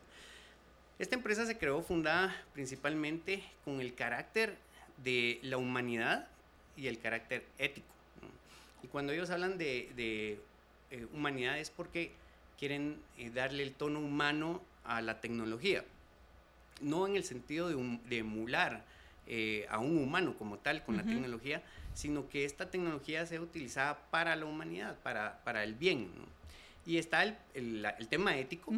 Esta 0.98 1.16
empresa 1.16 1.46
se 1.46 1.58
creó 1.58 1.82
fundada 1.82 2.34
principalmente 2.54 3.44
con 3.66 3.82
el 3.82 3.94
carácter 3.94 4.58
de 5.04 5.40
la 5.44 5.58
humanidad 5.58 6.30
y 6.78 6.88
el 6.88 7.00
carácter 7.00 7.44
ético. 7.58 7.95
Y 8.84 8.88
cuando 8.88 9.14
ellos 9.14 9.30
hablan 9.30 9.58
de, 9.58 9.92
de 9.96 10.40
eh, 10.92 11.08
humanidad 11.14 11.60
es 11.60 11.70
porque 11.70 12.12
quieren 12.60 12.98
eh, 13.18 13.30
darle 13.30 13.64
el 13.64 13.74
tono 13.74 14.00
humano 14.00 14.62
a 14.84 15.02
la 15.02 15.22
tecnología. 15.22 15.84
No 16.82 17.08
en 17.08 17.16
el 17.16 17.24
sentido 17.24 17.70
de, 17.70 18.00
de 18.10 18.18
emular 18.20 18.84
a 19.70 19.80
un 19.80 19.98
humano 19.98 20.36
como 20.38 20.60
tal 20.60 20.84
con 20.84 20.98
la 20.98 21.04
tecnología, 21.04 21.64
sino 21.96 22.28
que 22.30 22.46
esta 22.46 22.70
tecnología 22.70 23.26
sea 23.26 23.42
utilizada 23.42 23.98
para 24.12 24.36
la 24.36 24.46
humanidad, 24.46 24.98
para, 25.00 25.42
para 25.44 25.64
el 25.64 25.74
bien. 25.74 26.12
Y 26.86 26.98
está 26.98 27.24
el, 27.24 27.36
el, 27.54 28.08
tema 28.10 28.38
ético 28.38 28.72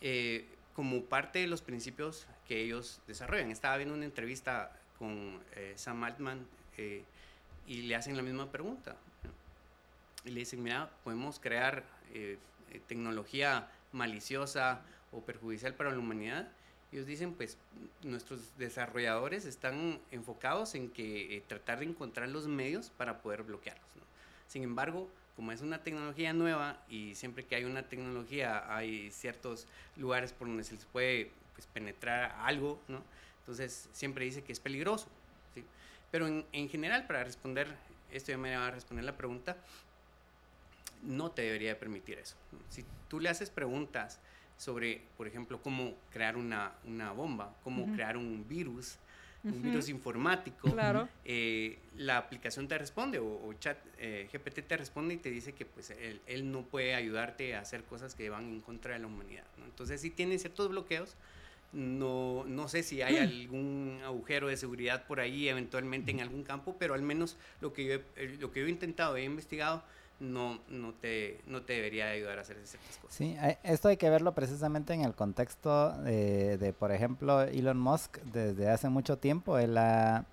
eh, 0.00 0.46
como 0.74 1.02
parte 1.02 1.40
de 1.40 1.48
los 1.48 1.60
principios 1.60 2.26
que 2.46 2.62
ellos 2.62 3.00
desarrollan. 3.06 3.50
Estaba 3.50 3.76
viendo 3.76 3.94
una 3.94 4.04
entrevista 4.04 4.72
con 4.98 5.40
eh, 5.56 5.74
Sam 5.76 6.04
Altman 6.04 6.46
eh, 6.78 7.02
y 7.66 7.82
le 7.82 7.96
hacen 7.96 8.16
la 8.16 8.22
misma 8.22 8.50
pregunta. 8.50 8.96
Y 10.28 10.30
le 10.30 10.40
dicen, 10.40 10.62
mira, 10.62 10.90
podemos 11.04 11.40
crear 11.40 11.84
tecnología 12.86 13.68
maliciosa 13.92 14.82
o 15.10 15.22
perjudicial 15.22 15.74
para 15.74 15.90
la 15.90 15.98
humanidad 15.98 16.48
ellos 16.92 17.06
dicen, 17.06 17.34
pues 17.34 17.58
nuestros 18.02 18.56
desarrolladores 18.56 19.44
están 19.44 20.00
enfocados 20.10 20.74
en 20.74 20.88
que 20.88 21.36
eh, 21.36 21.42
tratar 21.46 21.80
de 21.80 21.86
encontrar 21.86 22.28
los 22.28 22.46
medios 22.46 22.90
para 22.90 23.20
poder 23.20 23.42
bloquearlos. 23.42 23.84
Sin 24.46 24.62
embargo, 24.62 25.08
como 25.36 25.52
es 25.52 25.60
una 25.60 25.82
tecnología 25.82 26.32
nueva 26.32 26.82
y 26.88 27.14
siempre 27.14 27.44
que 27.44 27.56
hay 27.56 27.64
una 27.64 27.82
tecnología 27.82 28.74
hay 28.74 29.10
ciertos 29.10 29.66
lugares 29.96 30.32
por 30.32 30.48
donde 30.48 30.64
se 30.64 30.74
les 30.74 30.86
puede 30.86 31.30
pues, 31.54 31.66
penetrar 31.66 32.34
algo, 32.40 32.80
¿no? 32.88 33.02
entonces 33.40 33.90
siempre 33.92 34.24
dice 34.24 34.42
que 34.42 34.52
es 34.52 34.60
peligroso. 34.60 35.08
¿sí? 35.54 35.64
Pero 36.10 36.26
en, 36.26 36.46
en, 36.52 36.70
general, 36.70 37.06
para 37.06 37.22
responder, 37.22 37.68
esto 38.10 38.32
ya 38.32 38.38
me 38.38 38.56
va 38.56 38.68
a 38.68 38.70
responder 38.70 39.04
la 39.04 39.16
pregunta, 39.16 39.58
no 41.02 41.30
te 41.30 41.42
debería 41.42 41.78
permitir 41.78 42.18
eso. 42.18 42.36
Si 42.68 42.84
tú 43.08 43.20
le 43.20 43.28
haces 43.28 43.50
preguntas 43.50 44.20
sobre, 44.56 45.02
por 45.16 45.26
ejemplo, 45.26 45.62
cómo 45.62 45.94
crear 46.10 46.36
una, 46.36 46.72
una 46.84 47.12
bomba, 47.12 47.54
cómo 47.62 47.92
crear 47.94 48.16
un 48.16 48.46
virus, 48.48 48.98
un 49.44 49.62
virus 49.62 49.88
informático. 49.88 50.72
Claro. 50.72 51.08
Eh, 51.24 51.78
la 51.96 52.18
aplicación 52.18 52.66
te 52.66 52.76
responde 52.76 53.18
o, 53.20 53.52
chat 53.60 53.78
eh, 53.98 54.28
GPT 54.32 54.66
te 54.66 54.76
responde 54.76 55.14
y 55.14 55.16
te 55.18 55.30
dice 55.30 55.52
que 55.52 55.64
pues 55.64 55.90
él, 55.90 56.20
él, 56.26 56.50
no 56.50 56.62
puede 56.62 56.94
ayudarte 56.94 57.54
a 57.54 57.60
hacer 57.60 57.84
cosas 57.84 58.14
que 58.14 58.28
van 58.30 58.44
en 58.44 58.60
contra 58.60 58.94
de 58.94 59.00
la 59.00 59.06
humanidad. 59.06 59.44
Entonces 59.64 60.00
sí 60.00 60.10
tiene 60.10 60.38
ciertos 60.38 60.68
bloqueos. 60.68 61.16
No, 61.70 62.44
no 62.46 62.66
sé 62.66 62.82
si 62.82 63.02
hay 63.02 63.18
algún 63.18 64.00
agujero 64.02 64.48
de 64.48 64.56
seguridad 64.56 65.06
por 65.06 65.20
ahí 65.20 65.48
eventualmente 65.50 66.10
en 66.10 66.20
algún 66.20 66.42
campo, 66.42 66.76
pero 66.78 66.94
al 66.94 67.02
menos 67.02 67.36
lo 67.60 67.74
que 67.74 67.84
yo, 67.84 67.98
lo 68.40 68.50
que 68.50 68.60
yo 68.60 68.66
he 68.66 68.70
intentado, 68.70 69.18
he 69.18 69.24
investigado, 69.24 69.84
no, 70.20 70.58
no, 70.68 70.92
te, 70.94 71.40
no 71.46 71.62
te 71.62 71.74
debería 71.74 72.08
ayudar 72.10 72.38
a 72.38 72.42
hacer 72.42 72.56
ciertas 72.64 72.96
cosas. 72.98 73.16
Sí, 73.16 73.36
esto 73.62 73.88
hay 73.88 73.96
que 73.96 74.10
verlo 74.10 74.34
precisamente 74.34 74.92
en 74.92 75.02
el 75.02 75.14
contexto 75.14 75.92
de, 76.02 76.74
por 76.78 76.92
ejemplo, 76.92 77.42
Elon 77.42 77.78
Musk 77.78 78.18
desde 78.24 78.68
hace 78.70 78.88
mucho 78.88 79.18
tiempo. 79.18 79.58
Él 79.58 79.78
ha 79.78 80.24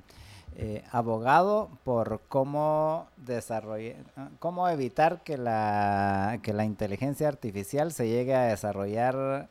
eh, 0.57 0.83
abogado 0.91 1.69
por 1.83 2.21
cómo 2.29 3.07
desarrollar, 3.17 3.97
cómo 4.39 4.69
evitar 4.69 5.21
que 5.23 5.37
la, 5.37 6.39
que 6.41 6.53
la 6.53 6.65
inteligencia 6.65 7.27
artificial 7.27 7.91
se 7.91 8.07
llegue 8.07 8.33
a 8.33 8.45
desarrollar 8.45 9.49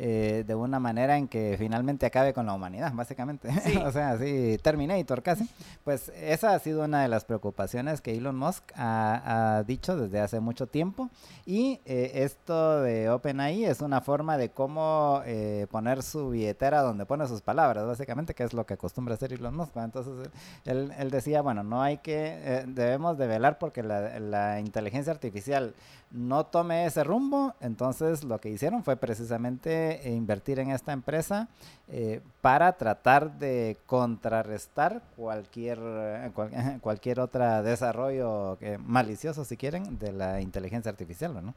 eh, 0.00 0.44
de 0.46 0.54
una 0.54 0.78
manera 0.78 1.18
en 1.18 1.26
que 1.26 1.56
finalmente 1.58 2.06
acabe 2.06 2.32
con 2.32 2.46
la 2.46 2.54
humanidad, 2.54 2.92
básicamente. 2.94 3.48
o 3.84 3.90
sea, 3.90 4.10
así 4.10 4.56
Terminator 4.62 5.24
casi. 5.24 5.50
Pues 5.82 6.12
esa 6.14 6.54
ha 6.54 6.58
sido 6.60 6.84
una 6.84 7.02
de 7.02 7.08
las 7.08 7.24
preocupaciones 7.24 8.00
que 8.00 8.16
Elon 8.16 8.36
Musk 8.36 8.62
ha, 8.76 9.64
dicho 9.66 9.96
desde 9.96 10.20
hace 10.20 10.38
mucho 10.38 10.68
tiempo. 10.68 11.10
Y 11.46 11.80
eh, 11.84 12.12
esto 12.14 12.80
de 12.82 13.10
OpenAI 13.10 13.64
es 13.64 13.80
una 13.80 14.00
forma 14.00 14.38
de 14.38 14.50
cómo 14.50 15.20
eh, 15.26 15.66
poner 15.68 16.04
su 16.04 16.30
billetera 16.30 16.82
donde 16.82 17.04
pone 17.04 17.26
sus 17.26 17.42
palabras, 17.42 17.84
básicamente, 17.84 18.34
que 18.34 18.44
es 18.44 18.52
lo 18.52 18.66
que 18.66 18.74
acostumbra 18.74 19.14
hacer 19.14 19.32
Elon 19.32 19.56
Musk. 19.56 19.76
Entonces, 19.78 20.30
él, 20.64 20.92
él, 20.96 21.10
decía, 21.10 21.42
bueno, 21.42 21.64
no 21.64 21.82
hay 21.82 21.98
que, 21.98 22.64
debemos 22.68 23.18
de 23.18 23.26
velar 23.26 23.58
porque 23.58 23.82
la, 23.82 24.20
la 24.20 24.60
inteligencia 24.60 25.12
artificial 25.12 25.74
no 26.10 26.46
tome 26.46 26.86
ese 26.86 27.04
rumbo, 27.04 27.54
entonces 27.60 28.24
lo 28.24 28.40
que 28.40 28.48
hicieron 28.48 28.82
fue 28.82 28.96
precisamente 28.96 30.00
invertir 30.06 30.58
en 30.58 30.70
esta 30.70 30.92
empresa 30.92 31.48
eh, 31.88 32.20
para 32.40 32.72
tratar 32.72 33.38
de 33.38 33.76
contrarrestar 33.86 35.02
cualquier, 35.16 35.78
eh, 35.82 36.30
cualquier 36.80 37.20
otro 37.20 37.62
desarrollo 37.62 38.56
eh, 38.60 38.78
malicioso, 38.78 39.44
si 39.44 39.56
quieren, 39.56 39.98
de 39.98 40.12
la 40.12 40.40
inteligencia 40.40 40.90
artificial, 40.90 41.34
¿no? 41.44 41.54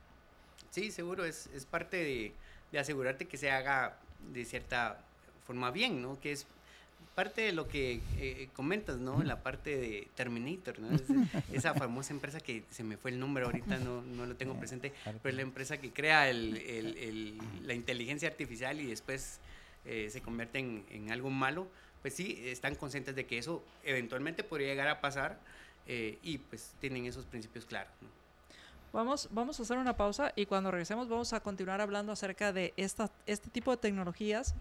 Sí, 0.69 0.91
seguro, 0.91 1.25
es, 1.25 1.47
es 1.47 1.65
parte 1.65 1.97
de, 1.97 2.33
de 2.71 2.79
asegurarte 2.79 3.27
que 3.27 3.37
se 3.37 3.51
haga 3.51 3.97
de 4.33 4.45
cierta 4.45 4.97
forma 5.45 5.71
bien, 5.71 6.01
¿no? 6.01 6.19
Que 6.19 6.33
es 6.33 6.45
parte 7.21 7.41
de 7.41 7.51
lo 7.51 7.67
que 7.67 8.01
eh, 8.17 8.49
comentas, 8.55 8.97
¿no? 8.97 9.21
La 9.21 9.43
parte 9.43 9.77
de 9.77 10.07
Terminator, 10.15 10.79
¿no? 10.79 10.89
esa 11.53 11.75
famosa 11.75 12.13
empresa 12.13 12.39
que 12.39 12.63
se 12.71 12.83
me 12.83 12.97
fue 12.97 13.11
el 13.11 13.19
nombre 13.19 13.45
ahorita, 13.45 13.77
no, 13.77 14.01
no 14.01 14.25
lo 14.25 14.35
tengo 14.35 14.55
presente, 14.55 14.91
pero 15.05 15.29
es 15.29 15.35
la 15.35 15.43
empresa 15.43 15.77
que 15.77 15.91
crea 15.91 16.31
el, 16.31 16.57
el, 16.57 17.37
la 17.61 17.75
inteligencia 17.75 18.27
artificial 18.27 18.81
y 18.81 18.87
después 18.87 19.39
eh, 19.85 20.07
se 20.09 20.21
convierte 20.21 20.57
en, 20.57 20.83
en, 20.89 21.11
algo 21.11 21.29
malo, 21.29 21.67
pues 22.01 22.15
sí, 22.15 22.41
están 22.45 22.73
conscientes 22.73 23.15
de 23.15 23.27
que 23.27 23.37
eso 23.37 23.63
eventualmente 23.83 24.43
podría 24.43 24.69
llegar 24.69 24.87
a 24.87 24.99
pasar 24.99 25.37
eh, 25.85 26.17
y 26.23 26.39
pues 26.39 26.73
tienen 26.79 27.05
esos 27.05 27.25
principios 27.25 27.65
claros, 27.65 27.93
¿no? 28.01 28.09
Vamos, 28.93 29.29
vamos 29.31 29.59
a 29.59 29.63
hacer 29.63 29.77
una 29.77 29.95
pausa 29.95 30.33
y 30.35 30.47
cuando 30.47 30.71
regresemos 30.71 31.07
vamos 31.07 31.33
a 31.33 31.39
continuar 31.39 31.81
hablando 31.81 32.11
acerca 32.11 32.51
de 32.51 32.73
esta, 32.77 33.11
este 33.27 33.51
tipo 33.51 33.69
de 33.69 33.77
tecnologías 33.77 34.55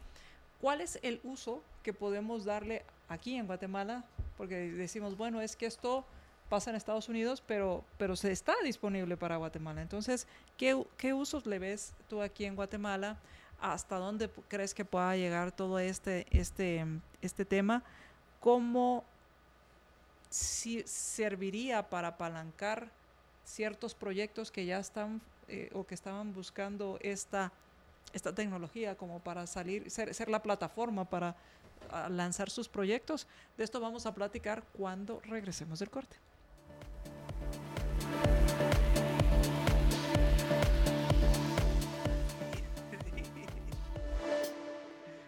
¿Cuál 0.61 0.81
es 0.81 0.99
el 1.03 1.21
uso 1.25 1.63
que 1.83 1.93
podemos 1.93 2.45
darle 2.45 2.85
aquí 3.09 3.37
en 3.37 3.47
Guatemala? 3.47 4.05
Porque 4.37 4.71
decimos, 4.73 5.17
bueno, 5.17 5.41
es 5.41 5.57
que 5.57 5.67
esto 5.67 6.05
pasa 6.49 6.71
en 6.71 6.77
Estados 6.77 7.09
Unidos, 7.09 7.43
pero, 7.47 7.85
pero 7.97 8.17
se 8.17 8.33
está 8.33 8.55
disponible 8.63 9.17
para 9.17 9.37
Guatemala. 9.37 9.81
Entonces, 9.81 10.27
¿qué, 10.59 10.85
¿qué 10.99 11.15
usos 11.15 11.47
le 11.47 11.59
ves 11.59 11.95
tú 12.09 12.21
aquí 12.21 12.45
en 12.45 12.57
Guatemala? 12.57 13.19
¿Hasta 13.61 13.97
dónde 13.97 14.29
crees 14.49 14.75
que 14.75 14.85
pueda 14.85 15.17
llegar 15.17 15.53
todo 15.53 15.79
este, 15.79 16.27
este, 16.31 16.85
este 17.23 17.45
tema? 17.45 17.83
¿Cómo 18.41 19.05
si 20.29 20.83
serviría 20.83 21.89
para 21.89 22.09
apalancar 22.09 22.91
ciertos 23.45 23.95
proyectos 23.95 24.51
que 24.51 24.65
ya 24.65 24.79
están 24.79 25.21
eh, 25.49 25.71
o 25.73 25.85
que 25.85 25.95
estaban 25.95 26.33
buscando 26.33 26.99
esta 27.03 27.53
esta 28.13 28.35
tecnología 28.35 28.97
como 28.97 29.21
para 29.21 29.47
salir, 29.47 29.91
ser, 29.91 30.15
ser 30.15 30.29
la 30.29 30.43
plataforma 30.43 31.05
para 31.05 31.37
ah, 31.91 32.09
lanzar 32.09 32.51
sus 32.51 32.69
proyectos. 32.69 33.27
De 33.57 33.65
esto 33.65 33.81
vamos 33.81 34.07
a 34.07 34.15
platicar 34.15 34.63
cuando 34.77 35.21
regresemos 35.21 35.79
del 35.79 35.91
corte. 35.91 36.17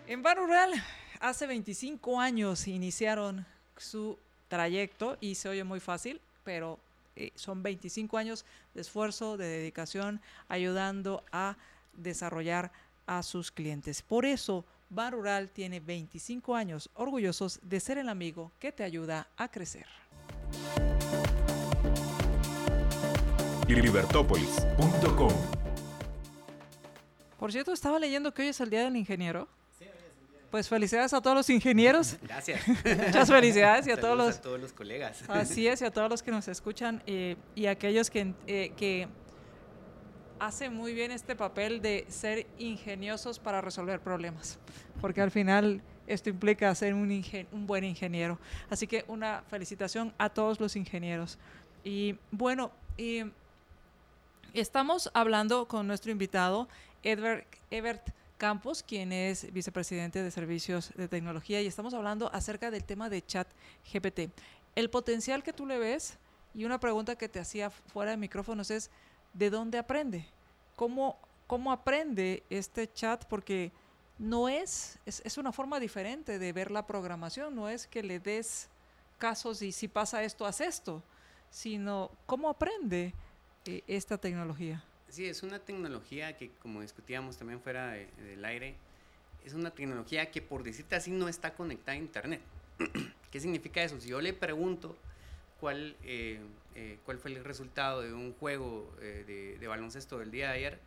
En 0.07 0.23
Bar 0.23 0.37
Rural, 0.37 0.73
hace 1.21 1.47
25 1.47 2.21
años 2.21 2.69
iniciaron 2.69 3.47
su 3.79 4.19
trayecto 4.49 5.17
y 5.21 5.37
se 5.37 5.49
oye 5.49 5.65
muy 5.65 5.81
fácil, 5.81 6.21
pero 6.45 6.79
eh, 7.17 7.33
son 7.35 7.63
25 7.63 8.19
años 8.19 8.45
de 8.75 8.83
esfuerzo, 8.83 9.39
de 9.39 9.47
dedicación, 9.47 10.21
ayudando 10.49 11.25
a 11.33 11.57
desarrollar 11.93 12.73
a 13.07 13.23
sus 13.23 13.51
clientes. 13.51 14.03
Por 14.03 14.25
eso, 14.25 14.65
Ban 14.89 15.13
Rural 15.13 15.51
tiene 15.51 15.81
25 15.81 16.55
años 16.55 16.91
orgullosos 16.95 17.61
de 17.63 17.81
ser 17.81 17.99
el 17.99 18.09
amigo 18.09 18.53
que 18.59 18.73
te 18.73 18.85
ayuda 18.85 19.29
a 19.37 19.49
crecer. 19.49 19.87
Libertópolis.com 23.69 25.33
Por 27.39 27.53
cierto, 27.53 27.73
estaba 27.73 27.99
leyendo 27.99 28.35
que 28.35 28.43
hoy 28.43 28.49
es 28.49 28.61
el 28.61 28.71
Día 28.71 28.85
del 28.85 28.97
Ingeniero. 28.97 29.49
Pues 30.51 30.69
felicidades 30.69 31.15
a 31.15 31.23
todos 31.23 31.35
los 31.35 31.49
ingenieros. 31.49 32.19
Gracias. 32.23 32.61
Muchas 32.69 33.31
felicidades 33.31 33.87
y 33.87 33.91
a 33.91 33.97
todos 33.99 34.19
los, 34.19 34.37
a 34.37 34.41
todos 34.43 34.61
los 34.61 34.75
colegas. 34.75 35.25
Así 35.27 35.67
es, 35.67 35.81
y 35.81 35.87
a 35.87 35.91
todos 35.91 36.11
los 36.11 36.23
que 36.23 36.31
nos 36.31 36.47
escuchan 36.47 37.03
eh, 37.07 37.37
y 37.55 37.65
aquellos 37.65 38.11
que, 38.11 38.35
eh, 38.47 38.75
que 38.77 39.09
hace 40.43 40.71
muy 40.71 40.93
bien 40.93 41.13
este 41.13 41.37
papel 41.37 41.81
de 41.81 42.05
ser 42.09 42.49
ingeniosos 42.59 43.39
para 43.39 43.61
resolver 43.61 44.01
problemas, 44.01 44.59
porque 45.01 45.21
al 45.21 45.31
final 45.31 45.81
esto 46.09 46.31
implica 46.31 46.75
ser 46.75 46.95
un, 46.95 47.09
buen 47.65 47.85
ingeniero. 47.85 48.41
Así 48.69 48.89
que 48.89 49.05
una 49.07 49.45
felicitación 49.49 50.13
a 50.19 50.29
todos 50.31 50.59
los 50.59 50.75
ingenieros. 50.75 51.39
Y 51.85 52.17
bueno, 52.33 52.73
y 52.97 53.23
estamos 54.53 55.13
hablando 55.15 55.69
con 55.69 55.87
nuestro 55.87 56.11
invitado, 56.11 56.69
Edward, 57.05 57.45
Ebert 57.71 58.11
Campos, 58.37 58.83
quien 58.83 59.13
es 59.13 59.53
vicepresidente 59.53 60.25
de 60.25 60.31
Servicios 60.33 60.93
de 60.97 61.07
Tecnología, 61.07 61.63
y 61.63 61.69
estamos 61.69 61.95
hablando 61.95 62.29
acerca 62.35 62.73
del 62.73 62.83
tema 62.83 63.09
de 63.09 63.25
chat 63.25 63.47
GPT. 63.93 64.33
El 64.75 64.91
potencial 64.91 65.45
que 65.45 65.53
tú 65.53 65.67
le 65.67 65.79
ves, 65.79 66.19
y 66.53 66.65
una 66.65 66.81
pregunta 66.81 67.15
que 67.15 67.29
te 67.29 67.39
hacía 67.39 67.71
fuera 67.71 68.11
de 68.11 68.17
micrófonos 68.17 68.73
es, 68.73 68.91
de 69.33 69.51
dónde 69.51 69.79
aprende, 69.79 70.27
cómo, 70.77 71.19
cómo 71.47 71.73
aprende 71.73 72.43
este 72.51 72.93
chat, 72.93 73.25
porque 73.27 73.73
no 74.19 74.49
es, 74.49 74.99
es, 75.07 75.39
una 75.39 75.53
forma 75.53 75.81
diferente 75.81 76.39
de 76.39 76.53
ver 76.53 76.71
la 76.71 76.87
programación, 76.87 77.55
no 77.55 77.69
es 77.69 77.87
que 77.87 78.03
le 78.03 78.21
des 78.21 78.69
casos 79.19 79.63
y 79.63 79.73
si 79.73 79.89
pasa 79.89 80.23
esto, 80.23 80.47
haz 80.47 80.61
esto, 80.61 81.03
sino 81.51 82.11
cómo 82.27 82.49
aprende 82.49 83.15
eh, 83.67 83.83
esta 83.87 84.19
tecnología. 84.19 84.83
Sí, 85.09 85.27
es 85.27 85.43
una 85.43 85.59
tecnología 85.59 86.37
que, 86.37 86.51
como 86.63 86.81
discutíamos 86.81 87.37
también 87.37 87.61
fuera 87.61 87.91
del 87.91 88.45
aire, 88.45 88.77
es 89.45 89.55
una 89.55 89.71
tecnología 89.71 90.31
que, 90.31 90.41
por 90.41 90.63
decirte 90.63 90.95
así, 90.95 91.11
no 91.11 91.29
está 91.29 91.55
conectada 91.55 91.93
a 91.93 91.97
Internet. 91.97 92.41
¿Qué 93.31 93.41
significa 93.41 93.83
eso? 93.83 94.01
Si 94.01 94.09
yo 94.09 94.21
le 94.21 94.33
pregunto 94.33 94.97
cuál, 95.63 95.95
eh, 96.03 96.41
eh, 96.75 96.99
cuál 97.05 97.19
fue 97.19 97.31
el 97.31 97.45
resultado 97.45 98.03
de 98.03 98.13
un 98.13 98.33
juego 98.33 98.93
eh, 99.01 99.57
de, 99.61 99.69
baloncesto 99.69 100.19
del 100.19 100.33
día 100.33 100.49
de 100.49 100.55
ayer, 100.57 100.81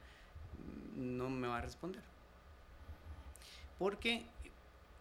no 0.97 1.29
me 1.29 1.47
va 1.47 1.59
a 1.59 1.61
responder. 1.61 2.01
Porque 3.79 4.25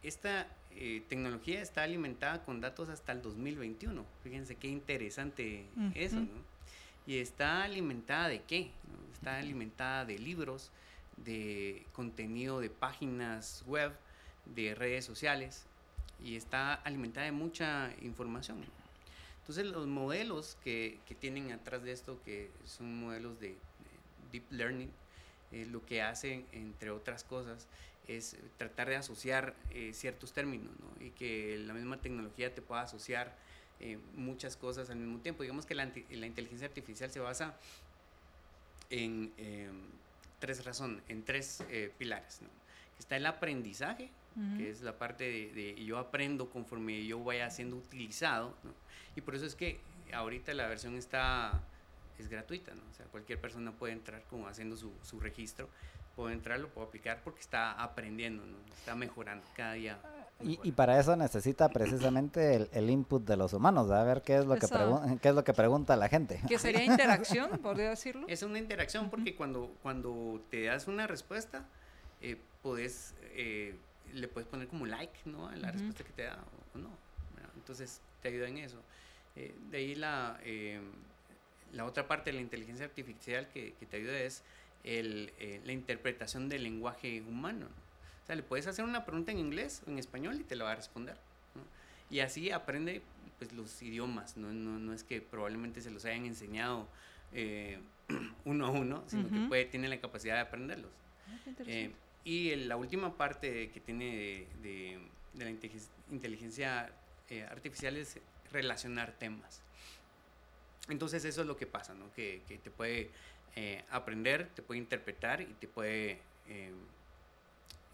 esta 0.04 0.46
tecnología 1.08 1.60
está 1.60 1.82
alimentada 1.82 2.44
con 2.44 2.60
datos 2.60 2.88
hasta 2.88 3.10
el 3.10 3.22
2021. 3.22 4.04
Fíjense 4.22 4.54
qué 4.54 4.68
interesante 4.68 5.66
eso, 5.94 6.20
¿no? 6.20 6.26
Y 7.06 7.18
está 7.18 7.64
alimentada 7.64 8.28
de 8.28 8.42
qué? 8.42 8.70
Está 9.12 9.38
alimentada 9.38 10.04
de 10.04 10.18
libros, 10.18 10.70
de 11.16 11.84
contenido 11.92 12.60
de 12.60 12.70
páginas 12.70 13.64
web, 13.66 13.92
de 14.46 14.74
redes 14.76 15.04
sociales, 15.04 15.66
y 16.22 16.36
está 16.36 16.74
alimentada 16.74 17.26
de 17.26 17.32
mucha 17.32 17.92
información. 18.02 18.64
Entonces 19.44 19.66
los 19.66 19.86
modelos 19.86 20.56
que, 20.64 20.98
que, 21.06 21.14
tienen 21.14 21.52
atrás 21.52 21.82
de 21.82 21.92
esto, 21.92 22.18
que 22.24 22.50
son 22.64 22.98
modelos 22.98 23.38
de, 23.40 23.58
deep 24.32 24.50
learning, 24.50 24.90
eh, 25.52 25.66
lo 25.66 25.84
que 25.84 26.00
hacen, 26.00 26.46
entre 26.52 26.90
otras 26.90 27.24
cosas, 27.24 27.68
es 28.08 28.36
tratar 28.56 28.88
de 28.88 28.96
asociar 28.96 29.54
eh, 29.70 29.92
ciertos 29.92 30.32
términos, 30.32 30.72
¿no? 30.80 31.04
Y 31.04 31.10
que 31.10 31.58
la 31.58 31.74
misma 31.74 32.00
tecnología 32.00 32.54
te 32.54 32.60
pueda 32.60 32.82
asociar 32.82 33.36
eh, 33.80 33.98
muchas 34.14 34.56
cosas 34.56 34.90
al 34.90 34.96
mismo 34.96 35.20
tiempo. 35.20 35.42
Digamos 35.42 35.66
que 35.66 35.74
la, 35.74 35.90
la 36.10 36.26
inteligencia 36.26 36.66
artificial 36.66 37.10
se 37.10 37.20
basa 37.20 37.54
en 38.88 39.32
em, 39.36 39.82
tres 40.40 40.64
razones, 40.64 41.02
en 41.08 41.22
tres 41.22 41.62
pilares, 41.98 42.40
¿no? 42.42 42.48
Está 42.98 43.16
el 43.16 43.26
aprendizaje, 43.26 44.10
que 44.56 44.68
es 44.68 44.82
la 44.82 44.98
parte 44.98 45.24
de, 45.24 45.52
de, 45.52 45.84
yo 45.84 45.98
aprendo 45.98 46.50
conforme 46.50 47.06
yo 47.06 47.22
vaya 47.22 47.48
siendo 47.50 47.76
utilizado, 47.76 48.56
¿no? 48.64 48.72
Y 49.14 49.20
por 49.20 49.36
eso 49.36 49.46
es 49.46 49.54
que 49.54 49.78
ahorita 50.12 50.52
la 50.54 50.66
versión 50.66 50.96
está 50.96 51.62
es 52.18 52.28
gratuita, 52.28 52.74
¿no? 52.74 52.82
O 52.90 52.94
sea, 52.94 53.06
cualquier 53.06 53.40
persona 53.40 53.72
puede 53.72 53.92
entrar 53.92 54.22
como 54.30 54.46
haciendo 54.46 54.76
su, 54.76 54.92
su 55.02 55.20
registro, 55.20 55.68
puede 56.14 56.34
entrar, 56.34 56.60
lo 56.60 56.68
puede 56.68 56.86
aplicar 56.88 57.20
porque 57.24 57.40
está 57.40 57.72
aprendiendo, 57.72 58.44
¿no? 58.44 58.56
Está 58.76 58.94
mejorando 58.94 59.44
cada 59.56 59.74
día. 59.74 59.98
Y, 60.40 60.58
y, 60.62 60.72
para 60.72 60.98
eso 60.98 61.14
necesita 61.16 61.68
precisamente 61.68 62.56
el, 62.56 62.68
el, 62.72 62.90
input 62.90 63.24
de 63.24 63.36
los 63.36 63.52
humanos, 63.52 63.90
a 63.90 64.02
ver 64.02 64.22
qué 64.22 64.36
es 64.36 64.44
lo 64.44 64.56
que 64.56 64.66
qué 65.22 65.28
es 65.28 65.34
lo 65.34 65.44
que 65.44 65.52
pregunta 65.52 65.96
la 65.96 66.08
gente. 66.08 66.40
¿Qué 66.48 66.58
sería 66.58 66.84
interacción, 66.84 67.50
podría 67.58 67.90
decirlo? 67.90 68.26
Es 68.28 68.42
una 68.42 68.58
interacción 68.58 69.10
porque 69.10 69.36
cuando, 69.36 69.72
cuando 69.80 70.42
te 70.50 70.64
das 70.64 70.88
una 70.88 71.06
respuesta, 71.06 71.64
eh, 72.20 72.36
puedes, 72.62 73.14
eh, 73.36 73.76
le 74.14 74.28
puedes 74.28 74.48
poner 74.48 74.68
como 74.68 74.86
like, 74.86 75.18
¿no? 75.24 75.48
A 75.48 75.56
la 75.56 75.70
respuesta 75.70 76.04
que 76.04 76.12
te 76.12 76.22
da 76.22 76.38
o, 76.74 76.78
no. 76.78 76.90
Entonces 77.56 78.00
te 78.22 78.28
ayuda 78.28 78.48
en 78.48 78.58
eso. 78.58 78.80
Eh, 79.36 79.54
de 79.70 79.78
ahí 79.78 79.94
la, 79.94 80.38
eh, 80.44 80.80
la 81.72 81.84
otra 81.84 82.06
parte 82.06 82.30
de 82.30 82.36
la 82.36 82.42
inteligencia 82.42 82.84
artificial 82.84 83.48
que, 83.48 83.72
que 83.74 83.86
te 83.86 83.96
ayuda 83.96 84.18
es 84.18 84.42
el, 84.84 85.32
eh, 85.38 85.60
la 85.64 85.72
interpretación 85.72 86.48
del 86.48 86.62
lenguaje 86.62 87.22
humano. 87.22 87.66
O 88.22 88.26
sea, 88.26 88.36
le 88.36 88.42
puedes 88.42 88.66
hacer 88.66 88.84
una 88.84 89.04
pregunta 89.04 89.32
en 89.32 89.38
inglés 89.38 89.82
o 89.86 89.90
en 89.90 89.98
español 89.98 90.40
y 90.40 90.44
te 90.44 90.56
lo 90.56 90.64
va 90.64 90.72
a 90.72 90.76
responder. 90.76 91.16
¿no? 91.54 91.62
Y 92.10 92.20
así 92.20 92.50
aprende 92.50 93.02
pues, 93.38 93.52
los 93.52 93.82
idiomas. 93.82 94.36
¿no? 94.36 94.52
No, 94.52 94.78
no 94.78 94.92
es 94.92 95.02
que 95.02 95.20
probablemente 95.20 95.80
se 95.80 95.90
los 95.90 96.04
hayan 96.04 96.26
enseñado 96.26 96.86
eh, 97.32 97.78
uno 98.44 98.66
a 98.66 98.70
uno, 98.70 99.02
sino 99.06 99.22
uh 99.22 99.30
-huh. 99.30 99.42
que 99.42 99.48
puede, 99.48 99.64
tiene 99.64 99.88
la 99.88 99.98
capacidad 99.98 100.34
de 100.34 100.40
aprenderlos. 100.40 100.92
Eh, 101.66 101.90
y 102.24 102.54
la 102.56 102.76
última 102.76 103.16
parte 103.16 103.70
que 103.70 103.80
tiene 103.80 104.46
de, 104.62 104.98
la 105.34 105.50
inteligencia 106.10 106.90
eh, 107.28 107.44
artificial 107.44 107.96
es 107.96 108.18
relacionar 108.50 109.12
temas. 109.12 109.62
Entonces 110.88 111.24
eso 111.24 111.40
es 111.40 111.46
lo 111.46 111.56
que 111.56 111.66
pasa, 111.66 111.94
¿no? 111.94 112.12
que, 112.12 112.42
te 112.46 112.70
puede 112.70 113.10
eh, 113.56 113.84
aprender, 113.90 114.48
te 114.54 114.62
puede 114.62 114.78
interpretar 114.78 115.40
y 115.40 115.54
te 115.54 115.66
puede 115.66 116.20
eh, 116.48 116.72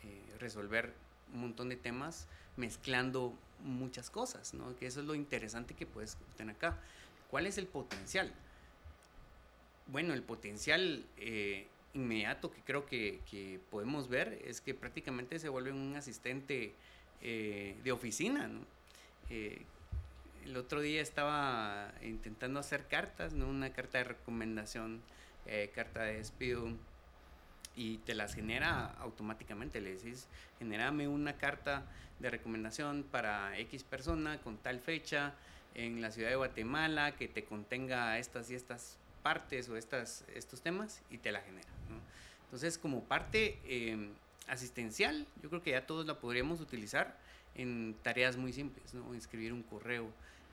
eh, 0.03 0.37
resolver 0.39 0.93
un 1.33 1.43
montón 1.43 1.69
de 1.69 1.77
temas 1.77 2.27
mezclando 2.57 3.33
muchas 3.63 4.11
cosas, 4.11 4.55
¿no? 4.55 4.77
Que 4.77 4.87
eso 4.87 5.01
es 5.01 5.07
lo 5.07 5.15
interesante 5.15 5.75
que 5.75 5.87
puedes 5.87 6.17
tener 6.37 6.57
acá. 6.57 6.79
¿Cuál 7.31 7.47
es 7.47 7.59
el 7.59 7.67
potencial? 7.67 8.33
Bueno, 9.87 10.13
el 10.13 10.23
potencial 10.23 11.05
inmediato 11.95 12.51
que 12.51 12.61
creo 12.63 12.87
que, 12.87 13.21
que, 13.31 13.61
podemos 13.71 14.09
ver 14.09 14.41
es 14.45 14.61
que 14.61 14.75
prácticamente 14.75 15.39
se 15.39 15.49
vuelve 15.49 15.73
un 15.73 15.97
asistente 15.97 16.75
eh, 17.21 17.77
de 17.83 17.93
oficina, 17.93 18.49
¿no? 18.49 18.61
el 19.31 20.57
otro 20.57 20.81
día 20.81 21.01
estaba 21.01 21.93
intentando 22.03 22.59
hacer 22.59 22.89
cartas, 22.89 23.33
¿no? 23.33 23.47
Una 23.47 23.73
carta 23.73 23.99
de 23.99 24.05
recomendación 24.05 25.03
eh, 25.47 25.71
carta 25.75 26.03
de 26.03 26.15
despido 26.15 26.69
y 27.75 27.99
te 27.99 28.15
las 28.15 28.35
genera 28.35 28.95
automáticamente. 28.99 29.81
Le 29.81 29.97
decís, 29.97 30.29
genérame 30.59 31.09
una 31.09 31.37
carta 31.39 31.85
de 32.19 32.31
recomendación 32.31 33.05
para 33.11 33.59
X 33.59 33.85
persona 33.85 34.39
con 34.41 34.59
tal 34.59 34.81
fecha 34.81 35.35
en 35.75 36.03
la 36.03 36.11
ciudad 36.11 36.29
de 36.31 36.37
Guatemala 36.37 37.17
que 37.17 37.29
te 37.29 37.45
contenga 37.45 38.19
estas 38.19 38.51
y 38.51 38.55
estas 38.55 38.99
partes 39.23 39.69
o 39.69 39.77
estas, 39.77 40.25
estos 40.35 40.63
temas 40.63 41.03
y 41.11 41.19
te 41.19 41.33
la 41.33 41.41
genera. 41.41 41.80
Entonces, 42.51 42.79
como 42.79 43.05
parte 43.05 43.59
eh, 43.65 44.11
asistencial, 44.49 45.27
yo 45.43 45.49
creo 45.49 45.63
que 45.63 45.71
ya 45.71 45.87
todos 45.87 46.07
la 46.07 46.19
podríamos 46.19 46.61
utilizar 46.61 47.17
en 47.55 47.95
tareas 48.03 48.37
muy 48.37 48.53
simples, 48.53 48.93
¿no? 48.95 49.15
escribir 49.15 49.53
un 49.53 49.63
correo, 49.63 50.11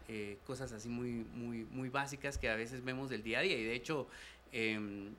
eh, 0.07 0.37
cosas 0.45 0.71
así 0.71 0.89
muy, 0.89 1.25
muy, 1.33 1.65
muy 1.65 1.89
básicas 1.89 2.37
que 2.37 2.49
a 2.49 2.55
veces 2.55 2.83
vemos 2.83 3.09
del 3.09 3.23
día 3.23 3.39
a 3.39 3.41
día. 3.41 3.57
Y 3.57 3.63
de 3.63 3.75
hecho, 3.75 4.07
eh, 4.51 5.09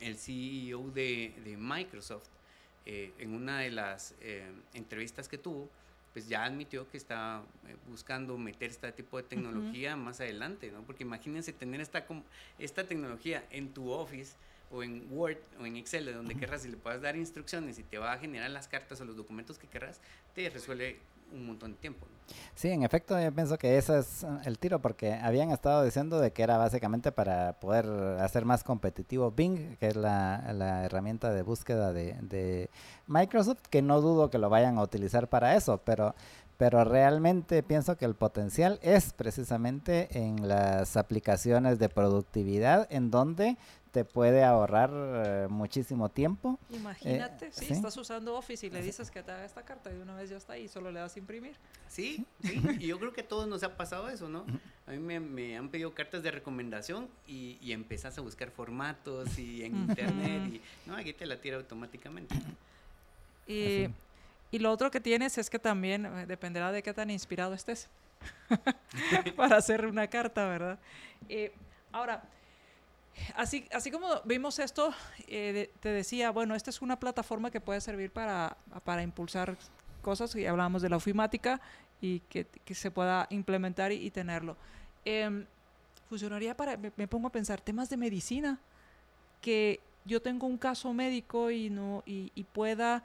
el 0.00 0.16
CEO 0.16 0.90
de, 0.90 1.34
de 1.44 1.56
Microsoft, 1.56 2.28
eh, 2.86 3.12
en 3.18 3.34
una 3.34 3.60
de 3.60 3.70
las 3.70 4.14
eh, 4.20 4.50
entrevistas 4.72 5.28
que 5.28 5.36
tuvo, 5.36 5.68
pues 6.14 6.26
ya 6.26 6.44
admitió 6.44 6.88
que 6.90 6.96
está 6.96 7.42
eh, 7.66 7.76
buscando 7.86 8.38
meter 8.38 8.70
este 8.70 8.90
tipo 8.92 9.18
de 9.18 9.24
tecnología 9.24 9.94
uh 9.94 9.98
-huh. 9.98 10.02
más 10.04 10.20
adelante, 10.20 10.70
¿no? 10.72 10.82
Porque 10.82 11.02
imagínense 11.02 11.52
tener 11.52 11.82
esta, 11.82 12.06
esta 12.58 12.84
tecnología 12.84 13.44
en 13.50 13.74
tu 13.74 13.90
Office 13.90 14.36
o 14.70 14.82
en 14.82 15.06
Word 15.10 15.38
o 15.60 15.66
en 15.66 15.76
Excel, 15.76 16.04
de 16.06 16.12
donde 16.12 16.34
querrás, 16.34 16.64
y 16.64 16.68
le 16.68 16.76
puedas 16.76 17.00
dar 17.00 17.16
instrucciones 17.16 17.78
y 17.78 17.82
te 17.82 17.98
va 17.98 18.12
a 18.12 18.18
generar 18.18 18.50
las 18.50 18.68
cartas 18.68 19.00
o 19.00 19.04
los 19.04 19.16
documentos 19.16 19.58
que 19.58 19.66
querrás, 19.66 20.00
te 20.34 20.48
resuelve 20.50 21.00
un 21.32 21.46
montón 21.46 21.72
de 21.72 21.78
tiempo. 21.78 22.06
¿no? 22.10 22.18
Sí, 22.54 22.68
en 22.68 22.82
efecto, 22.82 23.18
yo 23.20 23.32
pienso 23.32 23.58
que 23.58 23.78
ese 23.78 23.98
es 23.98 24.24
el 24.44 24.58
tiro, 24.58 24.80
porque 24.80 25.14
habían 25.14 25.50
estado 25.50 25.84
diciendo 25.84 26.20
de 26.20 26.32
que 26.32 26.42
era 26.42 26.58
básicamente 26.58 27.12
para 27.12 27.54
poder 27.54 27.86
hacer 28.20 28.44
más 28.44 28.64
competitivo 28.64 29.30
Bing, 29.30 29.76
que 29.76 29.88
es 29.88 29.96
la, 29.96 30.52
la 30.52 30.84
herramienta 30.84 31.32
de 31.32 31.42
búsqueda 31.42 31.92
de, 31.92 32.14
de, 32.22 32.70
Microsoft, 33.06 33.62
que 33.70 33.82
no 33.82 34.00
dudo 34.00 34.30
que 34.30 34.38
lo 34.38 34.50
vayan 34.50 34.78
a 34.78 34.82
utilizar 34.82 35.28
para 35.28 35.56
eso, 35.56 35.80
pero, 35.84 36.14
pero 36.56 36.84
realmente 36.84 37.62
pienso 37.62 37.96
que 37.96 38.04
el 38.04 38.14
potencial 38.14 38.78
es 38.82 39.12
precisamente 39.12 40.08
en 40.18 40.46
las 40.48 40.96
aplicaciones 40.96 41.78
de 41.78 41.88
productividad, 41.88 42.86
en 42.90 43.10
donde 43.10 43.56
te 43.92 44.04
puede 44.04 44.44
ahorrar 44.44 44.90
eh, 44.92 45.46
muchísimo 45.48 46.08
tiempo. 46.08 46.58
Imagínate, 46.70 47.46
eh, 47.46 47.52
si 47.52 47.66
¿sí? 47.66 47.72
estás 47.72 47.96
usando 47.96 48.36
Office 48.36 48.66
y 48.66 48.70
le 48.70 48.82
dices 48.82 49.10
que 49.10 49.22
te 49.22 49.30
haga 49.30 49.44
esta 49.44 49.62
carta 49.62 49.90
y 49.90 49.94
de 49.94 50.02
una 50.02 50.14
vez 50.14 50.30
ya 50.30 50.36
está 50.36 50.54
ahí, 50.54 50.68
solo 50.68 50.90
le 50.90 51.00
das 51.00 51.16
a 51.16 51.18
imprimir. 51.18 51.56
Sí, 51.88 52.24
sí, 52.42 52.62
y 52.78 52.86
yo 52.86 52.98
creo 52.98 53.12
que 53.12 53.22
a 53.22 53.28
todos 53.28 53.48
nos 53.48 53.62
ha 53.62 53.76
pasado 53.76 54.08
eso, 54.08 54.28
¿no? 54.28 54.44
A 54.86 54.90
mí 54.92 54.98
me, 54.98 55.20
me 55.20 55.56
han 55.56 55.68
pedido 55.68 55.94
cartas 55.94 56.22
de 56.22 56.30
recomendación 56.30 57.08
y, 57.26 57.58
y, 57.60 57.72
empezás 57.72 58.16
a 58.18 58.20
buscar 58.20 58.50
formatos 58.50 59.38
y 59.38 59.64
en 59.64 59.76
internet 59.76 60.54
y 60.54 60.62
no, 60.88 60.96
aquí 60.96 61.12
te 61.12 61.26
la 61.26 61.40
tira 61.40 61.56
automáticamente. 61.56 62.34
Y, 63.46 63.88
y 64.50 64.58
lo 64.58 64.70
otro 64.70 64.90
que 64.90 65.00
tienes 65.00 65.38
es 65.38 65.50
que 65.50 65.58
también 65.58 66.06
eh, 66.06 66.26
dependerá 66.26 66.72
de 66.72 66.82
qué 66.82 66.92
tan 66.92 67.10
inspirado 67.10 67.54
estés 67.54 67.88
para 69.36 69.56
hacer 69.56 69.86
una 69.86 70.06
carta, 70.06 70.46
¿verdad? 70.48 70.78
Eh, 71.28 71.52
ahora, 71.92 72.22
Así, 73.34 73.66
así 73.72 73.90
como 73.90 74.08
vimos 74.24 74.58
esto, 74.58 74.92
eh, 75.26 75.70
te 75.80 75.90
decía, 75.90 76.30
bueno, 76.30 76.54
esta 76.54 76.70
es 76.70 76.82
una 76.82 76.98
plataforma 76.98 77.50
que 77.50 77.60
puede 77.60 77.80
servir 77.80 78.10
para, 78.10 78.56
para 78.84 79.02
impulsar 79.02 79.56
cosas, 80.02 80.34
y 80.34 80.46
hablábamos 80.46 80.82
de 80.82 80.88
la 80.88 80.96
ofimática, 80.96 81.60
y 82.00 82.20
que, 82.20 82.46
que 82.46 82.74
se 82.74 82.90
pueda 82.90 83.26
implementar 83.30 83.92
y, 83.92 84.10
tenerlo. 84.10 84.56
Eh, 85.04 85.44
funcionaría 86.08 86.56
para, 86.56 86.76
me, 86.76 87.08
pongo 87.08 87.28
a 87.28 87.32
pensar, 87.32 87.60
temas 87.60 87.90
de 87.90 87.96
medicina, 87.96 88.58
que 89.40 89.80
yo 90.04 90.22
tengo 90.22 90.46
un 90.46 90.56
caso 90.56 90.92
médico 90.94 91.50
y, 91.50 91.70
no, 91.70 92.02
y, 92.06 92.44
pueda, 92.52 93.04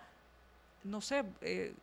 no 0.84 1.02
sé, 1.02 1.24
eh, 1.42 1.74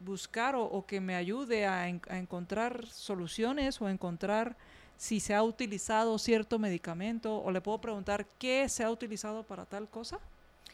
buscar 0.00 0.54
o, 0.56 0.84
que 0.86 1.00
me 1.00 1.16
ayude 1.16 1.66
a, 1.66 1.82
a 1.82 2.18
encontrar 2.18 2.86
soluciones 2.86 3.80
o 3.80 3.88
encontrar 3.88 4.56
si 4.96 5.20
se 5.20 5.34
ha 5.34 5.42
utilizado 5.42 6.18
cierto 6.18 6.58
medicamento 6.58 7.36
o 7.36 7.50
le 7.50 7.60
puedo 7.60 7.80
preguntar 7.80 8.26
qué 8.38 8.68
se 8.68 8.84
ha 8.84 8.90
utilizado 8.90 9.42
para 9.42 9.66
tal 9.66 9.88
cosa? 9.88 10.18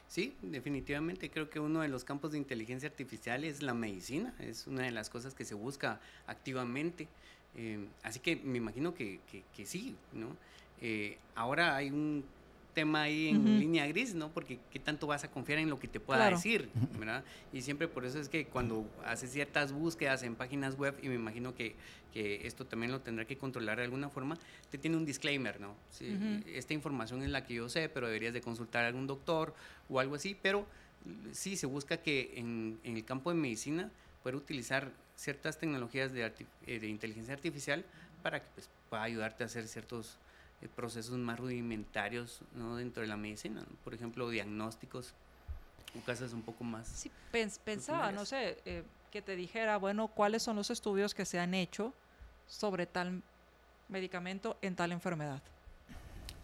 Sí, 0.09 0.35
definitivamente 0.43 1.31
creo 1.31 1.49
que 1.49 1.61
uno 1.61 1.83
de 1.83 1.89
los 1.89 2.03
campos 2.03 2.33
de 2.33 2.39
inteligencia 2.39 2.89
artificial 2.89 3.45
es 3.45 3.63
la 3.63 3.75
medicina, 3.75 4.35
es 4.41 4.67
una 4.67 4.83
de 4.83 4.91
las 4.91 5.09
cosas 5.09 5.35
que 5.35 5.45
se 5.45 5.55
busca 5.55 6.01
activamente. 6.27 7.07
Eh, 7.55 7.87
así 8.03 8.19
que 8.19 8.37
me 8.37 8.59
imagino 8.59 8.93
que, 8.93 9.21
que, 9.55 9.67
sí, 9.67 9.97
¿no? 10.13 10.37
Eh, 10.81 11.19
ahora 11.35 11.77
hay 11.77 11.91
un 11.91 12.25
tema 12.81 13.03
ahí 13.03 13.29
en 13.29 13.37
uh 13.37 13.45
-huh. 13.45 13.59
línea 13.59 13.87
gris, 13.87 14.15
¿no? 14.15 14.31
Porque 14.31 14.59
qué 14.73 14.79
tanto 14.79 15.07
vas 15.07 15.23
a 15.25 15.31
confiar 15.31 15.59
en 15.59 15.69
lo 15.69 15.79
que 15.79 15.89
te 15.89 16.01
pueda 16.01 16.21
claro. 16.21 16.37
decir, 16.37 16.71
¿verdad? 16.99 17.23
Y 17.53 17.61
siempre 17.63 17.89
por 17.89 18.05
eso 18.05 18.19
es 18.19 18.29
que 18.29 18.47
cuando 18.47 18.89
haces 19.05 19.31
ciertas 19.31 19.73
búsquedas 19.73 20.23
en 20.23 20.35
páginas 20.35 20.77
web, 20.77 20.95
y 21.03 21.09
me 21.09 21.15
imagino 21.15 21.55
que, 21.55 21.75
que 22.13 22.47
esto 22.47 22.65
también 22.65 22.91
lo 22.91 23.01
tendrá 23.01 23.25
que 23.27 23.37
controlar 23.37 23.77
de 23.79 23.85
alguna 23.85 24.09
forma, 24.09 24.39
te 24.71 24.79
tiene 24.79 24.97
un 24.97 25.05
disclaimer, 25.05 25.61
¿no? 25.61 25.75
Sí, 25.91 26.07
uh 26.07 26.19
-huh. 26.19 26.47
Esta 26.47 26.73
información 26.75 27.23
es 27.23 27.31
la 27.31 27.45
que 27.45 27.55
yo 27.55 27.69
sé, 27.69 27.89
pero 27.89 28.07
deberías 28.07 28.33
de 28.33 28.41
consultar 28.41 28.85
a 28.85 28.89
algún 28.89 29.07
doctor 29.07 29.55
o 29.89 30.01
algo 30.01 30.15
así, 30.15 30.37
pero 30.41 30.67
sí 31.33 31.57
se 31.57 31.67
busca 31.67 31.99
que 31.99 32.33
en, 32.37 32.79
en 32.85 32.97
el 32.97 33.05
campo 33.05 33.31
de 33.31 33.37
medicina 33.37 33.91
poder 34.23 34.37
utilizar 34.37 34.93
ciertas 35.17 35.59
tecnologías 35.59 36.13
de, 36.13 36.33
eh, 36.67 36.79
de 36.79 36.89
inteligencia 36.89 37.35
artificial 37.35 37.85
para 38.23 38.41
que 38.41 38.49
pues, 38.55 38.69
pueda 38.89 39.03
ayudarte 39.03 39.43
a 39.45 39.47
hacer 39.47 39.67
ciertos 39.69 40.19
procesos 40.69 41.17
más 41.19 41.39
rudimentarios 41.39 42.43
¿no? 42.55 42.77
dentro 42.77 43.03
de 43.03 43.09
la 43.09 43.17
medicina, 43.17 43.61
¿no? 43.61 43.77
por 43.83 43.95
ejemplo, 43.95 44.29
diagnósticos 44.29 45.15
o 45.99 46.05
casos 46.05 46.33
un 46.33 46.43
poco 46.43 46.65
más. 46.65 46.87
Sí, 46.87 47.11
pens 47.33 47.59
pensaba, 47.59 48.13
no 48.13 48.25
sé, 48.25 48.59
eh, 48.65 48.85
que 49.11 49.23
te 49.23 49.37
dijera, 49.37 49.77
bueno, 49.79 50.09
cuáles 50.09 50.43
son 50.43 50.57
los 50.57 50.71
estudios 50.71 51.15
que 51.15 51.25
se 51.25 51.39
han 51.39 51.55
hecho 51.55 51.93
sobre 52.47 52.87
tal 52.87 53.23
medicamento 53.89 54.57
en 54.63 54.77
tal 54.77 54.93
enfermedad. 54.93 55.43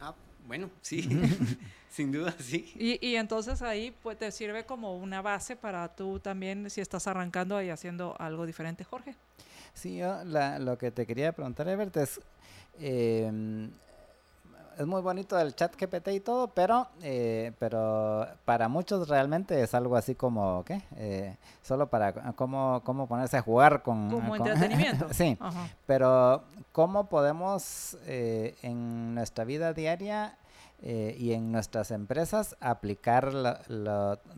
Ah, 0.00 0.14
bueno, 0.46 0.70
sí, 0.80 1.02
sin 1.90 2.10
duda, 2.10 2.34
sí. 2.40 2.72
Y, 2.76 3.06
y, 3.06 3.16
entonces 3.16 3.62
ahí 3.62 3.94
pues 4.02 4.18
te 4.18 4.32
sirve 4.32 4.64
como 4.64 4.96
una 4.96 5.22
base 5.22 5.56
para 5.56 5.94
tú 5.94 6.18
también, 6.18 6.70
si 6.70 6.80
estás 6.80 7.06
arrancando 7.06 7.60
y 7.62 7.70
haciendo 7.70 8.16
algo 8.18 8.46
diferente, 8.46 8.82
Jorge. 8.82 9.14
Sí, 9.74 9.98
yo 9.98 10.24
la, 10.24 10.58
lo 10.58 10.78
que 10.78 10.90
te 10.90 11.06
quería 11.06 11.32
preguntar, 11.32 11.68
Ebert, 11.68 11.96
es... 11.98 12.20
Eh, 12.78 13.68
es 14.78 14.86
muy 14.86 15.00
bonito 15.00 15.38
el 15.38 15.54
chat 15.54 15.74
GPT 15.78 16.08
y 16.08 16.20
todo, 16.20 16.48
pero, 16.48 16.88
eh, 17.02 17.52
pero 17.58 18.26
para 18.44 18.68
muchos 18.68 19.08
realmente 19.08 19.62
es 19.62 19.74
algo 19.74 19.96
así 19.96 20.14
como, 20.14 20.64
¿qué? 20.64 20.82
Eh, 20.96 21.36
solo 21.62 21.88
para 21.88 22.12
cómo, 22.34 22.82
cómo 22.84 23.06
ponerse 23.06 23.38
a 23.38 23.42
jugar 23.42 23.82
con... 23.82 24.10
Como 24.10 24.36
entretenimiento. 24.36 25.08
sí, 25.12 25.38
pero 25.86 26.44
¿cómo 26.72 27.08
podemos 27.08 27.96
en 28.06 29.14
nuestra 29.14 29.44
vida 29.44 29.72
diaria 29.72 30.36
y 30.82 31.32
en 31.32 31.52
nuestras 31.52 31.90
empresas 31.90 32.54
aplicar 32.60 33.32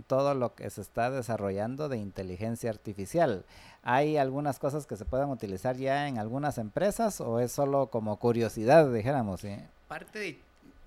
todo 0.07 0.35
lo 0.35 0.55
que 0.55 0.71
se 0.71 0.81
está 0.81 1.11
desarrollando 1.11 1.89
de 1.89 1.99
inteligencia 1.99 2.71
artificial. 2.71 3.45
¿Hay 3.83 4.17
algunas 4.17 4.59
cosas 4.59 4.87
que 4.87 4.97
se 4.97 5.05
puedan 5.05 5.31
utilizar 5.31 5.77
ya 5.77 6.09
en 6.09 6.19
algunas 6.19 6.59
empresas 6.59 7.21
o 7.21 7.41
es 7.41 7.51
solo 7.53 7.89
como 7.89 8.19
curiosidad, 8.19 8.93
dijéramos? 8.93 9.43
Parte 9.89 10.19
de 10.19 10.39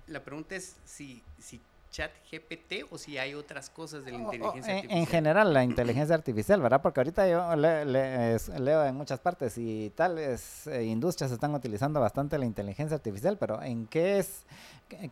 la 0.06 0.20
pregunta 0.20 0.54
es 0.54 0.76
si, 0.84 1.22
si 1.38 1.60
chat 1.90 2.10
GPT 2.30 2.90
o 2.90 2.96
si 2.96 3.18
hay 3.18 3.34
otras 3.34 3.68
cosas 3.68 4.04
de 4.04 4.12
la 4.12 4.18
inteligencia 4.18 4.74
artificial. 4.74 4.98
En, 4.98 5.06
general, 5.06 5.52
la 5.52 5.62
inteligencia 5.62 6.14
artificial, 6.14 6.60
¿verdad? 6.60 6.80
Porque 6.80 7.00
ahorita 7.00 7.28
yo 7.28 7.54
leo 7.54 8.84
en 8.84 8.94
muchas 8.94 9.20
partes 9.20 9.58
y 9.58 9.90
tales 9.90 10.66
eh, 10.66 10.84
industrias 10.84 11.30
están 11.30 11.54
utilizando 11.54 12.00
bastante 12.00 12.38
la 12.38 12.46
inteligencia 12.46 12.94
artificial, 12.94 13.36
pero 13.38 13.62
¿en 13.62 13.86
qué 13.86 14.18
es 14.18 14.44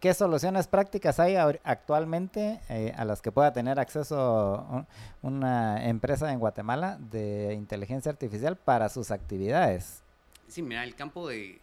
¿Qué 0.00 0.14
soluciones 0.14 0.66
prácticas 0.66 1.18
hay 1.20 1.36
actualmente 1.36 2.60
eh, 2.68 2.92
a 2.96 3.04
las 3.04 3.22
que 3.22 3.32
pueda 3.32 3.52
tener 3.52 3.80
acceso 3.80 4.86
una 5.22 5.88
empresa 5.88 6.32
en 6.32 6.38
Guatemala 6.38 6.98
de 6.98 7.54
inteligencia 7.54 8.10
artificial 8.10 8.56
para 8.56 8.88
sus 8.88 9.10
actividades? 9.10 10.02
Sí, 10.48 10.62
mira, 10.62 10.84
el 10.84 10.94
campo 10.94 11.28
de 11.28 11.60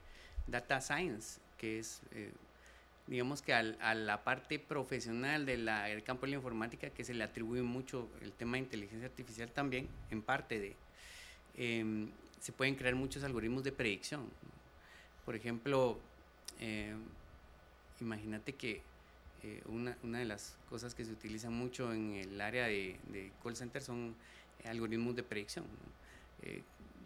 data 0.48 0.82
science, 0.82 1.40
que 1.58 1.80
es, 1.80 2.02
eh, 2.12 2.32
digamos 3.08 3.42
que 3.42 3.54
a 3.54 3.94
la 3.94 4.24
parte 4.24 4.60
profesional 4.60 5.46
del 5.46 6.04
campo 6.04 6.26
de 6.26 6.32
la 6.32 6.38
informática, 6.38 6.90
que 6.90 7.04
se 7.04 7.14
le 7.14 7.24
atribuye 7.24 7.62
mucho 7.62 8.10
el 8.22 8.32
tema 8.34 8.54
de 8.54 8.60
inteligencia 8.60 9.08
artificial 9.08 9.52
también, 9.52 9.88
en 10.12 10.22
parte 10.22 10.60
de, 10.60 10.76
em, 11.56 12.10
se 12.40 12.52
pueden 12.52 12.76
crear 12.76 12.96
muchos 12.96 13.24
algoritmos 13.24 13.64
de 13.64 13.72
predicción. 13.72 14.30
Por 15.26 15.36
ejemplo, 15.36 16.00
em, 16.60 17.02
imagínate 18.02 18.54
que 18.54 18.82
eh, 19.44 19.62
una, 19.68 19.96
una, 20.04 20.20
de 20.20 20.26
las 20.26 20.58
cosas 20.70 20.96
que 20.96 21.06
se 21.06 21.12
utiliza 21.12 21.50
mucho 21.50 21.94
en 21.94 22.14
el 22.14 22.42
área 22.42 22.66
de, 22.68 23.32
call 23.44 23.56
center 23.56 23.82
son 23.82 24.16
algoritmos 24.66 25.16
de 25.16 25.24
predicción. 25.24 25.66
Eh, 26.42 26.64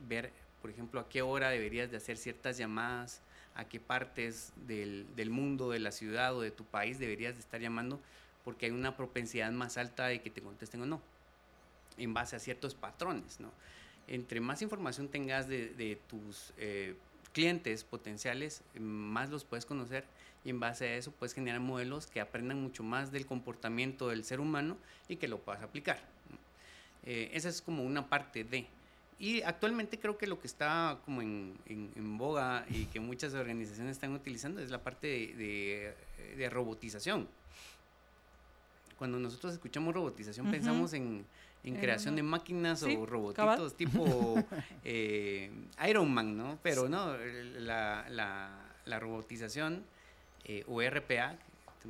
ver, 0.07 0.31
por 0.61 0.71
ejemplo, 0.71 0.99
a 0.99 1.09
qué 1.09 1.21
hora 1.21 1.49
deberías 1.49 1.91
de 1.91 1.97
hacer 1.97 2.17
ciertas 2.17 2.57
llamadas, 2.57 3.21
a 3.55 3.65
qué 3.65 3.79
partes 3.79 4.53
del, 4.67 5.05
del, 5.15 5.29
mundo, 5.29 5.69
de 5.69 5.79
la 5.79 5.91
ciudad 5.91 6.35
o 6.35 6.41
de 6.41 6.51
tu 6.51 6.65
país 6.65 6.99
deberías 6.99 7.35
de 7.35 7.41
estar 7.41 7.59
llamando, 7.61 7.99
porque 8.43 8.67
hay 8.67 8.71
una 8.71 8.95
propensidad 8.95 9.51
más 9.51 9.77
alta 9.77 10.07
de 10.07 10.21
que 10.21 10.29
te 10.29 10.41
contesten 10.41 10.81
o 10.81 10.85
no, 10.85 11.01
en 11.97 12.13
base 12.13 12.35
a 12.35 12.39
ciertos 12.39 12.75
patrones. 12.75 13.39
¿no? 13.39 13.51
Entre 14.07 14.39
más 14.39 14.61
información 14.61 15.09
tengas 15.09 15.47
de, 15.47 15.69
de 15.69 15.97
tus 16.07 16.53
eh, 16.57 16.95
clientes 17.33 17.83
potenciales, 17.83 18.63
más 18.79 19.29
los 19.29 19.43
puedes 19.43 19.65
conocer 19.65 20.05
y 20.43 20.49
en 20.49 20.59
base 20.59 20.87
a 20.87 20.95
eso 20.95 21.11
puedes 21.11 21.33
generar 21.33 21.59
modelos 21.59 22.07
que 22.07 22.19
aprendan 22.19 22.61
mucho 22.61 22.83
más 22.83 23.11
del 23.11 23.25
comportamiento 23.25 24.09
del 24.09 24.23
ser 24.23 24.39
humano 24.39 24.77
y 25.07 25.17
que 25.17 25.27
lo 25.27 25.39
puedas 25.39 25.61
aplicar. 25.61 25.99
Eh, 27.03 27.31
esa 27.33 27.49
es 27.49 27.61
como 27.61 27.83
una 27.83 28.07
parte 28.07 28.43
de. 28.43 28.67
Y 29.21 29.43
actualmente 29.43 29.99
creo 29.99 30.17
que 30.17 30.25
lo 30.25 30.39
que 30.39 30.47
está 30.47 30.97
como 31.05 31.21
en, 31.21 31.55
en, 31.67 32.17
boga 32.17 32.65
y 32.71 32.85
que 32.85 32.99
muchas 32.99 33.35
organizaciones 33.35 33.91
están 33.91 34.13
utilizando 34.13 34.59
es 34.59 34.71
la 34.71 34.81
parte 34.81 35.05
de, 35.07 35.93
de, 36.35 36.49
robotización. 36.49 37.27
Cuando 38.97 39.19
nosotros 39.19 39.53
escuchamos 39.53 39.93
robotización 39.93 40.49
pensamos 40.49 40.93
en, 40.93 41.23
en 41.63 41.75
creación 41.75 42.15
de 42.15 42.23
máquinas 42.23 42.81
o 42.81 43.05
robotitos 43.05 43.77
tipo 43.77 44.43
eh, 44.83 45.51
Iron 45.87 46.11
Man, 46.11 46.35
¿no? 46.35 46.57
Pero 46.63 46.89
no, 46.89 47.15
la, 47.59 48.07
la, 48.09 48.73
la 48.85 48.99
robotización 48.99 49.83
eh, 50.45 50.63
o 50.67 50.81
RPA, 50.81 51.35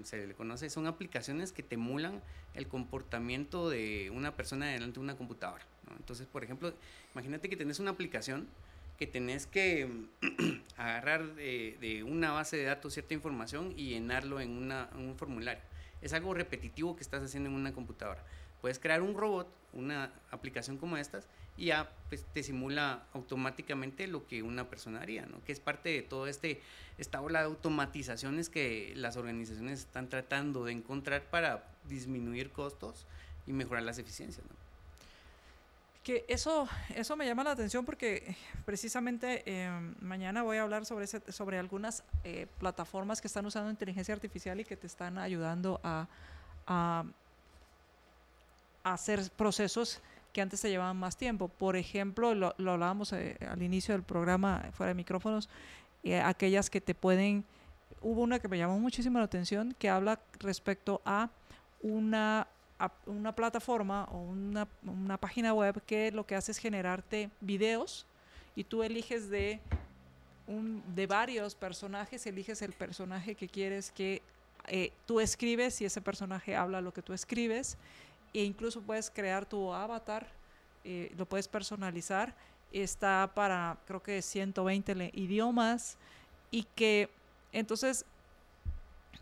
se 0.03 0.27
le 0.27 0.33
conoce, 0.33 0.69
son 0.69 0.85
aplicaciones 0.85 1.53
que 1.53 1.63
te 1.63 1.75
emulan 1.75 2.21
el 2.55 2.67
comportamiento 2.67 3.69
de 3.69 4.11
una 4.13 4.35
persona 4.35 4.67
delante 4.67 4.95
de 4.95 4.99
una 4.99 5.15
computadora. 5.15 5.63
Entonces, 5.97 6.27
por 6.27 6.43
ejemplo, 6.43 6.73
imagínate 7.13 7.49
que 7.49 7.57
tenés 7.57 7.79
una 7.79 7.91
aplicación 7.91 8.47
que 9.01 9.07
tenés 9.07 9.47
que 9.47 9.89
agarrar 10.77 11.33
de, 11.33 12.05
una 12.07 12.33
base 12.33 12.57
de 12.57 12.65
datos 12.65 12.93
cierta 12.93 13.15
información 13.15 13.73
y 13.75 13.89
llenarlo 13.89 14.39
en, 14.39 14.51
un 14.51 15.15
formulario. 15.17 15.63
Es 16.03 16.13
algo 16.13 16.33
repetitivo 16.35 16.95
que 16.95 17.01
estás 17.01 17.23
haciendo 17.23 17.49
en 17.49 17.55
una 17.55 17.73
computadora. 17.73 18.23
Puedes 18.61 18.77
crear 18.77 19.01
un 19.01 19.15
robot, 19.15 19.47
una 19.73 20.11
aplicación 20.29 20.77
como 20.77 20.97
estas, 20.97 21.27
y 21.57 21.65
ya 21.65 21.91
pues, 22.09 22.25
te 22.31 22.43
simula 22.43 23.07
automáticamente 23.13 24.05
lo 24.05 24.27
que 24.27 24.43
una 24.43 24.69
persona 24.69 25.01
haría, 25.01 25.25
¿no? 25.25 25.43
que 25.45 25.51
es 25.51 25.59
parte 25.59 25.89
de 25.89 26.03
todo 26.03 26.27
este 26.27 26.61
esta 26.99 27.21
ola 27.21 27.39
de 27.39 27.45
automatizaciones 27.45 28.49
que 28.49 28.93
las 28.95 29.17
organizaciones 29.17 29.79
están 29.79 30.09
tratando 30.09 30.65
de 30.65 30.73
encontrar 30.73 31.23
para 31.23 31.63
disminuir 31.89 32.51
costos 32.51 33.07
y 33.47 33.53
mejorar 33.53 33.81
las 33.81 33.97
eficiencias. 33.97 34.45
Que 36.03 36.25
eso, 36.27 36.67
eso 36.95 37.15
me 37.15 37.27
llama 37.27 37.43
la 37.43 37.51
atención 37.51 37.85
porque 37.85 38.35
precisamente 38.65 39.43
em, 39.45 39.93
mañana 39.99 40.41
voy 40.41 40.57
a 40.57 40.63
hablar 40.63 40.83
sobre, 40.83 41.05
sobre 41.05 41.59
algunas 41.59 42.03
eh, 42.23 42.47
plataformas 42.57 43.21
que 43.21 43.27
están 43.27 43.45
usando 43.45 43.69
inteligencia 43.69 44.11
artificial 44.11 44.59
y 44.59 44.65
que 44.65 44.75
te 44.75 44.87
están 44.87 45.19
ayudando 45.19 45.79
a, 45.83 46.07
a, 46.65 47.03
hacer 48.83 49.29
procesos 49.37 50.01
que 50.33 50.41
antes 50.41 50.59
se 50.59 50.69
llevaban 50.69 50.97
más 50.97 51.17
tiempo. 51.17 51.49
Por 51.49 51.75
ejemplo, 51.75 52.33
lo, 52.33 52.55
lo 52.57 52.71
hablábamos 52.71 53.13
eh, 53.13 53.37
al 53.47 53.61
inicio 53.61 53.93
del 53.93 54.01
programa, 54.01 54.71
fuera 54.73 54.87
de 54.89 54.95
micrófonos, 54.95 55.49
aquellas 56.23 56.69
que 56.69 56.81
te 56.81 56.95
pueden... 56.95 57.45
Hubo 58.01 58.21
una 58.21 58.39
que 58.39 58.47
me 58.47 58.57
llamó 58.57 58.79
muchísimo 58.79 59.19
la 59.19 59.25
atención 59.25 59.75
que 59.77 59.87
habla 59.87 60.19
respecto 60.39 61.01
a 61.05 61.29
una, 61.83 62.47
una 63.05 63.33
plataforma 63.35 64.05
o 64.11 64.17
una, 64.17 64.67
una 64.83 65.17
página 65.17 65.53
web 65.53 65.81
que 65.85 66.11
lo 66.11 66.25
que 66.25 66.35
hace 66.35 66.51
es 66.51 66.57
generarte 66.57 67.29
videos 67.41 68.05
y 68.55 68.63
tú 68.63 68.83
eliges 68.83 69.29
de, 69.29 69.59
un, 70.47 70.83
de 70.95 71.07
varios 71.07 71.55
personajes, 71.55 72.25
eliges 72.25 72.61
el 72.61 72.73
personaje 72.73 73.35
que 73.35 73.47
quieres 73.47 73.91
que 73.91 74.21
eh, 74.67 74.91
tú 75.05 75.19
escribes 75.19 75.81
y 75.81 75.85
ese 75.85 76.01
personaje 76.01 76.55
habla 76.55 76.81
lo 76.81 76.93
que 76.93 77.01
tú 77.01 77.13
escribes 77.13 77.77
e 78.33 78.43
incluso 78.43 78.81
puedes 78.81 79.09
crear 79.09 79.45
tu 79.45 79.73
avatar, 79.73 80.27
eh, 80.83 81.11
lo 81.17 81.25
puedes 81.25 81.47
personalizar, 81.47 82.33
está 82.71 83.29
para 83.33 83.77
creo 83.85 84.01
que 84.01 84.21
120 84.21 85.11
idiomas 85.13 85.97
y 86.49 86.63
que 86.75 87.09
entonces 87.51 88.05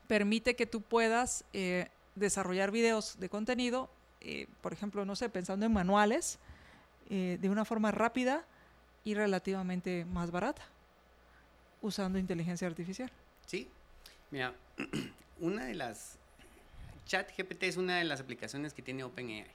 permite 0.07 0.55
que 0.55 0.66
tú 0.66 0.82
puedas 0.82 1.43
eh, 1.53 1.88
desarrollar 2.20 2.72
videos 2.72 3.20
de 3.20 3.30
contenido, 3.30 3.89
eh, 4.22 4.47
por 4.61 4.74
ejemplo, 4.74 5.05
no 5.05 5.15
sé, 5.15 5.30
pensando 5.30 5.65
en 5.65 5.74
manuales, 5.74 6.39
de 7.09 7.49
una 7.49 7.65
forma 7.65 7.89
rápida 7.89 8.45
y 9.03 9.15
relativamente 9.15 10.05
más 10.05 10.30
barata, 10.30 10.61
usando 11.82 12.20
inteligencia 12.20 12.67
artificial. 12.67 13.11
Sí, 13.47 13.67
mira, 14.30 14.53
una 15.39 15.65
de 15.65 15.74
las 15.74 16.20
ChatGPT 17.09 17.63
es 17.63 17.78
una 17.78 17.97
de 17.97 18.03
las 18.03 18.22
aplicaciones 18.22 18.74
que 18.74 18.82
tiene 18.82 19.03
OpenAI. 19.03 19.47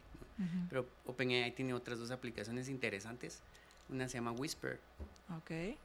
Pero 0.68 0.88
OpenAI 1.06 1.54
tiene 1.54 1.72
otras 1.74 2.00
dos 2.00 2.10
aplicaciones 2.10 2.68
interesantes. 2.68 3.40
Una 3.88 4.08
se 4.08 4.14
llama 4.14 4.32
Whisper. 4.32 4.80
Ok. 5.36 5.76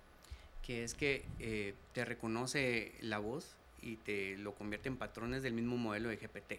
Que 0.63 0.83
es 0.83 0.95
que 0.95 1.23
eh, 1.37 1.75
te 1.93 2.03
reconoce 2.03 2.95
la 3.01 3.19
voz 3.19 3.55
y 3.81 3.97
te 3.97 4.37
lo 4.37 4.53
convierte 4.53 4.89
en 4.89 4.97
patrones 4.97 5.43
del 5.43 5.53
mismo 5.53 5.77
modelo 5.77 6.09
de 6.09 6.17
GPT. 6.17 6.53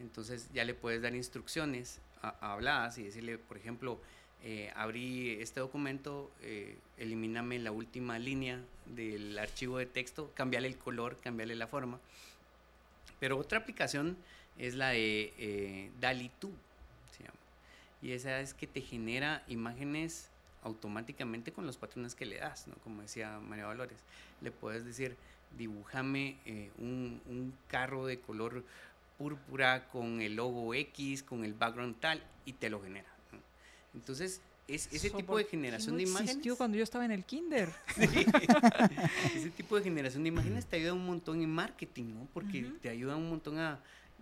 Entonces 0.00 0.48
ya 0.52 0.64
le 0.64 0.74
puedes 0.74 1.02
dar 1.02 1.14
instrucciones 1.14 2.00
a, 2.22 2.52
habladas 2.52 2.98
y 2.98 3.04
decirle, 3.04 3.38
por 3.38 3.56
ejemplo, 3.56 4.00
eh, 4.42 4.70
abrí 4.76 5.30
este 5.40 5.60
documento, 5.60 6.30
eh, 6.42 6.76
elimíname 6.98 7.58
la 7.58 7.72
última 7.72 8.18
línea 8.18 8.60
del 8.86 9.38
archivo 9.38 9.78
de 9.78 9.86
texto, 9.86 10.30
cambiale 10.34 10.68
el 10.68 10.76
color, 10.76 11.16
cambiale 11.22 11.54
la 11.54 11.66
forma. 11.66 11.98
Pero 13.20 13.38
otra 13.38 13.58
aplicación 13.58 14.16
es 14.58 14.74
la 14.74 14.90
de 14.90 15.32
eh, 15.38 15.90
DALI 16.00 16.30
2, 16.40 16.50
Y 18.02 18.12
esa 18.12 18.40
es 18.40 18.52
que 18.52 18.66
te 18.66 18.82
genera 18.82 19.42
imágenes 19.48 20.28
automáticamente 20.62 21.52
con 21.52 21.66
los 21.66 21.78
patrones 21.78 22.14
que 22.14 22.26
le 22.26 22.36
das, 22.36 22.66
¿no? 22.66 22.74
Como 22.84 23.00
decía 23.00 23.38
María 23.40 23.64
Valores. 23.64 23.98
Le 24.42 24.50
puedes 24.50 24.84
decir, 24.84 25.16
dibújame 25.58 26.36
eh, 26.46 26.70
un, 26.78 27.54
carro 27.68 28.06
de 28.06 28.20
color 28.20 28.64
púrpura 29.18 29.86
con 29.88 30.20
el 30.20 30.36
logo 30.36 30.74
X, 30.74 31.22
con 31.22 31.44
el 31.44 31.54
background 31.54 31.96
tal, 32.00 32.22
y 32.44 32.52
te 32.54 32.68
lo 32.70 32.82
genera. 32.82 33.08
Entonces, 33.94 34.40
es 34.66 34.88
ese 34.92 35.10
tipo 35.10 35.36
de 35.36 35.44
generación 35.44 35.92
no 35.92 35.96
de 35.98 36.02
imágenes. 36.04 36.30
existió 36.30 36.56
cuando 36.56 36.76
yo 36.78 36.82
estaba 36.84 37.04
en 37.04 37.10
el 37.12 37.24
kinder. 37.24 37.68
ese 39.34 39.50
tipo 39.50 39.76
de 39.76 39.82
generación 39.82 40.22
de 40.22 40.28
imágenes 40.30 40.66
te 40.66 40.76
ayuda 40.76 40.94
un 40.94 41.06
montón 41.06 41.42
en 41.42 41.50
marketing, 41.50 42.14
¿no? 42.14 42.28
Porque 42.32 42.62
te 42.82 42.88
ayuda 42.88 43.16
un 43.16 43.28
montón 43.28 43.58
a. 43.58 43.78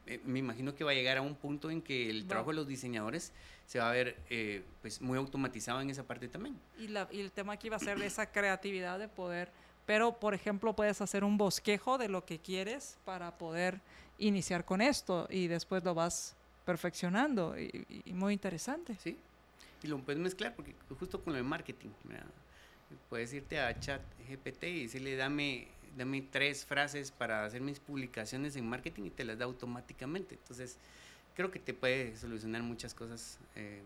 eh, 0.07 0.21
me 0.25 0.39
imagino 0.41 0.75
que 0.75 0.85
va 0.85 0.91
a 0.91 0.95
llegar 0.95 1.17
a 1.19 1.23
un 1.23 1.35
punto 1.37 1.71
en 1.71 1.81
que 1.81 2.11
el 2.11 2.25
Va. 2.25 2.29
trabajo 2.29 2.51
de 2.51 2.57
los 2.57 2.67
diseñadores 2.69 3.33
se 3.67 3.79
va 3.79 3.89
a 3.89 3.93
ver 3.93 4.17
eh, 4.31 4.63
pues 4.83 5.01
muy 5.01 5.17
automatizado 5.17 5.81
en 5.81 5.91
esa 5.91 6.03
parte 6.03 6.29
también. 6.29 6.57
Y, 6.79 6.89
la- 6.89 7.09
y 7.11 7.21
el 7.21 7.31
tema 7.33 7.55
aquí 7.55 7.69
va 7.69 7.77
a 7.77 7.81
ser 7.81 7.99
de 7.99 8.07
esa 8.07 8.27
creatividad 8.31 8.99
de 8.99 9.09
poder, 9.09 9.51
pero 9.87 10.19
por 10.19 10.35
ejemplo 10.35 10.75
puedes 10.75 11.01
hacer 11.01 11.25
un 11.25 11.37
bosquejo 11.37 11.99
de 11.99 12.09
lo 12.09 12.25
que 12.25 12.39
quieres 12.39 12.99
para 13.05 13.37
poder 13.39 13.81
iniciar 14.19 14.65
con 14.65 14.81
esto 14.81 15.27
y 15.31 15.49
después 15.49 15.83
lo 15.85 15.95
vas 15.95 16.35
perfeccionando 16.65 17.59
y, 17.59 18.13
muy 18.13 18.35
interesante. 18.35 18.97
¿sí? 19.03 19.17
Y 19.83 19.89
lo 19.89 19.99
puedes 19.99 20.21
mezclar, 20.21 20.55
porque 20.55 20.75
justo 20.99 21.21
con 21.23 21.33
lo 21.33 21.37
de 21.39 21.43
marketing, 21.43 21.91
puedes 23.09 23.33
irte 23.33 23.59
a 23.59 23.79
chat 23.79 24.01
GPT 24.29 24.65
y 24.65 24.83
decirle, 24.85 25.17
dame, 25.17 25.69
dame 25.97 26.23
tres 26.23 26.65
frases 26.65 27.11
para 27.11 27.45
hacer 27.45 27.61
mis 27.61 27.81
publicaciones 27.81 28.55
en 28.57 28.69
marketing 28.69 29.05
y 29.07 29.11
te 29.11 29.25
las 29.25 29.39
da 29.39 29.45
automáticamente. 29.45 30.37
Entonces, 30.37 30.79
creo 31.35 31.51
que 31.51 31.59
te 31.59 31.75
puede 31.75 32.17
solucionar 32.17 32.63
muchas 32.63 32.95
cosas 32.95 33.39
eh, 33.57 33.83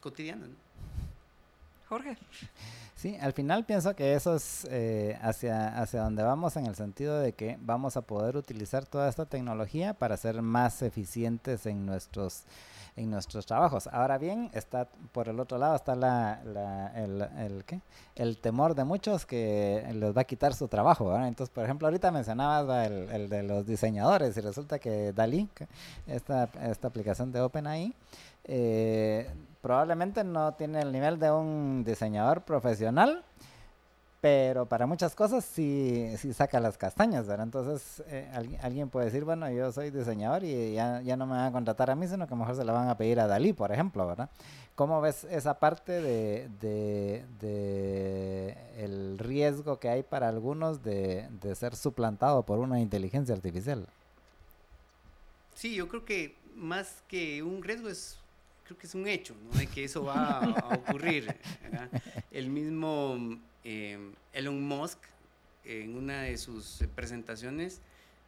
cotidianas. 0.00 0.48
¿no? 0.48 0.56
Jorge, 1.88 2.16
Sí, 2.96 3.16
al 3.20 3.34
final 3.34 3.66
pienso 3.66 3.94
que 3.94 4.14
eso 4.14 4.36
es 4.36 4.66
eh, 4.70 5.18
hacia, 5.20 5.78
hacia 5.80 6.02
donde 6.02 6.22
vamos 6.22 6.56
en 6.56 6.64
el 6.64 6.74
sentido 6.74 7.18
de 7.20 7.34
que 7.34 7.58
vamos 7.60 7.96
a 7.98 8.00
poder 8.00 8.38
utilizar 8.38 8.86
toda 8.86 9.08
esta 9.08 9.26
tecnología 9.26 9.92
para 9.92 10.16
ser 10.16 10.40
más 10.40 10.80
eficientes 10.80 11.66
en 11.66 11.84
nuestros 11.84 12.44
en 12.96 13.10
nuestros 13.10 13.44
trabajos. 13.44 13.88
Ahora 13.92 14.16
bien, 14.16 14.50
está 14.54 14.88
por 15.12 15.28
el 15.28 15.38
otro 15.38 15.58
lado 15.58 15.76
está 15.76 15.94
la, 15.94 16.40
el, 16.96 17.62
¿qué? 17.66 17.80
el 18.14 18.38
temor 18.38 18.74
de 18.74 18.84
muchos 18.84 19.26
que 19.26 19.86
les 19.92 20.16
va 20.16 20.22
a 20.22 20.24
quitar 20.24 20.54
su 20.54 20.66
trabajo. 20.66 21.14
Entonces, 21.14 21.52
por 21.52 21.64
ejemplo, 21.64 21.86
ahorita 21.86 22.10
mencionabas 22.10 22.86
el, 22.86 23.10
el 23.10 23.28
de 23.28 23.42
los 23.42 23.66
diseñadores 23.66 24.34
y 24.36 24.40
resulta 24.40 24.78
que 24.78 25.12
Dalí, 25.12 25.48
esta, 26.06 26.48
esta 26.62 26.88
aplicación 26.88 27.32
de 27.32 27.42
OpenAI, 27.42 27.94
eh, 28.44 29.28
probablemente 29.66 30.22
no 30.22 30.54
tiene 30.54 30.80
el 30.80 30.92
nivel 30.92 31.18
de 31.18 31.28
un 31.32 31.82
diseñador 31.84 32.42
profesional, 32.42 33.24
pero 34.20 34.66
para 34.66 34.86
muchas 34.86 35.16
cosas 35.16 35.44
sí, 35.44 36.14
sí 36.18 36.32
saca 36.32 36.60
las 36.60 36.78
castañas, 36.78 37.26
¿verdad? 37.26 37.46
Entonces 37.46 38.00
eh, 38.06 38.30
alguien, 38.62 38.88
puede 38.88 39.06
decir, 39.06 39.24
bueno, 39.24 39.50
yo 39.50 39.72
soy 39.72 39.90
diseñador 39.90 40.44
y 40.44 40.74
ya, 40.74 41.02
ya 41.02 41.16
no 41.16 41.26
me 41.26 41.32
van 41.32 41.46
a 41.46 41.50
contratar 41.50 41.90
a 41.90 41.96
mí, 41.96 42.06
sino 42.06 42.28
que 42.28 42.36
mejor 42.36 42.54
se 42.54 42.64
la 42.64 42.72
van 42.72 42.88
a 42.88 42.96
pedir 42.96 43.18
a 43.18 43.26
Dalí, 43.26 43.52
por 43.52 43.72
ejemplo, 43.72 44.06
¿verdad? 44.06 44.30
¿Cómo 44.76 45.00
ves 45.00 45.24
esa 45.24 45.58
parte 45.58 46.00
de, 46.00 46.48
de, 46.60 47.24
de 47.40 48.56
el 48.78 49.18
riesgo 49.18 49.80
que 49.80 49.88
hay 49.88 50.04
para 50.04 50.28
algunos 50.28 50.84
de, 50.84 51.28
de 51.42 51.56
ser 51.56 51.74
suplantado 51.74 52.44
por 52.44 52.60
una 52.60 52.78
inteligencia 52.78 53.34
artificial? 53.34 53.88
Sí, 55.56 55.74
yo 55.74 55.88
creo 55.88 56.04
que 56.04 56.36
más 56.54 57.02
que 57.08 57.42
un 57.42 57.64
riesgo 57.64 57.88
es, 57.88 58.20
creo 58.66 58.78
que 58.78 58.86
es 58.86 58.94
un 58.94 59.06
hecho. 59.06 59.34
De 59.52 59.66
que 59.66 59.84
eso 59.84 60.04
va 60.04 60.38
a, 60.38 60.74
ocurrir. 60.74 61.34
El 62.30 62.50
mismo 62.50 63.38
eh, 63.64 63.98
Elon 64.32 64.62
Musk, 64.62 64.98
en 65.64 65.96
una 65.96 66.22
de 66.22 66.36
sus 66.36 66.84
presentaciones, 66.94 67.80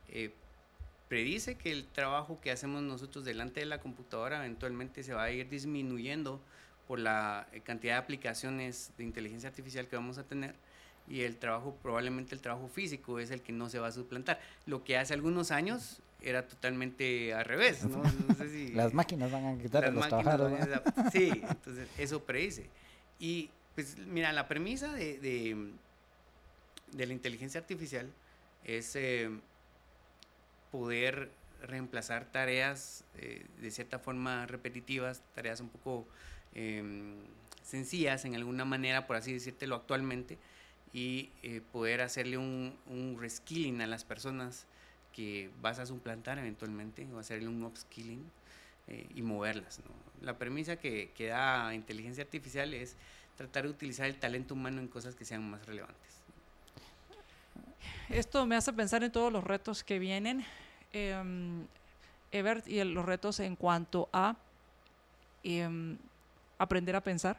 eh, 0.09 0.33
predice 1.09 1.57
que 1.57 1.73
el 1.73 1.85
trabajo 1.87 2.41
que 2.41 2.51
hacemos 2.51 2.83
nosotros 2.83 3.25
delante 3.25 3.61
de 3.61 3.67
la 3.67 3.81
computadora 3.81 4.39
eventualmente 4.39 5.03
se 5.03 5.15
va 5.15 5.25
a 5.25 5.31
ir 5.31 5.49
disminuyendo 5.49 6.41
por 6.87 6.99
la 6.99 7.47
eh, 7.53 7.61
cantidad 7.61 7.95
de 7.95 7.99
aplicaciones 7.99 8.93
de 8.97 9.05
inteligencia 9.05 9.49
artificial 9.49 9.89
que 9.89 9.97
vamos 9.97 10.19
a 10.19 10.25
tener 10.25 10.55
y 11.09 11.23
el 11.23 11.37
trabajo, 11.37 11.75
probablemente 11.83 12.35
el 12.35 12.41
trabajo 12.41 12.69
físico 12.69 13.19
es 13.19 13.31
el 13.31 13.41
que 13.41 13.53
no 13.53 13.71
se 13.71 13.79
va 13.79 13.89
a 13.89 13.93
suplantar. 13.93 14.41
Lo 14.67 14.85
que 14.85 14.99
hace 14.99 15.15
algunos 15.15 15.51
años 15.51 16.01
era 16.23 16.47
totalmente 16.47 17.33
al 17.33 17.45
revés, 17.45 17.85
¿no? 17.85 18.03
No 18.03 18.35
sé 18.35 18.49
si- 18.51 18.73
Las 18.75 18.93
máquinas 18.95 19.31
van 19.31 19.47
a 19.47 19.59
quitar 19.63 19.85
a 19.85 19.91
los 19.91 20.09
trabajadores. 20.09 20.67
Sí, 21.13 21.43
entonces 21.49 21.89
eso 21.99 22.25
predice. 22.25 22.69
Y 23.19 23.51
pues 23.75 23.97
mira, 23.99 24.33
la 24.33 24.49
premisa 24.49 24.93
de, 24.93 25.19
de, 25.19 25.71
de 26.93 27.07
la 27.07 27.13
inteligencia 27.13 27.61
artificial 27.61 28.11
es 28.65 28.97
eh, 28.97 29.31
poder 30.71 31.31
reemplazar 31.63 32.25
tareas 32.31 33.05
eh, 33.17 33.45
de 33.61 33.71
cierta 33.71 33.99
forma 33.99 34.47
repetitivas, 34.47 35.23
tareas 35.35 35.61
un 35.61 35.69
poco 35.69 36.07
em, 36.55 37.17
sencillas 37.63 38.25
en 38.25 38.35
alguna 38.35 38.65
manera, 38.65 39.07
por 39.07 39.17
así 39.17 39.33
decírtelo 39.33 39.75
actualmente, 39.77 40.39
y 40.93 41.31
eh, 41.43 41.61
poder 41.73 42.01
hacerle 42.01 42.39
un, 42.39 42.77
un 42.87 43.17
reskilling 43.21 43.81
a 43.83 43.87
las 43.87 44.05
personas 44.05 44.67
que 45.13 45.51
vas 45.61 45.79
a 45.79 45.87
suplantar 45.87 46.39
eventualmente, 46.39 47.07
o 47.13 47.19
hacerle 47.19 47.49
un 47.49 47.63
upskilling 47.63 48.25
eh, 48.87 49.07
y 49.15 49.23
moverlas. 49.23 49.81
¿no? 49.81 50.27
La 50.27 50.39
premisa 50.39 50.77
que, 50.77 51.11
que 51.17 51.29
da 51.29 51.75
inteligencia 51.75 52.25
artificial 52.25 52.75
es 52.75 52.97
tratar 53.37 53.65
de 53.65 53.71
utilizar 53.71 54.07
el 54.07 54.17
talento 54.17 54.55
humano 54.55 54.81
en 54.81 54.89
cosas 54.89 55.15
que 55.15 55.25
sean 55.25 55.49
más 55.49 55.65
relevantes. 55.67 56.23
esto 58.09 58.45
me 58.47 58.57
hace 58.57 58.73
pensar 58.73 59.05
en 59.05 59.13
todos 59.13 59.33
los 59.33 59.45
retos 59.45 59.85
que 59.85 59.99
vienen, 59.99 60.45
em, 60.93 61.67
Ebert, 62.33 62.67
y 62.69 62.83
los 62.85 63.05
retos 63.05 63.41
en 63.41 63.57
cuanto 63.57 64.09
a 64.13 64.37
em, 65.45 65.97
aprender 66.59 66.97
a 66.97 67.01
pensar 67.01 67.39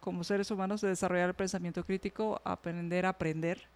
como 0.00 0.24
seres 0.24 0.50
humanos, 0.50 0.80
de 0.80 0.88
desarrollar 0.88 1.30
el 1.30 1.34
pensamiento 1.34 1.84
crítico, 1.84 2.40
aprender 2.44 3.06
a 3.06 3.10
aprender, 3.10 3.66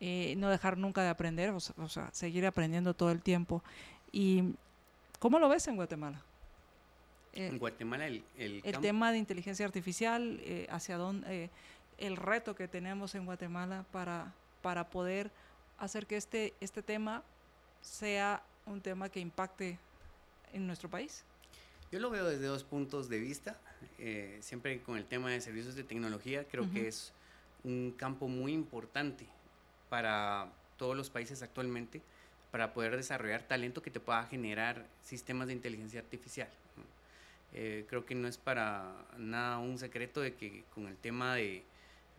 eh, 0.00 0.34
no 0.36 0.50
dejar 0.50 0.76
nunca 0.76 1.02
de 1.02 1.08
aprender, 1.08 1.50
o 1.50 1.60
sea, 1.60 1.74
o 1.78 1.88
sea, 1.88 2.10
seguir 2.12 2.46
aprendiendo 2.46 2.94
todo 2.94 3.10
el 3.10 3.22
tiempo. 3.22 3.62
¿Y 4.12 4.54
cómo 5.18 5.38
lo 5.38 5.48
ves 5.48 5.66
en 5.68 5.76
Guatemala? 5.76 6.22
Eh, 7.32 7.48
En 7.48 7.58
Guatemala 7.58 8.06
el, 8.06 8.24
el, 8.36 8.62
tema 8.80 9.12
de 9.12 9.18
inteligencia 9.18 9.64
artificial, 9.66 10.40
eh, 10.42 10.66
hacia 10.70 10.96
dónde, 10.96 11.50
el 11.98 12.16
reto 12.16 12.54
que 12.54 12.68
tenemos 12.68 13.14
en 13.14 13.24
Guatemala 13.24 13.84
para, 13.90 14.34
para 14.62 14.88
poder 14.88 15.30
hacer 15.78 16.06
que 16.06 16.16
este, 16.16 16.54
este 16.60 16.82
tema 16.82 17.22
sea 17.80 18.42
un 18.66 18.80
tema 18.80 19.08
que 19.08 19.20
impacte 19.20 19.78
en 20.52 20.66
nuestro 20.66 20.90
país. 20.90 21.24
Yo 21.90 22.00
lo 22.00 22.10
veo 22.10 22.24
desde 22.26 22.46
dos 22.46 22.64
puntos 22.64 23.08
de 23.08 23.20
vista. 23.20 23.58
eh, 23.98 24.38
siempre 24.42 24.80
con 24.82 24.96
el 24.96 25.06
tema 25.06 25.30
de 25.30 25.40
servicios 25.40 25.74
de 25.74 25.84
tecnología, 25.84 26.44
creo 26.48 26.70
que 26.70 26.88
es 26.88 27.12
un 27.64 27.94
campo 27.96 28.28
muy 28.28 28.52
importante 28.52 29.26
para 29.88 30.48
todos 30.76 30.96
los 30.96 31.10
países 31.10 31.42
actualmente 31.42 32.02
para 32.50 32.72
poder 32.72 32.96
desarrollar 32.96 33.42
talento 33.42 33.82
que 33.82 33.90
te 33.90 34.00
pueda 34.00 34.24
generar 34.24 34.86
sistemas 35.02 35.48
de 35.48 35.54
inteligencia 35.54 36.00
artificial. 36.00 36.48
Eh, 37.52 37.86
creo 37.88 38.04
que 38.04 38.14
no 38.14 38.28
es 38.28 38.38
para 38.38 38.92
nada 39.18 39.58
un 39.58 39.78
secreto 39.78 40.20
de 40.20 40.34
que 40.34 40.64
con 40.74 40.86
el 40.88 40.96
tema 40.96 41.34
de, 41.34 41.62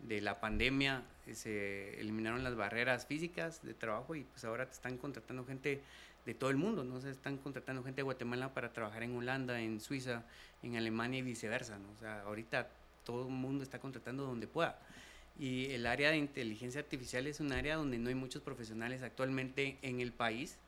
de 0.00 0.20
la 0.20 0.40
pandemia 0.40 1.02
eh, 1.26 1.34
se 1.34 2.00
eliminaron 2.00 2.42
las 2.42 2.56
barreras 2.56 3.06
físicas 3.06 3.62
de 3.62 3.74
trabajo 3.74 4.14
y 4.14 4.24
pues 4.24 4.44
ahora 4.44 4.64
están 4.64 4.96
contratando 4.96 5.44
gente 5.44 5.80
de 6.24 6.34
todo 6.34 6.50
el 6.50 6.56
mundo, 6.56 6.84
¿no? 6.84 7.00
Se 7.00 7.10
están 7.10 7.36
contratando 7.38 7.82
gente 7.82 7.96
de 7.96 8.02
Guatemala 8.02 8.52
para 8.52 8.72
trabajar 8.72 9.02
en 9.02 9.16
Holanda, 9.16 9.60
en 9.60 9.80
Suiza, 9.80 10.24
en 10.62 10.76
Alemania 10.76 11.20
y 11.20 11.22
viceversa, 11.22 11.78
¿no? 11.78 11.90
O 11.92 11.96
sea, 11.98 12.22
ahorita 12.22 12.68
todo 13.04 13.26
el 13.26 13.32
mundo 13.32 13.62
está 13.62 13.78
contratando 13.78 14.24
donde 14.24 14.46
pueda. 14.46 14.78
Y 15.38 15.66
el 15.66 15.86
área 15.86 16.10
de 16.10 16.16
inteligencia 16.16 16.80
artificial 16.80 17.26
es 17.26 17.40
un 17.40 17.52
área 17.52 17.76
donde 17.76 17.98
no 17.98 18.08
hay 18.08 18.14
muchos 18.14 18.42
profesionales 18.42 19.02
actualmente 19.02 19.78
en 19.82 20.00
el 20.00 20.12
país 20.12 20.58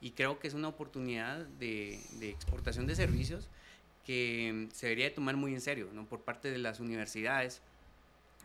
y 0.00 0.10
creo 0.12 0.38
que 0.38 0.48
es 0.48 0.54
una 0.54 0.68
oportunidad 0.68 1.38
de, 1.58 2.00
exportación 2.20 2.86
de 2.86 2.94
servicios 2.94 3.48
que 4.04 4.68
se 4.72 4.86
debería 4.86 5.06
de 5.06 5.10
tomar 5.12 5.36
muy 5.36 5.54
en 5.54 5.60
serio, 5.60 5.88
¿no? 5.92 6.06
Por 6.06 6.20
parte 6.20 6.50
de 6.50 6.58
las 6.58 6.80
universidades, 6.80 7.60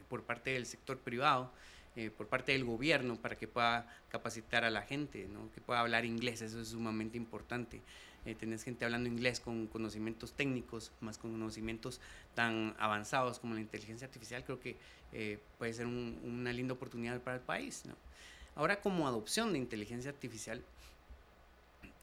por 0.10 0.24
parte 0.24 0.52
del 0.52 0.66
sector 0.66 0.98
privado, 1.00 1.52
eh, 1.96 2.10
por 2.10 2.28
parte 2.28 2.52
del 2.52 2.66
gobierno 2.66 3.16
para 3.16 3.38
que 3.38 3.48
pueda 3.48 3.88
capacitar 4.10 4.66
a 4.66 4.70
la 4.70 4.82
gente, 4.82 5.28
¿no? 5.32 5.50
que 5.54 5.62
pueda 5.62 5.80
hablar 5.80 6.04
inglés, 6.04 6.42
eso 6.42 6.60
es 6.60 6.70
sumamente 6.70 7.16
importante. 7.16 7.82
Eh, 8.26 8.34
tenés 8.36 8.64
gente 8.64 8.86
hablando 8.86 9.08
inglés 9.08 9.40
con 9.40 9.68
conocimientos 9.68 10.34
técnicos, 10.34 10.92
más 11.00 11.18
con 11.18 11.32
conocimientos 11.32 12.02
tan 12.34 12.76
avanzados 12.80 13.40
como 13.40 13.54
la 13.54 13.62
inteligencia 13.62 14.08
artificial, 14.08 14.44
creo 14.44 14.60
que 14.60 14.76
eh, 15.14 15.40
puede 15.58 15.74
ser 15.74 15.86
un- 15.86 16.20
una 16.24 16.52
linda 16.52 16.74
oportunidad 16.74 17.22
para 17.22 17.38
el 17.38 17.44
país. 17.44 17.84
¿no? 17.86 17.96
Ahora, 18.56 18.82
como 18.82 19.08
adopción 19.08 19.54
de 19.54 19.60
inteligencia 19.60 20.10
artificial, 20.10 20.62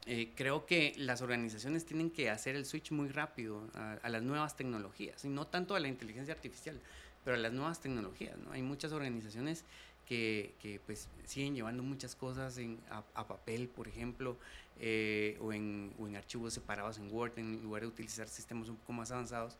eh, 0.05 0.31
creo 0.35 0.65
que 0.65 0.93
las 0.97 1.21
organizaciones 1.21 1.85
tienen 1.85 2.09
que 2.09 2.29
hacer 2.29 2.55
el 2.55 2.65
switch 2.65 2.91
muy 2.91 3.07
rápido 3.09 3.67
a, 3.73 3.93
a 4.01 4.09
las 4.09 4.21
nuevas 4.21 4.55
tecnologías, 4.55 5.23
y 5.25 5.29
no 5.29 5.47
tanto 5.47 5.75
a 5.75 5.79
la 5.79 5.87
inteligencia 5.87 6.33
artificial, 6.33 6.79
pero 7.23 7.35
a 7.37 7.39
las 7.39 7.53
nuevas 7.53 7.79
tecnologías. 7.79 8.37
¿no? 8.37 8.51
Hay 8.51 8.61
muchas 8.61 8.91
organizaciones 8.91 9.63
que, 10.07 10.53
que, 10.61 10.81
pues 10.85 11.07
siguen 11.25 11.55
llevando 11.55 11.83
muchas 11.83 12.15
cosas 12.15 12.57
en, 12.57 12.79
a, 12.89 13.03
a 13.13 13.27
papel, 13.27 13.69
por 13.69 13.87
ejemplo, 13.87 14.37
eh, 14.79 15.37
o, 15.41 15.53
en, 15.53 15.93
o 15.99 16.07
en 16.07 16.15
archivos 16.15 16.53
separados 16.53 16.97
en 16.97 17.11
Word, 17.11 17.37
en 17.37 17.61
lugar 17.61 17.81
de 17.81 17.87
utilizar 17.87 18.27
sistemas 18.27 18.69
un 18.69 18.77
poco 18.77 18.93
más 18.93 19.11
avanzados. 19.11 19.57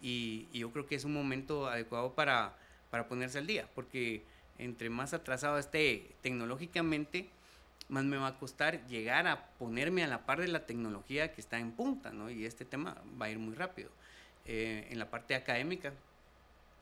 y, 0.00 0.46
yo 0.52 0.70
creo 0.72 0.86
que 0.86 0.94
es 0.94 1.04
un 1.04 1.12
momento 1.12 1.68
adecuado 1.68 2.14
para, 2.14 2.56
para 2.90 3.08
ponerse 3.08 3.38
al 3.38 3.46
día, 3.46 3.68
porque 3.74 4.22
entre 4.58 4.90
más 4.90 5.14
atrasado 5.14 5.58
esté 5.58 6.10
tecnológicamente, 6.22 7.28
más 7.88 8.04
me 8.04 8.16
va 8.16 8.28
a 8.28 8.38
costar 8.38 8.86
llegar 8.86 9.26
a 9.26 9.46
ponerme 9.58 10.04
a 10.04 10.06
la 10.06 10.24
par 10.24 10.40
de 10.40 10.48
la 10.48 10.64
tecnología 10.64 11.32
que 11.32 11.40
está 11.40 11.58
en 11.58 11.72
punta, 11.72 12.12
¿no? 12.12 12.30
Y 12.30 12.44
este 12.46 12.64
tema 12.64 12.96
va 13.20 13.26
a 13.26 13.30
ir 13.30 13.38
muy 13.38 13.54
rápido. 13.54 13.90
Eh, 14.46 14.86
en 14.90 14.98
la 14.98 15.10
parte 15.10 15.34
académica, 15.34 15.92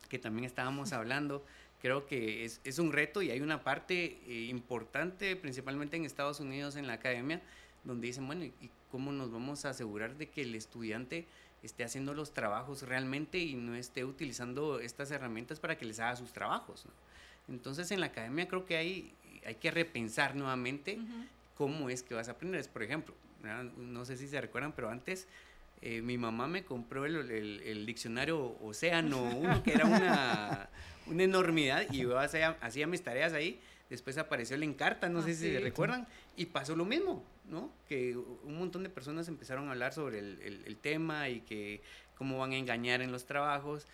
que 0.09 0.19
también 0.19 0.45
estábamos 0.45 0.93
hablando, 0.93 1.45
creo 1.81 2.07
que 2.07 2.45
es, 2.45 2.61
es 2.65 2.79
un 2.79 2.93
reto 2.93 3.23
y 3.23 3.31
hay 3.31 3.41
una 3.41 3.63
parte 3.63 4.19
eh, 4.27 4.47
importante, 4.51 5.35
principalmente 5.37 5.97
en 5.97 6.05
Estados 6.05 6.41
Unidos, 6.41 6.77
en 6.77 6.87
la 6.87 6.95
academia, 6.95 7.41
donde 7.85 8.07
dicen, 8.07 8.27
bueno, 8.27 8.45
¿y 8.45 8.71
cómo 8.91 9.13
nos 9.13 9.31
vamos 9.31 9.65
a 9.65 9.71
asegurar 9.71 10.17
de 10.17 10.29
que 10.29 10.43
el 10.43 10.55
estudiante 10.55 11.27
esté 11.63 11.85
haciendo 11.85 12.15
los 12.15 12.33
trabajos 12.33 12.83
realmente 12.83 13.39
y 13.39 13.55
no 13.55 13.75
esté 13.75 14.05
utilizando 14.05 14.81
estas 14.81 15.11
herramientas 15.11 15.61
para 15.61 15.77
que 15.77 15.85
les 15.85 16.01
haga 16.01 16.17
sus 16.17 16.33
trabajos? 16.33 16.87
Entonces, 17.49 17.91
en 17.91 18.01
la 18.01 18.07
academia 18.07 18.47
creo 18.49 18.65
que 18.65 18.77
hay, 18.77 19.13
hay 19.47 19.55
que 19.57 19.71
repensar 19.71 20.37
nuevamente 20.37 20.99
cómo 21.57 21.91
es 21.91 22.03
que 22.03 22.15
vas 22.15 22.29
a 22.29 22.33
aprender. 22.33 22.69
Por 22.69 22.83
ejemplo, 22.83 23.15
no 23.77 24.05
sé 24.05 24.17
si 24.17 24.29
se 24.29 24.41
recuerdan, 24.41 24.73
pero 24.73 24.91
antes 24.91 25.27
eh, 25.81 26.03
mi 26.03 26.19
mamá 26.19 26.49
me 26.49 26.65
compró 26.65 27.07
el, 27.07 27.31
el, 27.31 27.87
diccionario 27.87 28.57
Océano 28.63 29.23
1, 29.23 29.63
que 29.63 29.73
era 29.73 29.85
una, 29.87 30.69
una 31.07 31.23
enormidad, 31.23 31.87
y 31.91 31.99
yo 31.99 32.19
hacía, 32.19 32.57
hacía, 32.61 32.87
mis 32.87 33.03
tareas 33.03 33.33
ahí. 33.33 33.61
Después 33.91 34.19
apareció 34.19 34.57
el 34.57 34.63
Encarta, 34.63 35.09
no 35.09 35.23
sé 35.23 35.35
si 35.35 35.51
se 35.51 35.61
recuerdan, 35.61 36.07
y 36.37 36.47
pasó 36.47 36.77
lo 36.77 36.85
mismo, 36.85 37.25
¿no? 37.49 37.71
Que 37.89 38.17
un 38.17 38.59
montón 38.59 38.83
de 38.83 38.91
personas 38.91 39.29
empezaron 39.29 39.69
a 39.69 39.73
hablar 39.73 39.95
sobre 39.95 40.19
el, 40.19 40.63
el 40.67 40.77
tema 40.77 41.29
y 41.29 41.41
que 41.41 41.81
cómo 42.17 42.39
van 42.39 42.53
a 42.53 42.57
engañar 42.57 43.01
en 43.01 43.13
los 43.13 43.25
trabajos. 43.25 43.87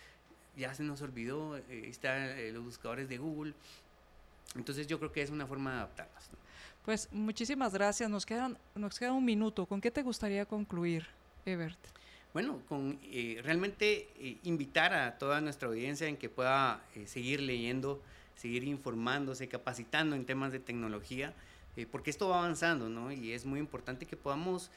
Ya 0.57 0.73
se 0.73 0.83
nos 0.83 1.01
olvidó, 1.01 1.57
eh, 1.57 1.63
están 1.87 2.21
eh, 2.21 2.51
los 2.51 2.63
buscadores 2.63 3.07
de 3.07 3.17
Google. 3.17 3.53
Entonces 4.55 4.87
yo 4.87 4.99
creo 4.99 5.11
que 5.11 5.21
es 5.21 5.29
una 5.29 5.47
forma 5.47 5.71
de 5.71 5.77
adaptarlas. 5.77 6.29
Pues 6.85 7.09
muchísimas 7.11 7.73
gracias. 7.73 8.09
Nos, 8.09 8.25
quedan, 8.25 8.57
nos 8.75 8.99
queda 8.99 9.11
un 9.11 9.25
minuto. 9.25 9.65
¿Con 9.65 9.81
qué 9.81 9.91
te 9.91 10.03
gustaría 10.03 10.45
concluir? 10.45 11.07
Ebert? 11.45 11.79
Bueno, 12.33 12.61
con 12.67 12.99
eh, 13.03 13.39
realmente 13.43 14.09
eh, 14.19 14.37
invitar 14.43 14.93
a 14.93 15.17
toda 15.17 15.41
nuestra 15.41 15.67
audiencia 15.67 16.07
en 16.07 16.17
que 16.17 16.29
pueda 16.29 16.83
eh, 16.95 17.07
seguir 17.07 17.39
leyendo, 17.39 18.01
seguir 18.35 18.63
informándose, 18.63 19.47
capacitando 19.47 20.15
en 20.15 20.25
temas 20.25 20.51
de 20.51 20.59
tecnología, 20.59 21.33
porque 21.91 22.09
esto 22.09 22.29
va 22.29 22.39
avanzando, 22.39 22.87
¿no? 22.87 23.11
Y 23.11 23.33
es 23.33 23.45
muy 23.45 23.59
importante 23.59 24.05
que 24.05 24.15
podamos 24.15 24.71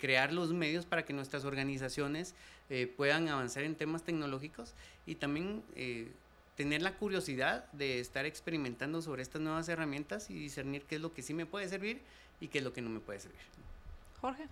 crear 0.00 0.32
los 0.32 0.52
medios 0.52 0.84
para 0.84 1.04
que 1.04 1.12
nuestras 1.12 1.44
organizaciones 1.44 2.34
puedan 2.96 3.28
avanzar 3.28 3.62
en 3.62 3.76
temas 3.76 4.02
tecnológicos 4.02 4.74
y 5.06 5.14
también 5.14 5.62
tener 6.56 6.82
la 6.82 6.96
curiosidad 6.96 7.70
de 7.72 8.00
estar 8.00 8.26
experimentando 8.26 9.00
sobre 9.00 9.22
estas 9.22 9.40
nuevas 9.40 9.68
herramientas 9.68 10.28
y 10.28 10.34
discernir 10.34 10.82
qué 10.82 10.96
es 10.96 11.00
lo 11.00 11.14
que 11.14 11.22
sí 11.22 11.34
me 11.34 11.46
puede 11.46 11.68
servir 11.68 12.00
y 12.40 12.48
qué 12.48 12.58
es 12.58 12.64
lo 12.64 12.72
que 12.72 12.82
no 12.82 12.90
me 12.90 13.00
puede 13.00 13.20
servir. 13.20 13.40
Jorge. 14.20 14.46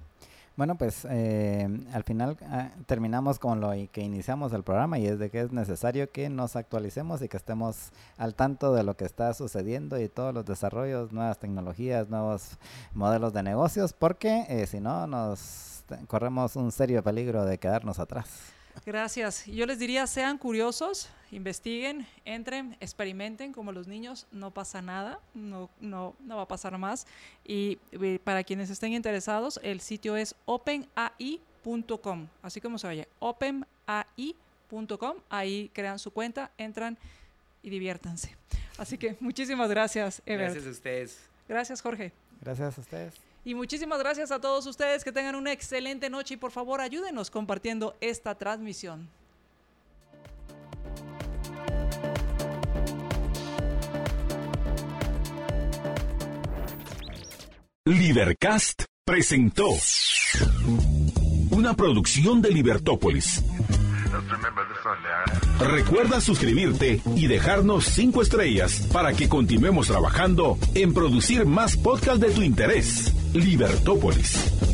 Bueno, 0.58 0.76
pues 0.76 1.06
eh, 1.08 1.68
al 1.92 2.02
final 2.02 2.36
ah, 2.42 2.70
terminamos 2.86 3.38
con 3.38 3.60
lo 3.60 3.70
que 3.92 4.00
iniciamos 4.00 4.52
el 4.52 4.64
programa 4.64 4.98
y 4.98 5.06
es 5.06 5.16
de 5.20 5.30
que 5.30 5.42
es 5.42 5.52
necesario 5.52 6.10
que 6.10 6.28
nos 6.30 6.56
actualicemos 6.56 7.22
y 7.22 7.28
que 7.28 7.36
estemos 7.36 7.92
al 8.16 8.34
tanto 8.34 8.74
de 8.74 8.82
lo 8.82 8.96
que 8.96 9.04
está 9.04 9.32
sucediendo 9.34 10.00
y 10.00 10.08
todos 10.08 10.34
los 10.34 10.44
desarrollos, 10.44 11.12
nuevas 11.12 11.38
tecnologías, 11.38 12.08
nuevos 12.08 12.58
modelos 12.92 13.32
de 13.32 13.44
negocios, 13.44 13.92
porque 13.92 14.46
eh, 14.48 14.66
si 14.66 14.80
no 14.80 15.06
nos 15.06 15.84
corremos 16.08 16.56
un 16.56 16.72
serio 16.72 17.04
peligro 17.04 17.44
de 17.44 17.58
quedarnos 17.58 18.00
atrás. 18.00 18.57
Gracias. 18.84 19.46
Yo 19.46 19.66
les 19.66 19.78
diría, 19.78 20.06
sean 20.06 20.38
curiosos, 20.38 21.08
investiguen, 21.30 22.06
entren, 22.24 22.76
experimenten 22.80 23.52
como 23.52 23.72
los 23.72 23.86
niños, 23.86 24.26
no 24.32 24.52
pasa 24.52 24.82
nada, 24.82 25.20
no, 25.34 25.70
no, 25.80 26.14
no 26.20 26.36
va 26.36 26.42
a 26.42 26.48
pasar 26.48 26.76
más. 26.78 27.06
Y 27.44 27.78
eh, 27.92 28.18
para 28.22 28.44
quienes 28.44 28.70
estén 28.70 28.92
interesados, 28.92 29.60
el 29.62 29.80
sitio 29.80 30.16
es 30.16 30.34
openai.com, 30.46 32.26
así 32.42 32.60
como 32.60 32.78
se 32.78 32.86
oye, 32.86 33.08
openai.com, 33.18 35.16
ahí 35.28 35.70
crean 35.72 35.98
su 35.98 36.10
cuenta, 36.10 36.50
entran 36.58 36.98
y 37.62 37.70
diviértanse. 37.70 38.36
Así 38.78 38.96
que 38.96 39.16
muchísimas 39.20 39.68
gracias, 39.70 40.22
Ever. 40.24 40.46
Gracias 40.46 40.66
a 40.66 40.70
ustedes. 40.70 41.18
Gracias, 41.48 41.80
Jorge. 41.80 42.12
Gracias 42.40 42.78
a 42.78 42.80
ustedes. 42.80 43.27
Y 43.44 43.54
muchísimas 43.54 43.98
gracias 43.98 44.30
a 44.30 44.40
todos 44.40 44.66
ustedes 44.66 45.04
que 45.04 45.12
tengan 45.12 45.34
una 45.34 45.52
excelente 45.52 46.10
noche 46.10 46.34
y 46.34 46.36
por 46.36 46.50
favor 46.50 46.80
ayúdenos 46.80 47.30
compartiendo 47.30 47.96
esta 48.00 48.34
transmisión. 48.34 49.08
Libercast 57.86 58.84
presentó 59.06 59.70
una 61.50 61.72
producción 61.72 62.42
de 62.42 62.50
Libertópolis. 62.50 63.42
Recuerda 65.60 66.20
suscribirte 66.20 67.02
y 67.16 67.26
dejarnos 67.26 67.84
cinco 67.86 68.22
estrellas 68.22 68.88
para 68.92 69.12
que 69.12 69.28
continuemos 69.28 69.88
trabajando 69.88 70.58
en 70.74 70.94
producir 70.94 71.46
más 71.46 71.76
podcasts 71.76 72.20
de 72.20 72.30
tu 72.30 72.42
interés. 72.42 73.12
Libertópolis. 73.34 74.67